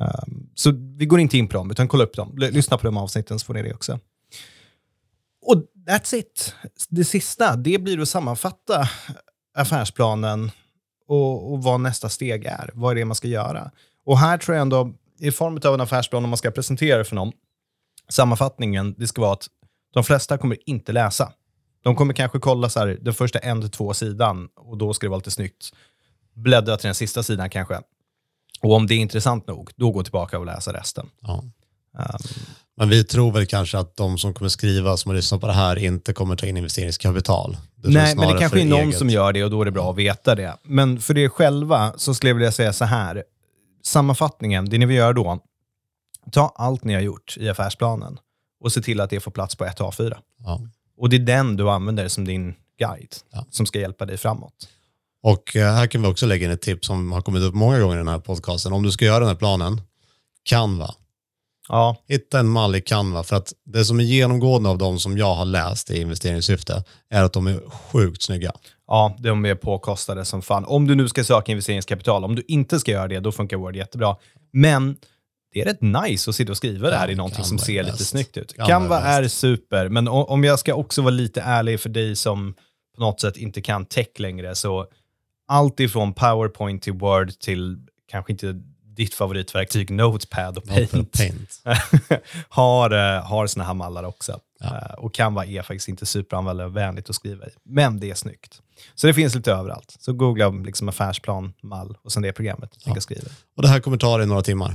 Um, 0.00 0.48
så 0.54 0.72
vi 0.96 1.06
går 1.06 1.20
inte 1.20 1.38
in 1.38 1.48
på 1.48 1.52
dem, 1.56 1.70
utan 1.70 1.88
kolla 1.88 2.04
upp 2.04 2.16
dem. 2.16 2.38
L- 2.42 2.50
lyssna 2.52 2.78
på 2.78 2.86
de 2.86 2.96
avsnitten 2.96 3.38
så 3.38 3.44
får 3.46 3.54
ni 3.54 3.62
det 3.62 3.74
också. 3.74 3.98
Och 5.46 5.62
that's 5.88 6.14
it. 6.14 6.54
Det 6.88 7.04
sista, 7.04 7.56
det 7.56 7.78
blir 7.82 8.00
att 8.00 8.08
sammanfatta 8.08 8.88
affärsplanen 9.54 10.50
och, 11.08 11.52
och 11.52 11.62
vad 11.62 11.80
nästa 11.80 12.08
steg 12.08 12.44
är. 12.44 12.70
Vad 12.74 12.90
är 12.92 12.94
det 12.94 13.04
man 13.04 13.14
ska 13.14 13.28
göra? 13.28 13.70
Och 14.04 14.18
här 14.18 14.38
tror 14.38 14.56
jag 14.56 14.62
ändå, 14.62 14.92
i 15.20 15.30
form 15.30 15.60
av 15.64 15.74
en 15.74 15.80
affärsplan, 15.80 16.24
om 16.24 16.30
man 16.30 16.36
ska 16.36 16.50
presentera 16.50 16.98
det 16.98 17.04
för 17.04 17.16
någon, 17.16 17.32
sammanfattningen, 18.08 18.94
det 18.98 19.06
ska 19.06 19.20
vara 19.20 19.32
att 19.32 19.46
de 19.94 20.04
flesta 20.04 20.38
kommer 20.38 20.56
inte 20.66 20.92
läsa. 20.92 21.32
De 21.82 21.96
kommer 21.96 22.14
kanske 22.14 22.38
kolla 22.38 22.68
så 22.68 22.80
här, 22.80 22.98
den 23.00 23.14
första 23.14 23.38
en 23.38 23.60
till 23.60 23.70
två 23.70 23.94
sidan 23.94 24.48
och 24.56 24.78
då 24.78 24.94
ska 24.94 25.06
det 25.06 25.10
vara 25.10 25.18
lite 25.18 25.30
snyggt. 25.30 25.72
Bläddra 26.34 26.76
till 26.76 26.86
den 26.86 26.94
sista 26.94 27.22
sidan 27.22 27.50
kanske. 27.50 27.80
Och 28.60 28.72
om 28.74 28.86
det 28.86 28.94
är 28.94 28.98
intressant 28.98 29.46
nog, 29.46 29.70
då 29.76 29.90
gå 29.90 30.02
tillbaka 30.02 30.38
och 30.38 30.46
läsa 30.46 30.72
resten. 30.72 31.06
Ja. 31.20 31.44
Um, 31.98 32.04
Men 32.76 32.88
vi 32.88 33.04
tror 33.04 33.32
väl 33.32 33.46
kanske 33.46 33.78
att 33.78 33.96
de 33.96 34.18
som 34.18 34.34
kommer 34.34 34.48
skriva, 34.48 34.96
som 34.96 35.08
har 35.08 35.16
lyssnat 35.16 35.40
på 35.40 35.46
det 35.46 35.52
här, 35.52 35.78
inte 35.78 36.12
kommer 36.12 36.36
ta 36.36 36.46
in 36.46 36.56
investeringskapital. 36.56 37.56
Det 37.76 37.88
Nej, 37.88 38.16
men 38.16 38.28
det 38.28 38.38
kanske 38.38 38.60
är 38.60 38.64
någon 38.64 38.80
eget. 38.80 38.98
som 38.98 39.10
gör 39.10 39.32
det 39.32 39.44
och 39.44 39.50
då 39.50 39.60
är 39.60 39.64
det 39.64 39.70
bra 39.70 39.90
att 39.90 39.96
veta 39.96 40.34
det. 40.34 40.56
Men 40.62 41.00
för 41.00 41.18
er 41.18 41.28
själva 41.28 41.92
så 41.96 42.14
skulle 42.14 42.30
jag 42.30 42.34
vilja 42.34 42.52
säga 42.52 42.72
så 42.72 42.84
här. 42.84 43.24
Sammanfattningen, 43.82 44.64
det 44.68 44.78
ni 44.78 44.86
vill 44.86 44.96
göra 44.96 45.12
då, 45.12 45.38
ta 46.32 46.52
allt 46.56 46.84
ni 46.84 46.94
har 46.94 47.00
gjort 47.00 47.36
i 47.36 47.48
affärsplanen 47.48 48.18
och 48.60 48.72
se 48.72 48.80
till 48.82 49.00
att 49.00 49.10
det 49.10 49.20
får 49.20 49.30
plats 49.30 49.54
på 49.56 49.64
ett 49.64 49.78
A4. 49.78 50.16
Ja. 50.38 50.60
Och 50.96 51.08
det 51.08 51.16
är 51.16 51.20
den 51.20 51.56
du 51.56 51.70
använder 51.70 52.08
som 52.08 52.24
din 52.24 52.54
guide 52.78 53.14
Ja. 53.32 53.46
som 53.50 53.66
ska 53.66 53.80
hjälpa 53.80 54.06
dig 54.06 54.16
framåt. 54.16 54.68
Och 55.22 55.56
eh, 55.56 55.74
här 55.74 55.86
kan 55.86 56.02
vi 56.02 56.08
också 56.08 56.26
lägga 56.26 56.44
in 56.46 56.52
ett 56.52 56.62
tips 56.62 56.86
som 56.86 57.12
har 57.12 57.20
kommit 57.20 57.42
upp 57.42 57.54
många 57.54 57.80
gånger 57.80 57.94
i 57.94 57.98
den 57.98 58.08
här 58.08 58.18
podcasten. 58.18 58.72
Om 58.72 58.82
du 58.82 58.92
ska 58.92 59.04
göra 59.04 59.18
den 59.18 59.28
här 59.28 59.34
planen, 59.34 59.80
Canva. 60.42 60.94
Ja, 61.70 61.96
Hitta 62.08 62.38
en 62.38 62.48
mall 62.48 62.74
i 62.74 62.80
Canva, 62.80 63.22
för 63.22 63.36
att 63.36 63.52
det 63.64 63.84
som 63.84 64.00
är 64.00 64.04
genomgående 64.04 64.68
av 64.68 64.78
de 64.78 64.98
som 64.98 65.18
jag 65.18 65.34
har 65.34 65.44
läst 65.44 65.90
i 65.90 66.00
investeringssyfte 66.00 66.84
är 67.10 67.22
att 67.22 67.32
de 67.32 67.46
är 67.46 67.60
sjukt 67.70 68.22
snygga. 68.22 68.52
ja, 68.86 69.16
de 69.18 69.44
är 69.44 69.54
påkostade 69.54 70.24
som 70.24 70.42
fan. 70.42 70.64
Om 70.64 70.86
du 70.86 70.94
nu 70.94 71.08
ska 71.08 71.24
söka 71.24 71.52
investeringskapital, 71.52 72.24
om 72.24 72.34
du 72.34 72.42
inte 72.48 72.80
ska 72.80 72.90
göra 72.90 73.08
det, 73.08 73.20
då 73.20 73.32
funkar 73.32 73.56
Word 73.56 73.76
jättebra. 73.76 74.16
Men 74.52 74.96
det 75.52 75.60
är 75.60 75.64
rätt 75.64 75.82
nice 75.82 76.30
att 76.30 76.36
sitta 76.36 76.52
och 76.52 76.56
skriva 76.56 76.90
det 76.90 76.96
här 76.96 77.06
Ja, 77.08 77.12
i 77.12 77.16
någonting 77.16 77.36
Canva 77.36 77.48
som 77.48 77.58
ser 77.58 77.82
lite 77.82 78.04
snyggt 78.04 78.36
ut. 78.36 78.52
Canva 78.52 78.68
Canva, 78.68 79.00
är 79.00 79.22
är, 79.22 79.28
super, 79.28 79.88
men 79.88 80.08
om 80.08 80.44
jag 80.44 80.58
ska 80.58 80.74
också 80.74 81.02
vara 81.02 81.10
lite 81.10 81.40
ärlig 81.40 81.80
för 81.80 81.88
dig 81.88 82.16
som 82.16 82.54
på 82.96 83.00
något 83.00 83.20
sätt 83.20 83.36
inte 83.36 83.62
kan 83.62 83.86
tech 83.86 84.08
längre, 84.18 84.54
så 84.54 84.86
allt 85.48 85.80
ifrån 85.80 86.14
PowerPoint 86.14 86.82
till 86.82 86.92
Word 86.92 87.38
till 87.38 87.78
kanske 88.10 88.32
inte 88.32 88.60
ditt 89.00 89.14
favoritverktyg 89.14 89.90
Notepad 89.90 90.58
och 90.58 90.64
Paint 90.64 91.12
Paint. 91.12 91.62
har, 92.48 92.90
eh, 92.90 93.22
har 93.24 93.46
såna 93.46 93.64
här 93.64 93.74
mallar 93.74 94.04
också. 94.04 94.40
Ja. 94.60 94.66
Eh, 94.66 94.94
och 94.94 95.14
Canva 95.14 95.46
är 95.46 95.62
faktiskt 95.62 95.88
inte 95.88 96.06
superanvändarvänligt 96.06 97.10
att 97.10 97.16
skriva 97.16 97.46
i, 97.46 97.50
men 97.64 98.00
det 98.00 98.10
är 98.10 98.14
snyggt. 98.14 98.60
Så 98.94 99.06
det 99.06 99.14
finns 99.14 99.34
lite 99.34 99.52
överallt. 99.52 99.96
Så 100.00 100.12
googla 100.12 100.48
liksom 100.48 100.88
affärsplan, 100.88 101.52
mall 101.62 101.96
och 102.04 102.12
sen 102.12 102.22
det 102.22 102.32
programmet 102.32 102.70
ska 102.80 103.00
skriva. 103.00 103.28
Och 103.56 103.62
det 103.62 103.68
här 103.68 103.80
kommer 103.80 103.96
ta 103.96 104.18
dig 104.18 104.26
några 104.26 104.42
timmar. 104.42 104.74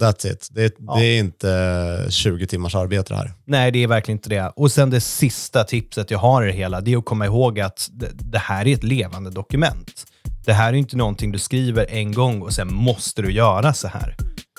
That's 0.00 0.32
it. 0.32 0.48
Det 0.52 0.64
är, 0.64 0.70
Ja. 0.78 0.96
det 0.96 1.04
är 1.04 1.18
inte 1.18 2.06
20 2.10 2.46
timmars 2.46 2.74
arbete 2.74 3.12
det 3.14 3.16
här. 3.18 3.32
Nej, 3.44 3.70
det 3.70 3.82
är 3.82 3.86
verkligen 3.86 4.18
inte 4.18 4.28
det. 4.28 4.52
Och 4.56 4.72
sen 4.72 4.90
det 4.90 5.00
sista 5.00 5.64
tipset 5.64 6.10
jag 6.10 6.18
har 6.18 6.42
i 6.42 6.46
det 6.46 6.52
hela, 6.52 6.80
det 6.80 6.92
är 6.92 6.98
att 6.98 7.04
komma 7.04 7.26
ihåg 7.26 7.60
att 7.60 7.88
det, 7.92 8.10
det 8.12 8.38
här 8.38 8.66
är 8.66 8.74
ett 8.74 8.84
levande 8.84 9.30
dokument. 9.30 10.04
Det 10.46 10.52
här 10.52 10.68
är 10.68 10.76
inte 10.76 10.96
någonting 10.96 11.32
du 11.32 11.38
skriver 11.38 11.86
en 11.90 12.12
gång 12.12 12.42
och 12.42 12.52
sen 12.52 12.74
måste 12.74 13.22
du 13.22 13.32
göra 13.32 13.72
så 13.72 13.88
här. 13.88 14.16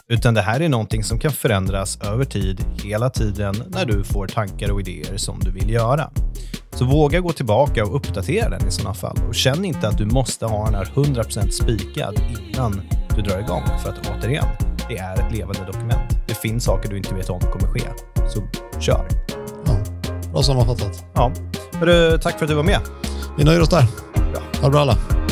Utan 0.10 0.34
det 0.34 0.42
här 0.42 0.60
är 0.60 0.70
någonting 0.70 1.04
som 1.04 1.20
kan 1.20 1.32
förändras 1.32 2.02
över 2.02 2.26
tid, 2.26 2.66
hela 2.84 3.10
tiden, 3.10 3.64
när 3.68 3.86
du 3.86 4.04
får 4.04 4.28
tankar 4.28 4.72
och 4.72 4.80
idéer 4.80 5.18
som 5.18 5.40
du 5.40 5.52
vill 5.52 5.70
göra. 5.70 6.10
Så 6.72 6.86
våga 6.86 7.20
gå 7.20 7.32
tillbaka 7.32 7.86
och 7.86 7.96
uppdatera 7.96 8.50
den 8.50 8.68
i 8.68 8.72
sådana 8.72 8.94
fall. 8.94 9.18
Och 9.28 9.36
känn 9.36 9.66
inte 9.66 9.88
att 9.88 9.98
du 9.98 10.06
måste 10.06 10.46
ha 10.46 10.66
den 10.66 10.76
här 10.76 10.86
100% 10.86 11.50
spikad 11.50 12.22
innan 12.30 12.82
du 13.16 13.22
drar 13.22 13.40
igång. 13.40 13.64
För 13.84 13.90
att 13.90 14.10
återigen, 14.10 14.46
det 14.90 14.98
är 14.98 15.14
ett 15.14 15.32
levande 15.32 15.66
dokument. 15.66 16.18
Det 16.28 16.36
finns 16.36 16.64
saker 16.64 16.90
du 16.90 16.98
inte 16.98 17.16
vet 17.16 17.30
om 17.30 17.40
kommer 17.40 17.68
ske. 17.68 17.82
Så 18.30 18.42
kör. 18.80 19.08
Ja. 19.66 19.78
Bra 20.32 20.44
sammanfattat. 20.44 21.06
Ja. 21.14 21.32
Hörru, 21.74 22.18
tack 22.18 22.38
för 22.38 22.46
att 22.46 22.50
du 22.50 22.56
var 22.56 22.64
med. 22.64 22.80
Vi 23.38 23.44
nöjer 23.44 23.62
oss 23.62 23.70
där. 23.70 23.86
Bra. 24.14 24.42
Ha 24.62 24.68
det 24.68 24.72
bra 24.72 24.82
alla. 24.82 25.27